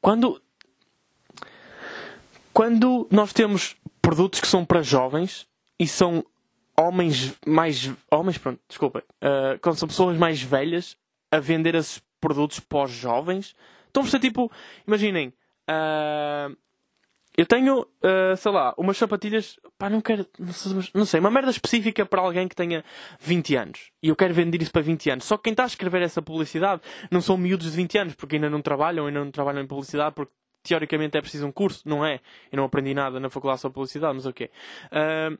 quando, 0.00 0.40
quando 2.52 3.06
nós 3.10 3.32
temos 3.32 3.76
produtos 4.00 4.40
que 4.40 4.46
são 4.46 4.64
para 4.64 4.82
jovens 4.82 5.46
e 5.78 5.86
são 5.86 6.24
homens 6.76 7.34
mais. 7.46 7.90
Homens, 8.10 8.38
pronto, 8.38 8.60
desculpem. 8.68 9.02
ah, 9.20 9.58
quando 9.60 9.76
são 9.76 9.88
pessoas 9.88 10.16
mais 10.18 10.42
velhas 10.42 10.96
a 11.30 11.38
vender 11.38 11.74
esses 11.74 12.02
produtos 12.20 12.60
para 12.60 12.84
os 12.84 12.90
jovens, 12.90 13.54
estão 13.86 14.02
a 14.02 14.06
ser 14.06 14.20
tipo. 14.20 14.50
Imaginem. 14.86 15.32
ah, 15.68 16.50
eu 17.34 17.46
tenho, 17.46 17.86
ah, 18.02 18.36
sei 18.36 18.52
lá, 18.52 18.74
umas 18.76 18.98
sapatilhas, 18.98 19.58
pá, 19.78 19.88
não 19.88 20.02
quero, 20.02 20.26
não 20.38 20.52
sei, 20.52 20.72
não 20.92 21.04
sei, 21.06 21.18
uma 21.18 21.30
merda 21.30 21.50
específica 21.50 22.04
para 22.04 22.20
alguém 22.20 22.46
que 22.46 22.54
tenha 22.54 22.84
20 23.20 23.56
anos. 23.56 23.90
E 24.02 24.08
eu 24.08 24.16
quero 24.16 24.34
vender 24.34 24.60
isso 24.60 24.70
para 24.70 24.82
20 24.82 25.10
anos. 25.10 25.24
Só 25.24 25.38
que 25.38 25.44
quem 25.44 25.52
está 25.52 25.62
a 25.62 25.66
escrever 25.66 26.02
essa 26.02 26.20
publicidade 26.20 26.82
não 27.10 27.22
são 27.22 27.38
miúdos 27.38 27.70
de 27.70 27.76
20 27.76 27.98
anos, 27.98 28.14
porque 28.14 28.36
ainda 28.36 28.50
não 28.50 28.60
trabalham, 28.60 29.06
ainda 29.06 29.24
não 29.24 29.30
trabalham 29.30 29.62
em 29.62 29.66
publicidade, 29.66 30.14
porque 30.14 30.32
teoricamente 30.62 31.16
é 31.16 31.20
preciso 31.20 31.46
um 31.46 31.52
curso, 31.52 31.82
não 31.86 32.04
é? 32.04 32.20
Eu 32.50 32.56
não 32.56 32.64
aprendi 32.64 32.94
nada 32.94 33.18
na 33.18 33.28
faculdade 33.30 33.60
sobre 33.60 33.74
publicidade, 33.74 34.14
mas 34.14 34.26
ok. 34.26 34.50
Ah, 34.90 35.30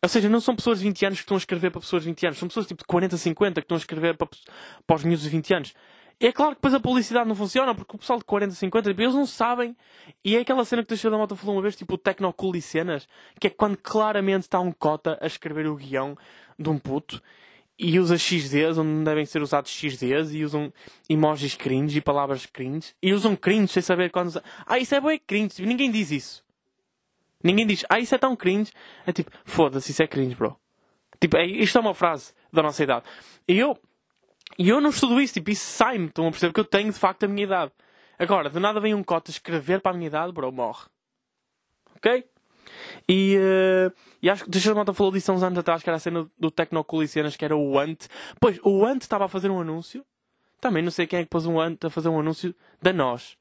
ou 0.00 0.08
seja, 0.08 0.28
não 0.28 0.40
são 0.40 0.54
pessoas 0.54 0.78
de 0.78 0.84
20 0.84 1.06
anos 1.06 1.18
que 1.18 1.24
estão 1.24 1.36
a 1.36 1.38
escrever 1.38 1.70
para 1.70 1.80
pessoas 1.80 2.04
de 2.04 2.08
20 2.10 2.26
anos, 2.26 2.38
são 2.38 2.48
pessoas 2.48 2.66
tipo 2.66 2.82
de 2.82 2.86
40, 2.86 3.16
50 3.16 3.60
que 3.60 3.64
estão 3.64 3.76
a 3.76 3.80
escrever 3.80 4.16
para, 4.16 4.28
para 4.86 4.96
os 4.96 5.04
miúdos 5.04 5.24
de 5.24 5.30
20 5.30 5.54
anos. 5.54 5.74
É 6.20 6.32
claro 6.32 6.52
que 6.52 6.56
depois 6.56 6.74
a 6.74 6.80
publicidade 6.80 7.28
não 7.28 7.34
funciona, 7.36 7.74
porque 7.74 7.94
o 7.94 7.98
pessoal 7.98 8.18
de 8.18 8.24
40, 8.24 8.54
50, 8.54 8.90
tipo, 8.90 9.02
eles 9.02 9.14
não 9.14 9.26
sabem. 9.26 9.76
E 10.24 10.36
é 10.36 10.40
aquela 10.40 10.64
cena 10.64 10.82
que 10.82 10.86
o 10.86 10.88
Teixeira 10.88 11.12
da 11.12 11.18
Mota 11.18 11.36
falou 11.36 11.54
uma 11.56 11.62
vez, 11.62 11.76
tipo 11.76 11.94
o 11.94 11.98
Tecnocool 11.98 12.56
e 12.56 12.62
cenas, 12.62 13.08
que 13.40 13.46
é 13.46 13.50
quando 13.50 13.76
claramente 13.76 14.42
está 14.42 14.58
um 14.58 14.72
cota 14.72 15.16
a 15.20 15.26
escrever 15.26 15.66
o 15.68 15.76
guião 15.76 16.16
de 16.58 16.68
um 16.68 16.78
puto 16.78 17.22
e 17.78 17.98
usa 18.00 18.18
XDs 18.18 18.76
onde 18.76 18.88
não 18.88 19.04
devem 19.04 19.24
ser 19.24 19.40
usados 19.40 19.70
XDs 19.70 20.32
e 20.32 20.42
usam 20.42 20.72
emojis 21.08 21.54
cringe 21.54 21.98
e 21.98 22.00
palavras 22.00 22.44
cringe 22.44 22.92
e 23.00 23.12
usam 23.12 23.36
cringe 23.36 23.72
sem 23.72 23.82
saber 23.82 24.10
quando 24.10 24.28
usa... 24.28 24.42
Ah, 24.66 24.78
isso 24.78 24.94
é 24.94 25.00
bem 25.00 25.20
cringe. 25.24 25.50
Tipo, 25.50 25.68
ninguém 25.68 25.90
diz 25.90 26.10
isso. 26.10 26.44
Ninguém 27.42 27.66
diz, 27.66 27.84
ah, 27.88 28.00
isso 28.00 28.14
é 28.14 28.18
tão 28.18 28.34
cringe. 28.34 28.72
É 29.06 29.12
tipo, 29.12 29.30
foda-se, 29.44 29.92
isso 29.92 30.02
é 30.02 30.06
cringe, 30.08 30.34
bro. 30.34 30.58
Tipo, 31.20 31.36
é, 31.36 31.46
isto 31.46 31.78
é 31.78 31.80
uma 31.80 31.94
frase 31.94 32.32
da 32.52 32.62
nossa 32.62 32.82
idade. 32.82 33.04
E 33.46 33.56
eu, 33.56 33.78
e 34.58 34.68
eu 34.68 34.80
não 34.80 34.90
estudo 34.90 35.20
isso, 35.20 35.34
tipo, 35.34 35.50
isso 35.50 35.64
sai-me, 35.64 36.06
estão 36.06 36.26
a 36.26 36.30
perceber 36.30 36.52
que 36.52 36.60
eu 36.60 36.64
tenho 36.64 36.92
de 36.92 36.98
facto 36.98 37.24
a 37.24 37.28
minha 37.28 37.44
idade. 37.44 37.72
Agora, 38.18 38.50
de 38.50 38.58
nada 38.58 38.80
vem 38.80 38.94
um 38.94 39.04
cota 39.04 39.30
escrever 39.30 39.80
para 39.80 39.92
a 39.92 39.94
minha 39.94 40.08
idade, 40.08 40.32
bro, 40.32 40.50
morre. 40.50 40.86
Ok? 41.96 42.24
E, 43.08 43.36
eh, 43.38 43.92
e 44.22 44.30
acho 44.30 44.44
que 44.44 44.50
deixa 44.50 44.74
Mota 44.74 44.92
falou 44.92 45.12
disso 45.12 45.30
há 45.30 45.34
uns 45.34 45.42
anos 45.42 45.58
atrás, 45.58 45.82
que 45.82 45.88
era 45.88 45.96
a 45.96 46.00
cena 46.00 46.26
do 46.38 46.52
cenas, 47.06 47.36
que 47.36 47.44
era 47.44 47.56
o 47.56 47.78
Ant. 47.78 48.06
Pois, 48.40 48.58
o 48.62 48.84
Ant 48.84 49.02
estava 49.02 49.24
a 49.24 49.28
fazer 49.28 49.50
um 49.50 49.60
anúncio. 49.60 50.04
Também 50.60 50.82
não 50.82 50.90
sei 50.90 51.06
quem 51.06 51.20
é 51.20 51.22
que 51.22 51.30
pôs 51.30 51.46
um 51.46 51.60
Ant 51.60 51.84
a 51.84 51.90
fazer 51.90 52.08
um 52.08 52.18
anúncio 52.18 52.54
da 52.82 52.92
nós. 52.92 53.36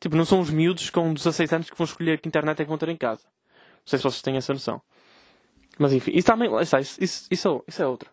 Tipo, 0.00 0.16
não 0.16 0.24
são 0.24 0.40
os 0.40 0.50
miúdos 0.50 0.90
com 0.90 1.14
16 1.14 1.52
anos 1.52 1.70
que 1.70 1.76
vão 1.76 1.84
escolher 1.84 2.20
que 2.20 2.28
internet 2.28 2.60
é 2.60 2.64
que 2.64 2.68
vão 2.68 2.78
ter 2.78 2.88
em 2.88 2.96
casa. 2.96 3.22
Não 3.24 3.86
sei 3.86 3.98
se 3.98 4.02
vocês 4.02 4.22
têm 4.22 4.36
essa 4.36 4.52
noção. 4.52 4.82
Mas 5.78 5.92
enfim, 5.92 6.12
isso 6.14 6.26
também. 6.26 6.50
Isso, 6.60 6.76
isso, 7.00 7.28
isso, 7.30 7.64
isso 7.66 7.82
é 7.82 7.86
outra. 7.86 8.10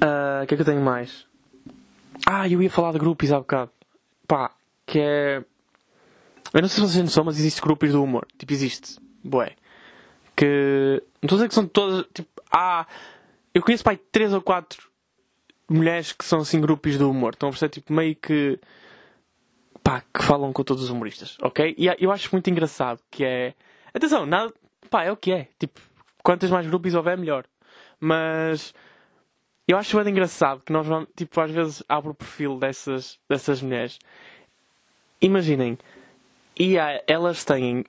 Ah, 0.00 0.40
O 0.42 0.46
que 0.46 0.54
é 0.54 0.56
que 0.56 0.62
eu 0.62 0.66
tenho 0.66 0.80
mais? 0.80 1.26
Ah, 2.26 2.48
eu 2.48 2.62
ia 2.62 2.70
falar 2.70 2.92
de 2.92 2.98
grupos 2.98 3.32
há 3.32 3.38
bocado. 3.38 3.70
Pá, 4.26 4.52
que 4.86 5.00
é. 5.00 5.44
Eu 6.52 6.62
não 6.62 6.68
sei 6.68 6.76
se 6.76 6.80
vocês 6.80 6.94
têm 6.94 7.02
noção, 7.02 7.24
mas 7.24 7.38
existe 7.38 7.60
grupos 7.60 7.92
do 7.92 8.02
humor. 8.02 8.26
Tipo, 8.38 8.52
existe. 8.52 8.98
Bué. 9.22 9.54
Que. 10.36 11.02
Não 11.20 11.26
estou 11.26 11.36
a 11.36 11.38
dizer 11.38 11.48
que 11.48 11.54
são 11.54 11.66
todas. 11.66 12.06
Tipo, 12.12 12.28
há. 12.50 12.86
Eu 13.52 13.62
conheço, 13.62 13.84
pai, 13.84 13.96
três 13.96 14.32
ou 14.32 14.40
quatro 14.40 14.88
mulheres 15.68 16.12
que 16.12 16.24
são 16.24 16.40
assim 16.40 16.60
grupos 16.60 16.96
do 16.96 17.10
humor. 17.10 17.34
Estão 17.34 17.48
a 17.48 17.52
perceber, 17.52 17.70
tipo, 17.70 17.92
meio 17.92 18.16
que. 18.16 18.58
Pá, 19.82 20.02
que 20.12 20.22
falam 20.22 20.52
com 20.52 20.64
todos 20.64 20.84
os 20.84 20.90
humoristas, 20.90 21.36
ok? 21.40 21.74
E 21.78 21.86
eu 21.98 22.10
acho 22.10 22.28
muito 22.32 22.48
engraçado 22.50 23.00
que 23.10 23.24
é. 23.24 23.54
Atenção, 23.92 24.26
nada. 24.26 24.52
Pá, 24.90 25.04
é 25.04 25.12
o 25.12 25.16
que 25.16 25.32
é. 25.32 25.48
Tipo, 25.58 25.80
quantas 26.22 26.50
mais 26.50 26.66
grupos 26.66 26.94
houver, 26.94 27.18
melhor. 27.18 27.44
Mas. 28.00 28.74
Eu 29.66 29.76
acho 29.76 30.02
bem 30.02 30.10
engraçado 30.10 30.62
que 30.64 30.72
nós 30.72 30.86
vamos. 30.86 31.08
Tipo, 31.14 31.40
às 31.40 31.50
vezes 31.50 31.82
abro 31.86 32.12
o 32.12 32.14
perfil 32.14 32.58
dessas, 32.58 33.18
dessas 33.28 33.60
mulheres. 33.60 33.98
Imaginem. 35.20 35.76
E 36.58 36.78
há- 36.78 37.02
elas 37.06 37.44
têm 37.44 37.84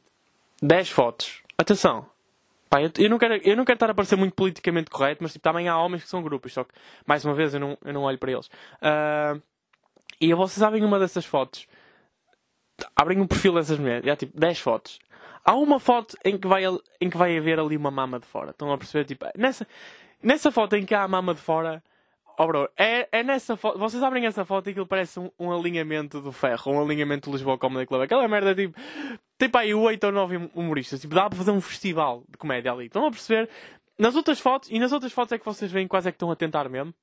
10 0.61 0.89
fotos. 0.89 1.41
Atenção. 1.57 2.05
Pá, 2.69 2.81
eu, 2.81 2.91
eu 2.99 3.09
não 3.09 3.17
quero, 3.17 3.35
eu 3.37 3.57
não 3.57 3.65
quero 3.65 3.75
estar 3.77 3.89
a 3.89 3.93
parecer 3.95 4.15
muito 4.15 4.35
politicamente 4.35 4.91
correto, 4.91 5.23
mas 5.23 5.33
tipo, 5.33 5.41
também 5.43 5.67
há 5.67 5.77
homens 5.79 6.03
que 6.03 6.09
são 6.09 6.21
grupos, 6.21 6.53
só 6.53 6.63
que, 6.63 6.73
mais 7.05 7.25
uma 7.25 7.33
vez, 7.33 7.53
eu 7.53 7.59
não, 7.59 7.75
eu 7.83 7.91
não 7.93 8.03
olho 8.03 8.17
para 8.19 8.31
eles. 8.31 8.49
Ah, 8.81 9.35
e 10.21 10.31
vocês 10.35 10.61
abrem 10.61 10.83
uma 10.83 10.99
dessas 10.99 11.25
fotos, 11.25 11.65
abrem 12.95 13.19
um 13.19 13.25
perfil 13.27 13.53
dessas 13.55 13.79
mulheres, 13.79 14.07
há 14.07 14.15
tipo 14.15 14.39
10 14.39 14.59
fotos. 14.59 14.99
Há 15.43 15.55
uma 15.55 15.79
foto 15.79 16.15
em 16.23 16.37
que 16.37 16.47
vai, 16.47 16.63
em 17.01 17.09
que 17.09 17.17
vai 17.17 17.35
haver 17.35 17.59
ali 17.59 17.75
uma 17.75 17.89
mama 17.89 18.19
de 18.19 18.25
fora. 18.27 18.51
Estão 18.51 18.71
a 18.71 18.77
perceber? 18.77 19.05
Tipo, 19.05 19.25
nessa, 19.35 19.65
nessa 20.21 20.51
foto 20.51 20.75
em 20.75 20.85
que 20.85 20.93
há 20.93 21.01
a 21.03 21.07
mama 21.07 21.33
de 21.33 21.41
fora, 21.41 21.81
oh 22.39 22.47
bro, 22.47 22.69
é, 22.77 23.07
é 23.11 23.21
nessa 23.21 23.57
foto. 23.57 23.77
Vocês 23.77 24.01
abrem 24.01 24.25
essa 24.25 24.45
foto 24.45 24.67
e 24.67 24.69
aquilo 24.71 24.87
parece 24.87 25.19
um, 25.19 25.29
um 25.37 25.51
alinhamento 25.51 26.21
do 26.21 26.31
ferro, 26.31 26.71
um 26.71 26.81
alinhamento 26.81 27.29
do 27.29 27.33
Lisboa 27.33 27.57
Comedy 27.57 27.85
Club. 27.85 28.01
Aquela 28.01 28.27
merda 28.27 28.55
tipo. 28.55 28.79
Para 29.51 29.61
aí 29.61 29.73
8 29.73 30.03
ou 30.05 30.11
9 30.11 30.49
humoristas. 30.55 31.01
Tipo, 31.01 31.15
dá 31.15 31.29
para 31.29 31.37
fazer 31.37 31.51
um 31.51 31.61
festival 31.61 32.23
de 32.29 32.37
comédia 32.37 32.71
ali. 32.71 32.85
Estão 32.85 33.05
a 33.05 33.11
perceber? 33.11 33.49
Nas 33.97 34.15
outras 34.15 34.39
fotos, 34.39 34.69
e 34.71 34.79
nas 34.79 34.91
outras 34.93 35.11
fotos 35.11 35.33
é 35.33 35.37
que 35.37 35.45
vocês 35.45 35.71
veem 35.71 35.87
quase 35.87 36.07
é 36.07 36.11
que 36.11 36.15
estão 36.15 36.31
a 36.31 36.35
tentar 36.35 36.69
mesmo. 36.69 36.93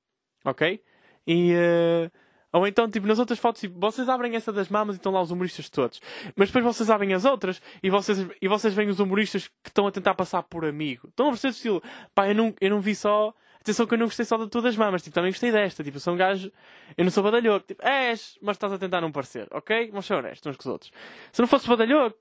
Ok? 0.44 0.82
E. 1.26 1.52
eh, 1.52 2.10
ou 2.52 2.66
então, 2.66 2.88
tipo, 2.88 3.06
nas 3.06 3.18
outras 3.18 3.38
fotos, 3.38 3.60
tipo, 3.60 3.78
vocês 3.78 4.08
abrem 4.08 4.34
essa 4.34 4.50
das 4.50 4.70
mamas 4.70 4.96
e 4.96 4.98
estão 4.98 5.12
lá 5.12 5.20
os 5.20 5.30
humoristas 5.30 5.68
todos. 5.68 6.00
Mas 6.34 6.48
depois 6.48 6.64
vocês 6.64 6.88
abrem 6.88 7.12
as 7.12 7.26
outras 7.26 7.60
e 7.82 7.90
vocês, 7.90 8.26
e 8.40 8.48
vocês 8.48 8.72
veem 8.72 8.88
os 8.88 8.98
humoristas 8.98 9.48
que 9.48 9.68
estão 9.68 9.86
a 9.86 9.92
tentar 9.92 10.14
passar 10.14 10.42
por 10.42 10.64
amigo. 10.64 11.08
Estão 11.08 11.26
a 11.26 11.30
perceber 11.30 11.50
o 11.50 11.56
estilo? 11.56 11.82
Pá, 12.14 12.28
eu 12.28 12.34
não, 12.34 12.54
eu 12.58 12.70
não 12.70 12.80
vi 12.80 12.94
só. 12.94 13.34
Atenção 13.66 13.84
que 13.84 13.94
eu 13.94 13.98
não 13.98 14.06
gostei 14.06 14.24
só 14.24 14.38
da 14.38 14.46
tua 14.46 14.62
das 14.62 14.76
mamas, 14.76 15.02
tipo, 15.02 15.12
também 15.12 15.32
gostei 15.32 15.50
desta. 15.50 15.82
Tipo, 15.82 15.96
eu 15.96 16.00
sou 16.00 16.14
um 16.14 16.16
gajo. 16.16 16.52
Eu 16.96 17.02
não 17.02 17.10
sou 17.10 17.20
badalhoco. 17.20 17.66
Tipo, 17.66 17.84
és, 17.84 18.38
mas 18.40 18.54
estás 18.54 18.72
a 18.72 18.78
tentar 18.78 19.00
não 19.00 19.10
parecer, 19.10 19.48
ok? 19.50 19.88
Vamos 19.90 20.06
ser 20.06 20.14
honestos 20.14 20.48
uns 20.48 20.56
com 20.56 20.60
os 20.60 20.72
outros. 20.72 20.92
Se 21.32 21.42
não 21.42 21.48
fosse 21.48 21.66
badalhoco, 21.66 22.16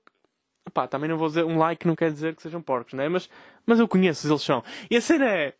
pá, 0.74 0.88
também 0.88 1.08
não 1.08 1.16
vou 1.16 1.28
dizer. 1.28 1.44
Um 1.44 1.56
like 1.56 1.86
não 1.86 1.94
quer 1.94 2.10
dizer 2.10 2.34
que 2.34 2.42
sejam 2.42 2.60
porcos, 2.60 2.94
né? 2.94 3.08
Mas, 3.08 3.30
mas 3.64 3.78
eu 3.78 3.86
conheço, 3.86 4.26
eles 4.26 4.42
são. 4.42 4.64
E 4.90 4.96
a 4.96 5.00
cena 5.00 5.24
é. 5.24 5.54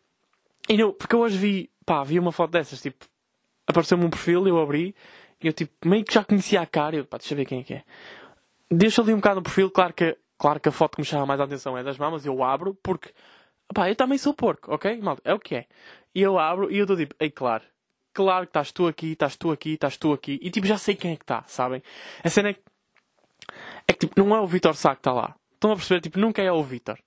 E 0.67 0.77
eu, 0.77 0.91
porque 0.91 1.15
eu 1.15 1.19
hoje 1.19 1.37
vi, 1.37 1.71
pá, 1.85 2.03
vi 2.03 2.19
uma 2.19 2.33
foto 2.33 2.51
dessas, 2.51 2.81
tipo, 2.81 3.05
apareceu-me 3.65 4.03
um 4.03 4.09
perfil, 4.09 4.45
eu 4.45 4.59
abri, 4.59 4.93
e 5.41 5.47
eu, 5.47 5.53
tipo, 5.53 5.71
meio 5.87 6.03
que 6.03 6.13
já 6.13 6.21
conhecia 6.21 6.59
a 6.59 6.65
cara, 6.65 6.97
eu, 6.97 7.05
pá, 7.05 7.17
deixa 7.17 7.33
eu 7.33 7.37
ver 7.37 7.45
quem 7.45 7.61
é 7.61 7.63
que 7.63 7.73
é. 7.75 7.83
Deixa 8.69 9.01
ali 9.01 9.13
um 9.13 9.17
bocado 9.17 9.39
o 9.39 9.43
perfil, 9.43 9.71
claro 9.71 9.93
que, 9.93 10.17
claro 10.37 10.59
que 10.59 10.67
a 10.67 10.71
foto 10.73 10.97
que 10.97 11.01
me 11.01 11.05
chama 11.05 11.25
mais 11.25 11.39
a 11.39 11.45
atenção 11.45 11.77
é 11.77 11.83
das 11.83 11.97
mamas, 11.97 12.25
eu 12.25 12.43
abro, 12.43 12.77
porque 12.83 13.13
Pá, 13.73 13.89
eu 13.89 13.95
também 13.95 14.17
sou 14.17 14.33
porco, 14.33 14.73
ok? 14.73 14.99
Malta, 15.01 15.21
é 15.25 15.33
o 15.33 15.39
que 15.39 15.55
é. 15.55 15.65
E 16.15 16.21
eu 16.21 16.39
abro 16.39 16.71
e 16.71 16.77
eu 16.77 16.83
estou 16.83 16.97
tipo, 16.97 17.15
ei, 17.19 17.29
claro. 17.29 17.63
Claro 18.13 18.45
que 18.45 18.49
estás 18.49 18.71
tu 18.71 18.87
aqui, 18.87 19.11
estás 19.11 19.35
tu 19.35 19.51
aqui, 19.51 19.73
estás 19.73 19.97
tu 19.97 20.11
aqui. 20.11 20.39
E 20.41 20.49
tipo, 20.49 20.65
já 20.65 20.77
sei 20.77 20.95
quem 20.95 21.11
é 21.11 21.15
que 21.15 21.23
está, 21.23 21.43
sabem? 21.47 21.83
A 22.23 22.29
cena 22.29 22.49
é 22.49 22.53
que, 22.53 22.61
é 23.87 23.93
que 23.93 23.99
tipo, 24.07 24.19
não 24.19 24.35
é 24.35 24.39
o 24.39 24.47
Vitor 24.47 24.75
Sá 24.75 24.95
que 24.95 25.01
está 25.01 25.13
lá. 25.13 25.35
Estão 25.53 25.71
a 25.71 25.75
perceber? 25.75 26.01
Tipo, 26.01 26.19
nunca 26.19 26.41
é 26.41 26.51
o 26.51 26.63
Vitor. 26.63 26.97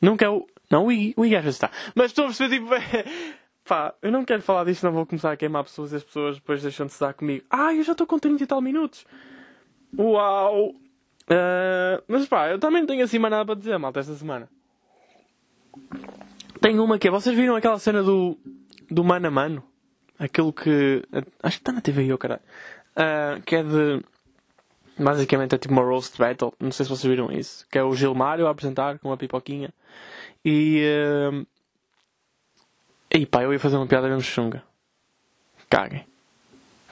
Nunca 0.00 0.24
é 0.24 0.28
o. 0.28 0.46
Não, 0.70 0.86
o 0.86 0.92
Iggy, 0.92 1.14
o 1.18 1.24
está. 1.24 1.70
Mas 1.94 2.06
estou 2.06 2.24
a 2.24 2.28
perceber, 2.28 2.58
tipo. 2.58 2.70
Pá, 3.64 3.94
eu 4.02 4.10
não 4.10 4.24
quero 4.24 4.42
falar 4.42 4.64
disto, 4.64 4.84
não 4.84 4.92
vou 4.92 5.06
começar 5.06 5.30
a 5.30 5.36
queimar 5.36 5.62
pessoas 5.62 5.92
e 5.92 5.96
as 5.96 6.02
pessoas 6.02 6.36
depois 6.36 6.62
deixam 6.62 6.86
de 6.86 6.92
se 6.92 7.00
dar 7.00 7.14
comigo. 7.14 7.44
Ah, 7.50 7.74
eu 7.74 7.82
já 7.82 7.92
estou 7.92 8.06
com 8.06 8.18
30 8.18 8.42
e 8.42 8.46
tal 8.46 8.60
minutos. 8.60 9.06
Uau! 9.96 10.70
Uh, 10.70 12.02
mas 12.08 12.26
pá, 12.26 12.48
eu 12.48 12.58
também 12.58 12.80
não 12.80 12.88
tenho 12.88 13.04
assim 13.04 13.18
mais 13.18 13.30
nada 13.30 13.44
para 13.44 13.54
dizer, 13.54 13.78
malta, 13.78 14.00
esta 14.00 14.14
semana. 14.14 14.48
Tenho 16.60 16.84
uma 16.84 16.98
que 16.98 17.08
é, 17.08 17.10
vocês 17.10 17.34
viram 17.34 17.56
aquela 17.56 17.78
cena 17.78 18.02
do, 18.02 18.36
do 18.90 19.02
mano 19.02 19.28
a 19.28 19.30
mano? 19.30 19.64
Aquilo 20.18 20.52
que. 20.52 21.02
Acho 21.42 21.56
que 21.56 21.62
está 21.62 21.72
na 21.72 21.80
TV, 21.80 22.04
eu, 22.04 22.18
caralho. 22.18 22.42
Uh, 22.92 23.40
que 23.42 23.56
é 23.56 23.62
de. 23.62 24.04
Basicamente 24.98 25.54
é 25.54 25.58
tipo 25.58 25.72
uma 25.72 25.82
roast 25.82 26.18
battle. 26.18 26.52
Não 26.60 26.70
sei 26.70 26.84
se 26.84 26.90
vocês 26.90 27.10
viram 27.10 27.32
isso. 27.32 27.66
Que 27.70 27.78
é 27.78 27.82
o 27.82 27.94
Gilmário 27.94 28.46
a 28.46 28.50
apresentar 28.50 28.98
com 28.98 29.08
uma 29.08 29.16
pipoquinha. 29.16 29.72
E. 30.44 30.84
Uh, 31.32 31.46
e 33.12 33.24
pá, 33.24 33.42
eu 33.42 33.52
ia 33.52 33.58
fazer 33.58 33.76
uma 33.76 33.86
piada 33.86 34.08
mesmo 34.08 34.22
chunga. 34.22 34.62
Caguem. 35.70 36.06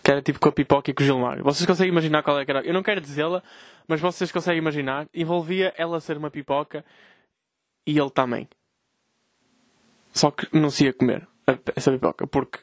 Que 0.03 0.11
era 0.11 0.23
tipo 0.23 0.41
com 0.41 0.49
a 0.49 0.53
pipoca 0.53 0.91
e 0.91 0.95
com 0.95 1.03
o 1.03 1.07
Gilmário. 1.07 1.45
Vocês 1.45 1.67
conseguem 1.67 1.93
imaginar 1.93 2.23
qual 2.23 2.41
é 2.41 2.47
que 2.47 2.51
era? 2.51 2.63
Eu 2.63 2.73
não 2.73 2.83
quero 2.83 3.01
dizê-la, 3.01 3.43
mas 3.87 4.01
vocês 4.01 4.33
conseguem 4.33 4.59
imaginar. 4.59 5.07
Envolvia 5.13 5.75
ela 5.77 6.01
ser 6.01 6.17
uma 6.17 6.31
pipoca 6.31 6.83
e 7.87 7.99
ele 7.99 8.11
também. 8.11 8.49
Só 10.19 10.33
que 10.33 10.49
não 10.53 10.69
se 10.69 10.85
ia 10.85 10.93
comer 10.93 11.29
essa 11.77 11.93
pipoca. 11.93 12.27
Porque. 12.27 12.59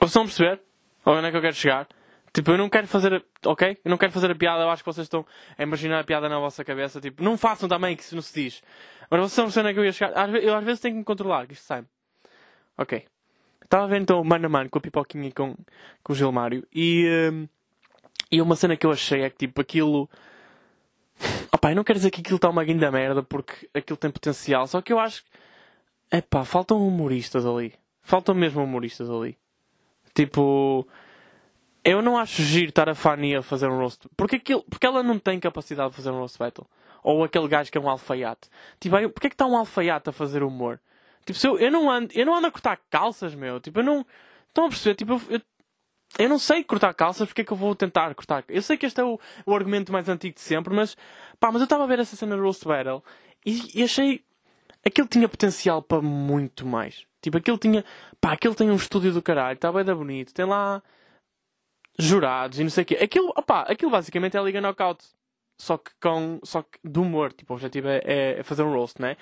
Vocês 0.00 0.10
estão 0.10 0.22
a 0.22 0.24
perceber? 0.24 0.60
Onde 1.06 1.28
é 1.28 1.30
que 1.30 1.36
eu 1.36 1.40
quero 1.40 1.54
chegar? 1.54 1.86
Tipo, 2.32 2.50
eu 2.50 2.58
não 2.58 2.68
quero 2.68 2.88
fazer. 2.88 3.24
Ok? 3.46 3.78
Eu 3.84 3.88
não 3.88 3.96
quero 3.96 4.10
fazer 4.10 4.32
a 4.32 4.34
piada. 4.34 4.64
Eu 4.64 4.70
acho 4.70 4.82
que 4.82 4.92
vocês 4.92 5.04
estão 5.04 5.24
a 5.56 5.62
imaginar 5.62 6.00
a 6.00 6.04
piada 6.04 6.28
na 6.28 6.40
vossa 6.40 6.64
cabeça. 6.64 7.00
Tipo, 7.00 7.22
não 7.22 7.38
façam 7.38 7.68
também 7.68 7.94
que 7.94 8.02
isso 8.02 8.16
não 8.16 8.22
se 8.22 8.34
diz. 8.34 8.62
Mas 9.08 9.20
vocês 9.20 9.30
estão 9.30 9.44
a 9.44 9.46
perceber 9.46 9.60
onde 9.60 9.70
é 9.70 9.74
que 9.74 9.78
eu 9.78 9.84
ia 9.84 9.92
chegar. 9.92 10.42
Eu 10.42 10.56
às 10.56 10.64
vezes 10.64 10.80
tenho 10.80 10.94
que 10.94 10.98
me 10.98 11.04
controlar, 11.04 11.46
que 11.46 11.52
isto 11.52 11.64
sai. 11.64 11.84
Ok. 12.76 13.06
Estava 13.62 13.84
a 13.84 13.86
ver 13.86 14.00
então 14.00 14.24
mano 14.24 14.46
a 14.46 14.48
mano 14.48 14.68
com 14.68 14.78
a 14.78 14.82
pipoquinha 14.82 15.28
e 15.28 15.32
com, 15.32 15.54
com 16.02 16.12
o 16.12 16.16
Gilmário. 16.16 16.66
E, 16.74 17.30
um, 17.32 17.48
e 18.32 18.42
uma 18.42 18.56
cena 18.56 18.76
que 18.76 18.84
eu 18.84 18.90
achei 18.90 19.22
é 19.22 19.30
que 19.30 19.36
tipo 19.36 19.60
aquilo. 19.60 20.10
Opa, 21.52 21.70
eu 21.70 21.76
não 21.76 21.84
quero 21.84 22.00
dizer 22.00 22.10
que 22.10 22.20
aquilo 22.20 22.36
está 22.36 22.48
uma 22.50 22.64
guinda 22.64 22.90
merda 22.90 23.22
porque 23.22 23.70
aquilo 23.72 23.96
tem 23.96 24.10
potencial. 24.10 24.66
Só 24.66 24.82
que 24.82 24.92
eu 24.92 24.98
acho 24.98 25.22
que. 25.22 25.39
Epá, 26.12 26.44
faltam 26.44 26.86
humoristas 26.86 27.46
ali. 27.46 27.74
Faltam 28.02 28.34
mesmo 28.34 28.62
humoristas 28.62 29.08
ali. 29.10 29.38
Tipo. 30.14 30.86
Eu 31.82 32.02
não 32.02 32.18
acho 32.18 32.42
giro 32.42 32.68
estar 32.68 32.88
a 32.90 32.94
Fanny 32.94 33.34
a 33.34 33.42
fazer 33.42 33.68
um 33.68 33.78
roast. 33.78 34.06
Porque, 34.14 34.36
aquilo, 34.36 34.62
porque 34.68 34.86
ela 34.86 35.02
não 35.02 35.18
tem 35.18 35.40
capacidade 35.40 35.90
de 35.90 35.96
fazer 35.96 36.10
um 36.10 36.18
roast 36.18 36.38
battle. 36.38 36.66
Ou 37.02 37.24
aquele 37.24 37.48
gajo 37.48 37.72
que 37.72 37.78
é 37.78 37.80
um 37.80 37.88
alfaiate. 37.88 38.50
Tipo, 38.78 38.96
porque 39.10 39.28
é 39.28 39.30
que 39.30 39.34
está 39.34 39.46
um 39.46 39.56
alfaiate 39.56 40.10
a 40.10 40.12
fazer 40.12 40.42
humor? 40.42 40.78
Tipo, 41.24 41.38
se 41.38 41.46
eu, 41.46 41.58
eu, 41.58 41.70
não 41.70 41.90
ando, 41.90 42.12
eu 42.14 42.26
não 42.26 42.34
ando 42.34 42.48
a 42.48 42.50
cortar 42.50 42.78
calças, 42.90 43.34
meu. 43.34 43.60
Tipo, 43.60 43.80
eu 43.80 43.84
não. 43.84 44.06
Estão 44.48 44.66
a 44.66 44.68
perceber? 44.68 44.94
Tipo, 44.94 45.12
eu, 45.12 45.22
eu, 45.30 45.40
eu 46.18 46.28
não 46.28 46.38
sei 46.38 46.64
cortar 46.64 46.92
calças, 46.92 47.28
porque 47.28 47.42
é 47.42 47.44
que 47.44 47.52
eu 47.52 47.56
vou 47.56 47.74
tentar 47.74 48.14
cortar? 48.14 48.44
Eu 48.48 48.62
sei 48.62 48.76
que 48.76 48.84
este 48.84 49.00
é 49.00 49.04
o, 49.04 49.18
o 49.46 49.54
argumento 49.54 49.92
mais 49.92 50.08
antigo 50.08 50.34
de 50.34 50.40
sempre, 50.40 50.74
mas. 50.74 50.96
Pá, 51.38 51.50
mas 51.50 51.60
eu 51.60 51.64
estava 51.64 51.84
a 51.84 51.86
ver 51.86 51.98
essa 51.98 52.16
cena 52.16 52.36
do 52.36 52.42
Roast 52.42 52.64
Battle 52.64 53.02
e, 53.44 53.80
e 53.80 53.82
achei. 53.82 54.24
Aquilo 54.84 55.06
tinha 55.08 55.28
potencial 55.28 55.82
para 55.82 56.00
muito 56.00 56.66
mais. 56.66 57.06
Tipo, 57.22 57.36
aquilo 57.38 57.58
tinha. 57.58 57.84
Pá, 58.20 58.32
aquilo 58.32 58.54
tem 58.54 58.70
um 58.70 58.76
estúdio 58.76 59.12
do 59.12 59.22
caralho, 59.22 59.54
está 59.54 59.70
bem 59.72 59.84
da 59.84 59.94
bonito, 59.94 60.32
tem 60.32 60.44
lá. 60.44 60.82
Jurados 61.98 62.58
e 62.58 62.62
não 62.62 62.70
sei 62.70 62.82
o 62.82 62.86
quê. 62.86 62.98
Aquilo, 63.02 63.28
opá, 63.36 63.62
aquilo 63.62 63.90
basicamente 63.90 64.36
é 64.36 64.40
a 64.40 64.42
Liga 64.42 64.60
Knockout. 64.60 65.04
Só 65.60 65.76
que 65.76 65.90
com. 66.00 66.40
Só 66.42 66.62
que 66.62 66.78
de 66.82 66.98
humor. 66.98 67.32
Tipo, 67.32 67.52
o 67.52 67.56
objetivo 67.56 67.88
é, 67.88 68.00
é 68.38 68.42
fazer 68.42 68.62
um 68.62 68.72
roast, 68.72 69.00
né? 69.00 69.16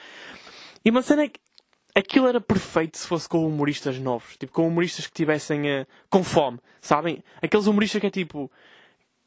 E 0.85 0.91
uma 0.91 1.03
cena 1.03 1.25
é 1.25 1.29
que 1.29 1.41
aquilo 1.95 2.29
era 2.29 2.41
perfeito 2.41 2.97
se 2.97 3.07
fosse 3.07 3.29
com 3.29 3.47
humoristas 3.47 3.99
novos, 3.99 4.37
tipo, 4.37 4.53
com 4.53 4.67
humoristas 4.69 5.07
que 5.07 5.13
tivessem 5.13 5.81
uh, 5.81 5.87
com 6.09 6.23
fome, 6.23 6.61
sabem? 6.81 7.23
Aqueles 7.43 7.67
humoristas 7.67 8.01
que 8.01 8.07
é 8.07 8.11
tipo 8.11 8.51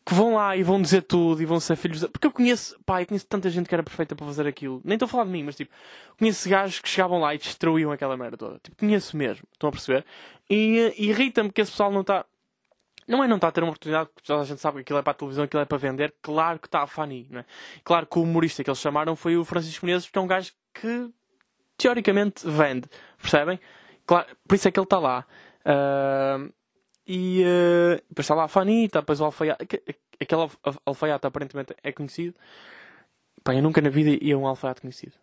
que 0.05 0.13
vão 0.13 0.35
lá 0.35 0.55
e 0.57 0.63
vão 0.63 0.81
dizer 0.81 1.03
tudo 1.03 1.41
e 1.41 1.45
vão 1.45 1.59
ser 1.59 1.75
filhos. 1.75 2.03
Porque 2.05 2.25
eu 2.27 2.31
conheço, 2.31 2.77
pá, 2.85 3.01
eu 3.01 3.07
conheço 3.07 3.27
tanta 3.27 3.49
gente 3.49 3.67
que 3.67 3.75
era 3.75 3.83
perfeita 3.83 4.15
para 4.15 4.25
fazer 4.25 4.47
aquilo. 4.47 4.81
Nem 4.83 4.95
estou 4.95 5.05
a 5.05 5.09
falar 5.09 5.25
de 5.25 5.29
mim, 5.29 5.43
mas 5.43 5.55
tipo, 5.55 5.71
conheço 6.17 6.49
gajos 6.49 6.79
que 6.79 6.89
chegavam 6.89 7.19
lá 7.19 7.35
e 7.35 7.37
destruíam 7.37 7.91
aquela 7.91 8.17
merda 8.17 8.37
toda. 8.37 8.59
Tipo, 8.59 8.77
conheço 8.77 9.15
mesmo, 9.15 9.43
estão 9.53 9.69
a 9.69 9.71
perceber? 9.71 10.05
E, 10.49 10.93
e 10.97 11.09
irrita-me 11.09 11.51
que 11.51 11.61
esse 11.61 11.71
pessoal 11.71 11.91
não 11.91 12.01
está. 12.01 12.25
Não 13.07 13.23
é 13.23 13.27
não 13.27 13.35
está 13.35 13.49
a 13.49 13.51
ter 13.51 13.61
uma 13.61 13.69
oportunidade, 13.69 14.09
porque 14.13 14.27
toda 14.27 14.41
a 14.41 14.45
gente 14.45 14.61
sabe 14.61 14.77
que 14.77 14.81
aquilo 14.81 14.99
é 14.99 15.01
para 15.01 15.11
a 15.11 15.15
televisão, 15.15 15.43
aquilo 15.43 15.61
é 15.61 15.65
para 15.65 15.77
vender. 15.77 16.13
Claro 16.21 16.59
que 16.59 16.67
está 16.67 16.81
a 16.81 16.87
Fanny, 16.87 17.27
não 17.29 17.39
é? 17.39 17.45
Claro 17.83 18.05
que 18.05 18.17
o 18.17 18.23
humorista 18.23 18.63
que 18.63 18.69
eles 18.69 18.79
chamaram 18.79 19.15
foi 19.15 19.35
o 19.37 19.43
Francisco 19.43 19.85
Menezes, 19.85 20.07
porque 20.07 20.19
é 20.19 20.21
um 20.21 20.27
gajo 20.27 20.51
que 20.73 21.09
teoricamente 21.77 22.47
vende, 22.47 22.87
percebem? 23.19 23.59
Claro, 24.05 24.27
por 24.47 24.55
isso 24.55 24.67
é 24.67 24.71
que 24.71 24.79
ele 24.79 24.85
está 24.85 24.99
lá. 24.99 25.25
Uh, 25.65 26.53
e 27.05 27.43
uh, 27.43 28.01
depois 28.09 28.25
está 28.25 28.35
lá 28.35 28.43
a 28.45 28.47
Fanita, 28.47 28.99
depois 28.99 29.19
o 29.19 29.25
alfaiate. 29.25 29.81
Aquele 30.19 30.49
alfaiate 30.85 31.25
aparentemente 31.25 31.75
é 31.83 31.91
conhecido. 31.91 32.35
Pá, 33.43 33.55
eu 33.55 33.61
nunca 33.63 33.81
na 33.81 33.89
vida 33.89 34.23
ia 34.23 34.37
um 34.37 34.45
alfaiate 34.47 34.81
conhecido. 34.81 35.13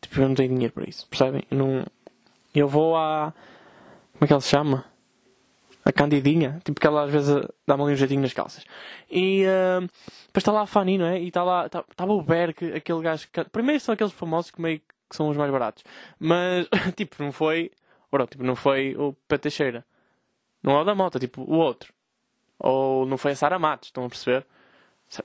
Tipo, 0.00 0.20
eu 0.20 0.28
não 0.28 0.34
tenho 0.34 0.52
dinheiro 0.52 0.72
para 0.72 0.88
isso, 0.88 1.06
percebem? 1.08 1.44
Eu, 1.50 1.58
não... 1.58 1.86
eu 2.54 2.66
vou 2.66 2.96
à. 2.96 3.32
Como 4.14 4.24
é 4.24 4.26
que 4.26 4.32
ele 4.32 4.40
se 4.40 4.48
chama? 4.48 4.84
A 5.84 5.92
Candidinha. 5.92 6.60
Tipo, 6.64 6.80
que 6.80 6.86
ela 6.86 7.04
às 7.04 7.10
vezes 7.10 7.46
dá-me 7.66 7.82
ali 7.82 7.92
um 7.92 7.96
jeitinho 7.96 8.22
nas 8.22 8.32
calças. 8.32 8.64
E 9.10 9.44
uh, 9.44 9.80
depois 10.26 10.38
está 10.38 10.52
lá 10.52 10.62
a 10.62 10.66
Fanny, 10.66 10.96
não 10.96 11.06
é? 11.06 11.20
E 11.20 11.28
está 11.28 11.44
lá. 11.44 11.66
Estava 11.66 11.84
tá, 11.94 12.04
o 12.06 12.22
Berg, 12.22 12.72
aquele 12.74 13.02
gajo. 13.02 13.28
Que... 13.30 13.44
Primeiro 13.44 13.80
são 13.80 13.92
aqueles 13.92 14.12
famosos 14.12 14.50
que 14.50 14.62
meio 14.62 14.80
que 14.80 15.16
são 15.16 15.28
os 15.28 15.36
mais 15.36 15.50
baratos. 15.50 15.84
Mas, 16.18 16.66
tipo, 16.96 17.22
não 17.22 17.32
foi. 17.32 17.70
Bro, 18.10 18.26
tipo, 18.26 18.44
não 18.44 18.56
foi 18.56 18.96
o 18.96 19.14
Pé. 19.28 19.38
Não 20.62 20.76
é 20.76 20.80
o 20.80 20.84
da 20.84 20.94
moto, 20.94 21.18
tipo, 21.18 21.42
o 21.42 21.56
outro. 21.56 21.92
Ou 22.58 23.04
não 23.06 23.18
foi 23.18 23.32
a 23.32 23.36
Sara 23.36 23.58
Matos, 23.58 23.88
estão 23.88 24.04
a 24.04 24.08
perceber? 24.08 24.46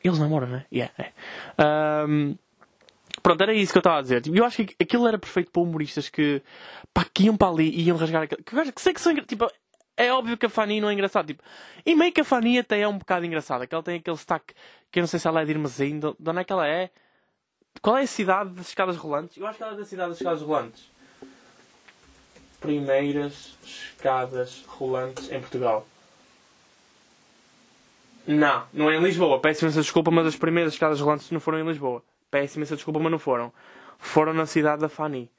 Eles 0.03 0.19
namoram, 0.19 0.47
não 0.47 0.57
é? 0.57 0.65
Yeah, 0.73 0.93
é. 0.97 1.13
Um, 2.07 2.35
pronto, 3.21 3.41
era 3.41 3.53
isso 3.53 3.71
que 3.71 3.77
eu 3.77 3.81
estava 3.81 3.99
a 3.99 4.01
dizer. 4.01 4.21
Tipo, 4.21 4.35
eu 4.35 4.43
acho 4.43 4.65
que 4.65 4.75
aquilo 4.81 5.07
era 5.07 5.17
perfeito 5.17 5.51
para 5.51 5.61
humoristas 5.61 6.09
que, 6.09 6.41
pá, 6.93 7.05
que 7.05 7.25
iam 7.25 7.37
para 7.37 7.49
ali 7.49 7.69
e 7.69 7.83
iam 7.83 7.95
rasgar 7.95 8.23
aquilo. 8.23 8.43
Que, 8.43 8.71
que 8.71 8.81
sei 8.81 8.93
que 8.93 8.99
são 8.99 9.15
tipo, 9.15 9.47
é 9.95 10.11
óbvio 10.11 10.37
que 10.37 10.45
a 10.45 10.49
Fanny 10.49 10.81
não 10.81 10.89
é 10.89 10.93
engraçada. 10.93 11.27
Tipo, 11.27 11.43
e 11.85 11.95
meio 11.95 12.11
que 12.11 12.21
a 12.21 12.25
Fanny 12.25 12.59
até 12.59 12.81
é 12.81 12.87
um 12.87 12.97
bocado 12.97 13.25
engraçada. 13.25 13.65
Que 13.65 13.73
ela 13.73 13.83
tem 13.83 13.97
aquele 13.97 14.17
sotaque 14.17 14.53
que 14.91 14.99
eu 14.99 15.01
não 15.01 15.07
sei 15.07 15.19
se 15.19 15.27
ela 15.27 15.41
é 15.41 15.45
de 15.45 15.51
Irmãzinho. 15.51 15.99
De, 15.99 16.15
de 16.19 16.29
onde 16.29 16.39
é 16.39 16.43
que 16.43 16.51
ela 16.51 16.67
é? 16.67 16.89
Qual 17.81 17.97
é 17.97 18.01
a 18.01 18.07
cidade 18.07 18.49
das 18.51 18.69
escadas 18.69 18.97
rolantes? 18.97 19.37
Eu 19.37 19.47
acho 19.47 19.57
que 19.57 19.63
ela 19.63 19.73
é 19.73 19.77
da 19.77 19.85
cidade 19.85 20.09
das 20.09 20.17
escadas 20.17 20.41
rolantes. 20.41 20.91
Primeiras 22.59 23.55
escadas 23.63 24.63
rolantes 24.67 25.31
em 25.31 25.39
Portugal. 25.39 25.87
Não, 28.25 28.63
não 28.73 28.91
é 28.91 28.97
em 28.97 29.01
Lisboa. 29.01 29.39
Peço 29.39 29.63
imensa 29.63 29.81
desculpa, 29.81 30.11
mas 30.11 30.27
as 30.27 30.35
primeiras 30.35 30.73
escadas 30.73 30.99
rolantes 30.99 31.31
não 31.31 31.39
foram 31.39 31.59
em 31.59 31.67
Lisboa. 31.67 32.03
Peço 32.29 32.57
imensa 32.57 32.75
desculpa, 32.75 32.99
mas 32.99 33.11
não 33.11 33.19
foram. 33.19 33.53
Foram 33.99 34.33
na 34.33 34.45
cidade 34.45 34.81
da 34.81 34.89
Fani. 34.89 35.29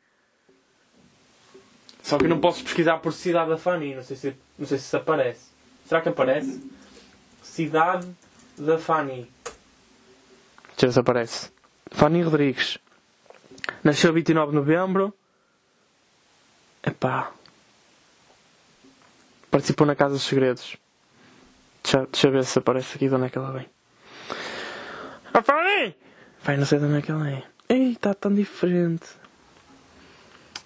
Só 2.03 2.17
que 2.17 2.25
eu 2.25 2.29
não 2.31 2.41
posso 2.41 2.65
pesquisar 2.65 2.99
por 2.99 3.13
cidade 3.13 3.51
da 3.51 3.59
Fani. 3.59 3.95
Não 3.95 4.03
sei 4.03 4.17
se, 4.17 4.35
não 4.59 4.67
sei 4.67 4.79
se 4.79 4.97
aparece. 4.97 5.51
Será 5.85 6.01
que 6.01 6.09
aparece? 6.09 6.63
Cidade 7.43 8.09
da 8.57 8.79
Fani. 8.79 9.31
Deixa 10.69 10.87
ver 10.87 10.93
se 10.93 11.01
aparece. 11.01 11.51
Fanny 11.91 12.23
Rodrigues. 12.23 12.79
Nasceu 13.83 14.13
29 14.13 14.51
de 14.51 14.57
novembro. 14.57 15.15
Epá. 16.89 17.33
Participou 19.51 19.87
na 19.87 19.95
Casa 19.95 20.15
dos 20.15 20.23
Segredos. 20.23 20.77
Deixa, 21.83 22.07
deixa 22.07 22.31
ver 22.31 22.45
se 22.45 22.59
aparece 22.59 22.97
aqui 22.97 23.09
de 23.09 23.15
onde 23.15 23.27
é 23.27 23.31
que 23.31 23.37
ela 23.37 23.53
vem. 23.53 23.69
A 25.35 25.43
Fanny! 25.43 25.95
Vai, 26.43 26.57
não 26.57 26.65
sei 26.65 26.79
de 26.79 26.87
onde 26.87 26.99
é 26.99 27.03
que 27.03 27.11
ela 27.11 27.29
é. 27.29 27.43
Ei, 27.69 27.93
está 27.93 28.15
tão 28.15 28.35
diferente. 28.35 29.07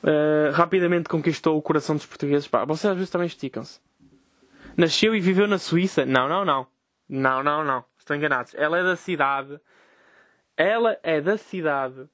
Uh, 0.02 0.52
rapidamente 0.52 1.08
conquistou 1.08 1.56
o 1.56 1.62
coração 1.62 1.96
dos 1.96 2.06
portugueses. 2.06 2.46
Pá, 2.46 2.64
vocês 2.64 2.90
às 2.90 2.96
vezes 2.96 3.10
também 3.10 3.26
esticam-se. 3.26 3.80
Nasceu 4.76 5.14
e 5.14 5.20
viveu 5.20 5.48
na 5.48 5.58
Suíça? 5.58 6.06
Não, 6.06 6.28
não, 6.28 6.44
não. 6.44 6.66
Não, 7.08 7.42
não, 7.42 7.64
não. 7.64 7.84
Estão 7.98 8.16
enganados. 8.16 8.54
Ela 8.54 8.78
é 8.78 8.82
da 8.82 8.96
cidade 8.96 9.60
ela 10.56 10.98
é 11.02 11.20
da 11.20 11.36
cidade. 11.36 12.08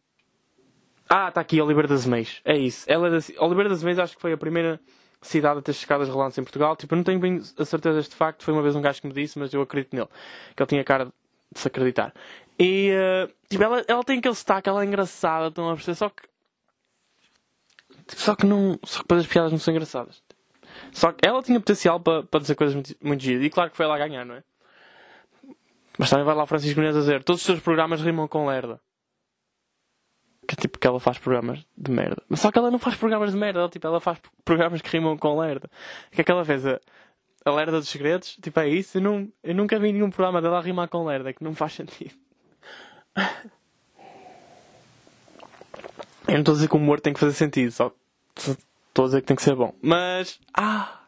Ah, 1.09 1.29
está 1.29 1.41
aqui, 1.41 1.61
Oliveira 1.61 1.89
das 1.89 2.07
Meias. 2.07 2.41
É 2.45 2.57
isso. 2.57 2.85
Ela 2.89 3.09
é 3.09 3.11
da... 3.11 3.45
Oliveira 3.45 3.69
das 3.69 3.83
Meias 3.83 3.99
acho 3.99 4.17
que 4.17 4.21
foi 4.21 4.33
a 4.33 4.37
primeira 4.37 4.81
cidade 5.23 5.59
a 5.59 5.63
ter 5.63 5.71
escadas 5.71 6.09
rolantes 6.09 6.39
em 6.39 6.43
Portugal. 6.43 6.77
Tipo, 6.77 6.95
eu 6.95 6.97
não 6.97 7.05
tenho 7.05 7.19
bem 7.19 7.41
a 7.59 7.65
certeza 7.65 7.97
deste 7.97 8.15
facto. 8.15 8.45
Foi 8.45 8.53
uma 8.53 8.63
vez 8.63 8.77
um 8.77 8.83
gajo 8.83 9.01
que 9.01 9.07
me 9.07 9.15
disse, 9.15 9.39
mas 9.39 9.53
eu 9.53 9.63
acredito 9.63 9.95
nele. 9.95 10.09
Que 10.55 10.63
ele 10.63 10.69
tinha 10.69 10.85
cara 10.85 11.07
de 11.07 11.61
se 11.61 11.67
acreditar. 11.67 12.13
E, 12.59 12.93
uh, 12.93 13.33
tipo, 13.49 13.63
ela, 13.63 13.85
ela 13.89 14.05
tem 14.05 14.19
aquele 14.19 14.35
sotaque, 14.35 14.69
ela 14.69 14.83
é 14.83 14.87
engraçada, 14.87 15.49
estão 15.49 15.71
a 15.71 15.75
perceber? 15.75 15.95
Só 15.95 16.09
que 16.09 16.29
Tipo, 18.09 18.23
só 18.23 18.35
que 18.35 18.47
não. 18.47 18.79
Só 18.85 18.99
que 18.99 19.05
depois 19.05 19.21
as 19.21 19.27
piadas 19.27 19.53
não 19.53 19.59
são 19.59 19.73
engraçadas. 19.73 20.23
Só 20.93 21.13
que 21.13 21.27
ela 21.27 21.43
tinha 21.43 21.61
potencial 21.61 22.01
para, 22.01 22.23
para 22.23 22.41
dizer 22.41 22.55
coisas 22.55 22.75
muito, 22.75 22.97
muito 23.03 23.23
giras. 23.23 23.45
E 23.45 23.51
claro 23.51 23.71
que 23.71 23.77
foi 23.77 23.85
ela 23.85 23.95
a 23.95 23.99
ganhar, 23.99 24.25
não 24.25 24.35
é? 24.35 24.43
Mas 25.99 26.09
também 26.09 26.25
vai 26.25 26.35
lá 26.35 26.47
Francisco 26.47 26.81
Nunes 26.81 26.97
a 26.97 27.01
dizer: 27.01 27.23
todos 27.23 27.43
os 27.43 27.47
seus 27.47 27.61
programas 27.61 28.01
rimam 28.01 28.27
com 28.27 28.47
lerda. 28.47 28.81
Que 30.49 30.55
é 30.55 30.57
tipo 30.57 30.79
que 30.79 30.87
ela 30.87 30.99
faz 30.99 31.19
programas 31.19 31.65
de 31.77 31.91
merda. 31.91 32.23
Mas 32.27 32.41
só 32.41 32.51
que 32.51 32.59
ela 32.59 32.71
não 32.71 32.79
faz 32.79 32.97
programas 32.97 33.33
de 33.33 33.37
merda, 33.37 33.61
ela, 33.61 33.69
tipo, 33.69 33.87
ela 33.87 34.01
faz 34.01 34.19
programas 34.47 34.81
que 34.81 34.89
rimam 34.89 35.15
com 35.19 35.39
lerda. 35.39 35.69
Que 36.11 36.23
é 36.23 36.25
que 36.25 36.33
ela 36.33 36.43
fez? 36.43 36.65
A, 36.65 36.81
a 37.45 37.51
lerda 37.51 37.79
dos 37.79 37.91
segredos? 37.91 38.39
Tipo, 38.41 38.59
é 38.61 38.69
isso? 38.69 38.97
Eu, 38.97 39.03
não, 39.03 39.29
eu 39.45 39.55
nunca 39.55 39.79
vi 39.79 39.93
nenhum 39.93 40.11
programa 40.11 40.41
dela 40.41 40.59
rimar 40.63 40.89
com 40.89 41.05
lerda, 41.05 41.35
que 41.35 41.45
não 41.45 41.55
faz 41.55 41.75
sentido. 41.75 42.15
Eu 46.27 46.35
não 46.35 46.41
estou 46.41 46.53
a 46.53 46.57
dizer 46.57 46.69
que 46.69 46.77
o 46.77 46.79
humor 46.79 46.99
tem 46.99 47.13
que 47.13 47.21
fazer 47.21 47.35
sentido, 47.35 47.71
só 47.71 47.93
estou 48.37 49.05
a 49.05 49.09
dizer 49.09 49.21
que 49.21 49.27
tem 49.27 49.37
que 49.37 49.43
ser 49.43 49.55
bom. 49.55 49.75
Mas. 49.83 50.41
Ah! 50.55 51.03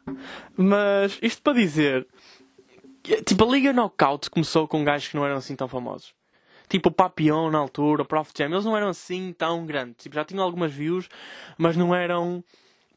Mas 0.55 1.18
isto 1.22 1.41
para 1.41 1.55
dizer. 1.55 2.07
Tipo, 3.24 3.45
a 3.45 3.53
Liga 3.53 3.72
Knockout 3.72 4.28
começou 4.28 4.68
com 4.68 4.84
gajos 4.84 5.09
que 5.09 5.16
não 5.16 5.24
eram 5.24 5.36
assim 5.36 5.57
tão 5.57 5.66
famosos. 5.66 6.14
Tipo 6.70 6.88
o 6.88 6.92
Papillon 6.92 7.50
na 7.50 7.58
altura, 7.58 8.02
o 8.02 8.04
Prof 8.04 8.30
Jam, 8.32 8.46
eles 8.46 8.64
não 8.64 8.76
eram 8.76 8.88
assim 8.88 9.34
tão 9.36 9.66
grandes. 9.66 10.04
Tipo, 10.04 10.14
já 10.14 10.24
tinham 10.24 10.44
algumas 10.44 10.72
views, 10.72 11.08
mas 11.58 11.76
não 11.76 11.92
eram. 11.92 12.44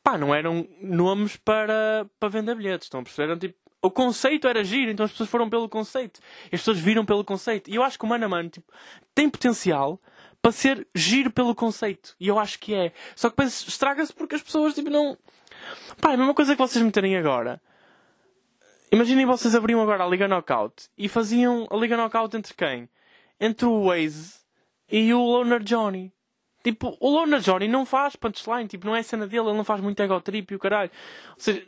Pá, 0.04 0.16
não 0.16 0.34
eram 0.34 0.68
nomes 0.80 1.36
para, 1.38 2.06
para 2.20 2.30
vender 2.30 2.54
bilhetes. 2.54 2.86
Estão 2.86 3.00
a 3.00 3.04
perceber? 3.04 3.30
Eram, 3.30 3.40
tipo, 3.40 3.56
o 3.82 3.90
conceito 3.90 4.48
era 4.48 4.64
giro, 4.64 4.92
então 4.92 5.04
as 5.04 5.12
pessoas 5.12 5.28
foram 5.28 5.50
pelo 5.50 5.68
conceito. 5.68 6.20
As 6.46 6.60
pessoas 6.60 6.78
viram 6.78 7.04
pelo 7.04 7.24
conceito. 7.24 7.68
E 7.72 7.76
eu 7.76 7.82
acho 7.82 7.98
que 7.98 8.06
o 8.06 8.08
Mano 8.08 8.26
a 8.26 8.30
Mano 8.30 8.50
tipo, 8.50 8.72
tem 9.16 9.28
potencial 9.28 10.00
para 10.40 10.52
ser 10.52 10.88
giro 10.94 11.32
pelo 11.32 11.56
conceito. 11.56 12.16
E 12.20 12.28
eu 12.28 12.38
acho 12.38 12.60
que 12.60 12.76
é. 12.76 12.92
Só 13.16 13.28
que 13.28 13.36
depois 13.36 13.66
estraga-se 13.68 14.14
porque 14.14 14.36
as 14.36 14.44
pessoas 14.44 14.76
tipo, 14.76 14.92
não. 14.92 15.18
Pá, 16.00 16.12
é 16.12 16.14
a 16.14 16.18
mesma 16.18 16.36
coisa 16.36 16.56
que 16.56 16.62
vocês 16.62 16.84
meterem 16.86 17.18
agora. 17.18 17.60
Imaginem 18.92 19.26
vocês 19.26 19.56
abriam 19.56 19.82
agora 19.82 20.04
a 20.04 20.08
Liga 20.08 20.28
Knockout 20.28 20.90
e 20.96 21.10
faziam 21.10 21.68
a 21.72 21.76
Liga 21.76 21.98
Knockout 21.98 22.38
entre 22.38 22.54
quem? 22.54 22.88
Entre 23.46 23.66
o 23.66 23.88
Waze 23.88 24.36
e 24.90 25.14
o 25.14 25.20
Loner 25.20 25.62
Johnny. 25.62 26.14
Tipo, 26.64 26.96
o 27.02 27.10
Loner 27.10 27.42
Johnny 27.42 27.68
não 27.68 27.86
faz 27.86 28.16
punchline, 28.16 28.70
tipo, 28.70 28.86
não 28.86 28.96
é 28.96 29.00
a 29.00 29.04
cena 29.04 29.28
dele, 29.28 29.48
ele 29.48 29.58
não 29.58 29.66
faz 29.66 29.82
muito 29.82 30.02
ego 30.02 30.22
trip 30.22 30.54
e 30.54 30.56
o 30.56 30.60
caralho. 30.60 30.90
Ou 31.32 31.40
seja, 31.40 31.68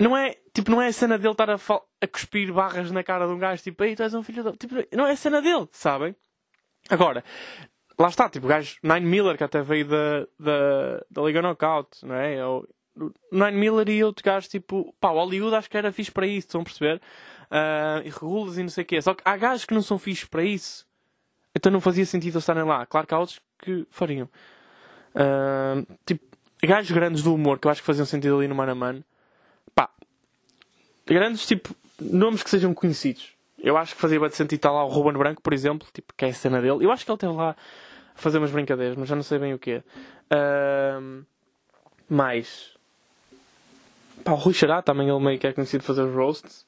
não 0.00 0.16
é, 0.16 0.36
tipo, 0.52 0.70
não 0.70 0.82
é 0.82 0.88
a 0.88 0.92
cena 0.92 1.16
dele 1.16 1.30
estar 1.30 1.48
a, 1.48 1.54
a 1.54 2.06
cuspir 2.08 2.52
barras 2.52 2.90
na 2.90 3.04
cara 3.04 3.26
de 3.26 3.32
um 3.32 3.38
gajo, 3.38 3.62
tipo, 3.62 3.84
ei, 3.84 3.94
tu 3.94 4.02
és 4.02 4.14
um 4.14 4.22
filho 4.22 4.42
de... 4.42 4.56
Tipo, 4.56 4.74
não 4.96 5.06
é 5.06 5.12
a 5.12 5.16
cena 5.16 5.40
dele, 5.40 5.68
sabem? 5.70 6.16
Agora, 6.90 7.22
lá 7.96 8.08
está, 8.08 8.28
tipo, 8.28 8.46
o 8.46 8.48
gajo 8.48 8.76
Nine 8.82 9.06
Miller, 9.06 9.36
que 9.36 9.44
até 9.44 9.62
veio 9.62 9.86
da, 9.86 10.26
da, 10.40 11.04
da 11.08 11.22
Liga 11.22 11.40
Knockout, 11.40 12.04
não 12.04 12.16
é? 12.16 12.34
Eu, 12.34 12.68
Nine 13.30 13.52
Miller 13.52 13.88
e 13.88 14.02
outro 14.02 14.24
gajo, 14.24 14.48
tipo, 14.48 14.94
pá, 14.98 15.10
o 15.10 15.18
Hollywood 15.18 15.54
acho 15.54 15.70
que 15.70 15.76
era 15.76 15.92
fixe 15.92 16.10
para 16.10 16.26
isso, 16.26 16.48
estão 16.48 16.62
a 16.62 16.64
perceber? 16.64 17.00
Uh, 17.50 18.02
e 18.04 18.10
regulas 18.10 18.58
e 18.58 18.62
não 18.62 18.70
sei 18.70 18.82
o 18.82 18.86
quê. 18.86 19.00
Só 19.00 19.14
que 19.14 19.22
há 19.24 19.36
gajos 19.36 19.64
que 19.64 19.74
não 19.74 19.82
são 19.82 19.98
fixes 19.98 20.24
para 20.24 20.42
isso. 20.42 20.85
Então 21.56 21.72
não 21.72 21.80
fazia 21.80 22.04
sentido 22.04 22.34
eles 22.34 22.42
estarem 22.42 22.64
lá. 22.64 22.84
Claro 22.84 23.06
que 23.06 23.14
há 23.14 23.18
outros 23.18 23.40
que 23.58 23.86
fariam. 23.90 24.28
Uh, 25.14 25.86
tipo, 26.04 26.22
gajos 26.62 26.90
grandes 26.90 27.22
do 27.22 27.32
humor 27.32 27.58
que 27.58 27.66
eu 27.66 27.70
acho 27.70 27.80
que 27.80 27.86
faziam 27.86 28.04
sentido 28.04 28.36
ali 28.36 28.46
no 28.46 28.54
Man 28.54 28.70
a 28.70 28.74
Man. 28.74 29.02
Pá, 29.74 29.88
grandes, 31.06 31.46
tipo, 31.46 31.74
nomes 31.98 32.42
que 32.42 32.50
sejam 32.50 32.74
conhecidos. 32.74 33.32
Eu 33.58 33.78
acho 33.78 33.94
que 33.94 34.00
fazia 34.02 34.20
bastante 34.20 34.36
sentido 34.36 34.58
estar 34.58 34.70
lá 34.70 34.84
o 34.84 34.88
Ruben 34.88 35.14
Branco, 35.14 35.40
por 35.40 35.54
exemplo, 35.54 35.88
tipo, 35.94 36.12
que 36.14 36.26
é 36.26 36.28
a 36.28 36.34
cena 36.34 36.60
dele. 36.60 36.84
Eu 36.84 36.92
acho 36.92 37.06
que 37.06 37.10
ele 37.10 37.16
esteve 37.16 37.32
lá 37.32 37.52
a 37.52 37.56
fazer 38.14 38.36
umas 38.36 38.50
brincadeiras, 38.50 38.94
mas 38.94 39.08
já 39.08 39.16
não 39.16 39.22
sei 39.22 39.38
bem 39.38 39.54
o 39.54 39.58
que. 39.58 39.76
Uh, 39.78 41.24
mais. 42.06 42.76
Pá, 44.22 44.32
o 44.32 44.34
Rui 44.34 44.52
Xará 44.52 44.82
também 44.82 45.08
ele 45.08 45.24
meio 45.24 45.38
que 45.38 45.46
é 45.46 45.54
conhecido 45.54 45.82
fazer 45.82 46.02
os 46.02 46.14
roasts. 46.14 46.66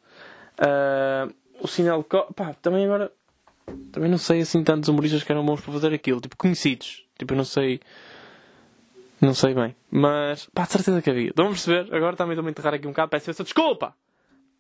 Uh, 0.59 1.31
o 1.61 1.69
Sinel 1.69 2.03
pá, 2.35 2.55
também 2.63 2.87
agora 2.87 3.13
também 3.93 4.11
não 4.11 4.19
sei 4.19 4.41
assim 4.41 4.63
tantos 4.63 4.89
humoristas 4.89 5.23
que 5.23 5.33
eram 5.33 5.45
bons 5.45 5.61
para 5.61 5.73
fazer 5.73 5.93
aquilo, 5.93 6.21
tipo 6.21 6.37
conhecidos. 6.37 7.05
Tipo, 7.19 7.35
eu 7.35 7.37
não 7.37 7.45
sei. 7.45 7.81
Não 9.21 9.35
sei 9.35 9.53
bem. 9.53 9.75
Mas, 9.91 10.47
pá, 10.55 10.63
de 10.65 10.73
certeza 10.73 11.03
que 11.03 11.11
havia. 11.11 11.33
Vamos 11.35 11.65
perceber? 11.65 11.95
Agora 11.95 12.17
também 12.17 12.35
estou-me 12.35 12.49
a 12.49 12.53
enterrar 12.53 12.75
aqui 12.75 12.87
um 12.87 12.91
bocado. 12.91 13.11
Peço 13.11 13.31
essa 13.31 13.43
desculpa! 13.43 13.95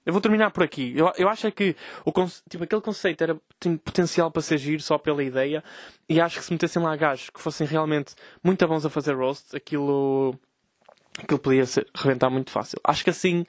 Eu 0.05 0.13
vou 0.13 0.23
terminar 0.23 0.51
por 0.51 0.63
aqui. 0.63 0.95
Eu, 0.97 1.13
eu 1.19 1.29
acho 1.29 1.47
é 1.47 1.51
que 1.51 1.77
o, 2.05 2.13
tipo, 2.49 2.65
aquele 2.65 2.81
conceito 2.81 3.23
era, 3.23 3.39
tem 3.61 3.77
potencial 3.77 4.31
para 4.31 4.43
ser 4.43 4.59
giro 4.59 4.83
só 4.83 4.99
pela 4.99 5.23
ideia. 5.23 5.63
E 6.09 6.21
acho 6.21 6.39
que 6.39 6.45
se 6.45 6.53
metessem 6.53 6.83
lá 6.83 6.97
gajos 6.97 7.31
que 7.31 7.41
fossem 7.41 7.67
realmente 7.67 8.15
muito 8.43 8.67
bons 8.67 8.85
a 8.85 8.91
fazer 8.91 9.15
roasts, 9.15 9.55
aquilo. 9.55 10.35
aquilo 11.23 11.39
podia 11.39 11.67
ser, 11.67 11.87
reventar 11.95 12.31
muito 12.31 12.51
fácil. 12.51 12.81
Acho 12.83 13.05
que 13.05 13.11
assim. 13.11 13.47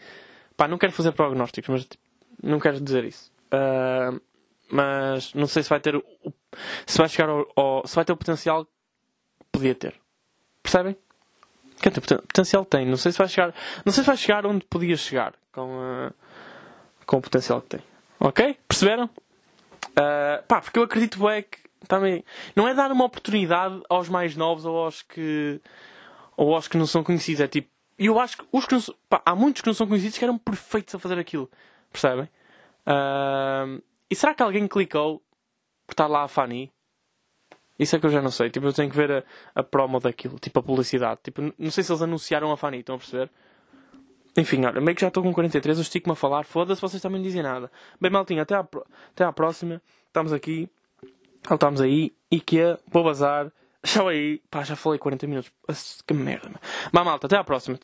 Pá, 0.55 0.67
não 0.67 0.77
quero 0.77 0.91
fazer 0.91 1.13
prognósticos, 1.13 1.69
mas 1.69 1.85
tipo, 1.85 2.03
não 2.43 2.59
quero 2.59 2.79
dizer 2.79 3.05
isso. 3.05 3.31
Uh, 3.53 4.21
mas 4.71 5.33
não 5.33 5.47
sei 5.47 5.63
se 5.63 5.69
vai 5.69 5.79
ter 5.79 5.95
o, 5.95 6.03
se 6.85 6.97
vai 6.97 7.09
chegar 7.09 7.29
ao, 7.29 7.47
ao, 7.55 7.87
se 7.87 7.95
vai 7.95 8.05
ter 8.05 8.13
o 8.13 8.17
potencial 8.17 8.65
que 8.65 8.71
podia 9.51 9.75
ter. 9.75 9.99
Percebem? 10.61 10.95
Que 11.81 11.89
potencial 11.91 12.65
tem. 12.65 12.85
Não 12.85 12.97
sei 12.97 13.11
se 13.11 13.17
vai 13.17 13.27
chegar, 13.27 13.53
não 13.85 13.93
sei 13.93 14.03
se 14.03 14.07
vai 14.07 14.17
chegar 14.17 14.45
onde 14.45 14.65
podia 14.65 14.97
chegar 14.97 15.33
com 15.51 15.77
uh, 15.77 16.13
com 17.05 17.17
o 17.17 17.21
potencial 17.21 17.61
que 17.61 17.69
tem. 17.69 17.79
Ok? 18.19 18.57
Perceberam? 18.67 19.05
Uh, 19.05 20.43
pá, 20.47 20.61
porque 20.61 20.77
eu 20.77 20.83
acredito 20.83 21.27
é 21.29 21.41
que 21.41 21.57
também 21.87 22.23
não 22.55 22.67
é 22.67 22.73
dar 22.73 22.91
uma 22.91 23.05
oportunidade 23.05 23.81
aos 23.89 24.09
mais 24.09 24.35
novos 24.35 24.65
ou 24.65 24.77
aos 24.77 25.01
que 25.01 25.61
ou 26.37 26.53
aos 26.53 26.67
que 26.67 26.77
não 26.77 26.85
são 26.85 27.03
conhecidos. 27.03 27.41
É 27.41 27.47
tipo, 27.47 27.69
eu 27.97 28.19
acho 28.19 28.37
que 28.37 28.45
os 28.51 28.65
que 28.65 28.75
não 28.75 28.81
pá, 29.09 29.21
há 29.25 29.33
muitos 29.33 29.61
que 29.61 29.67
não 29.67 29.73
são 29.73 29.87
conhecidos 29.87 30.17
que 30.17 30.23
eram 30.23 30.37
perfeitos 30.37 30.93
a 30.93 30.99
fazer 30.99 31.17
aquilo. 31.17 31.49
Percebem? 31.91 32.29
Uh, 32.85 33.81
e 34.09 34.15
será 34.15 34.33
que 34.33 34.43
alguém 34.43 34.67
clicou 34.67 35.21
por 35.85 35.93
estar 35.93 36.07
lá 36.07 36.23
a 36.23 36.27
Fanny? 36.27 36.71
Isso 37.77 37.95
é 37.95 37.99
que 37.99 38.05
eu 38.05 38.09
já 38.09 38.21
não 38.21 38.31
sei. 38.31 38.49
Tipo, 38.49 38.67
eu 38.67 38.73
tenho 38.73 38.89
que 38.89 38.95
ver 38.95 39.11
a, 39.11 39.23
a 39.55 39.63
promo 39.63 39.99
daquilo, 39.99 40.37
tipo 40.37 40.59
a 40.59 40.63
publicidade. 40.63 41.21
Tipo, 41.23 41.53
não 41.57 41.71
sei 41.71 41.83
se 41.83 41.91
eles 41.91 42.01
anunciaram 42.01 42.51
a 42.51 42.57
Fanny, 42.57 42.79
estão 42.79 42.95
a 42.95 42.97
perceber? 42.97 43.31
Enfim, 44.37 44.65
olha, 44.65 44.81
meio 44.81 44.95
que 44.95 45.01
já 45.01 45.07
estou 45.07 45.23
com 45.23 45.33
43, 45.33 45.77
eu 45.77 45.81
estico-me 45.81 46.13
a 46.13 46.15
falar. 46.15 46.43
Foda-se, 46.43 46.81
vocês 46.81 47.01
também 47.01 47.19
não 47.19 47.25
dizem 47.25 47.41
nada. 47.41 47.71
Bem, 47.99 48.11
maltinho, 48.11 48.41
até 48.41 48.55
à, 48.55 48.67
até 49.13 49.23
à 49.23 49.31
próxima. 49.31 49.81
Estamos 50.07 50.33
aqui. 50.33 50.69
Estamos 51.49 51.81
aí. 51.81 52.13
E 52.29 52.39
que 52.39 52.59
é, 52.59 52.77
vou 52.87 53.03
bazar. 53.03 53.51
Tchau 53.83 54.09
aí. 54.09 54.41
Pá, 54.51 54.63
já 54.63 54.75
falei 54.75 54.99
40 54.99 55.27
minutos. 55.27 55.51
Que 56.05 56.13
merda. 56.13 56.51
Mas 56.91 57.05
malta, 57.05 57.27
até 57.27 57.37
à 57.37 57.43
próxima. 57.43 57.79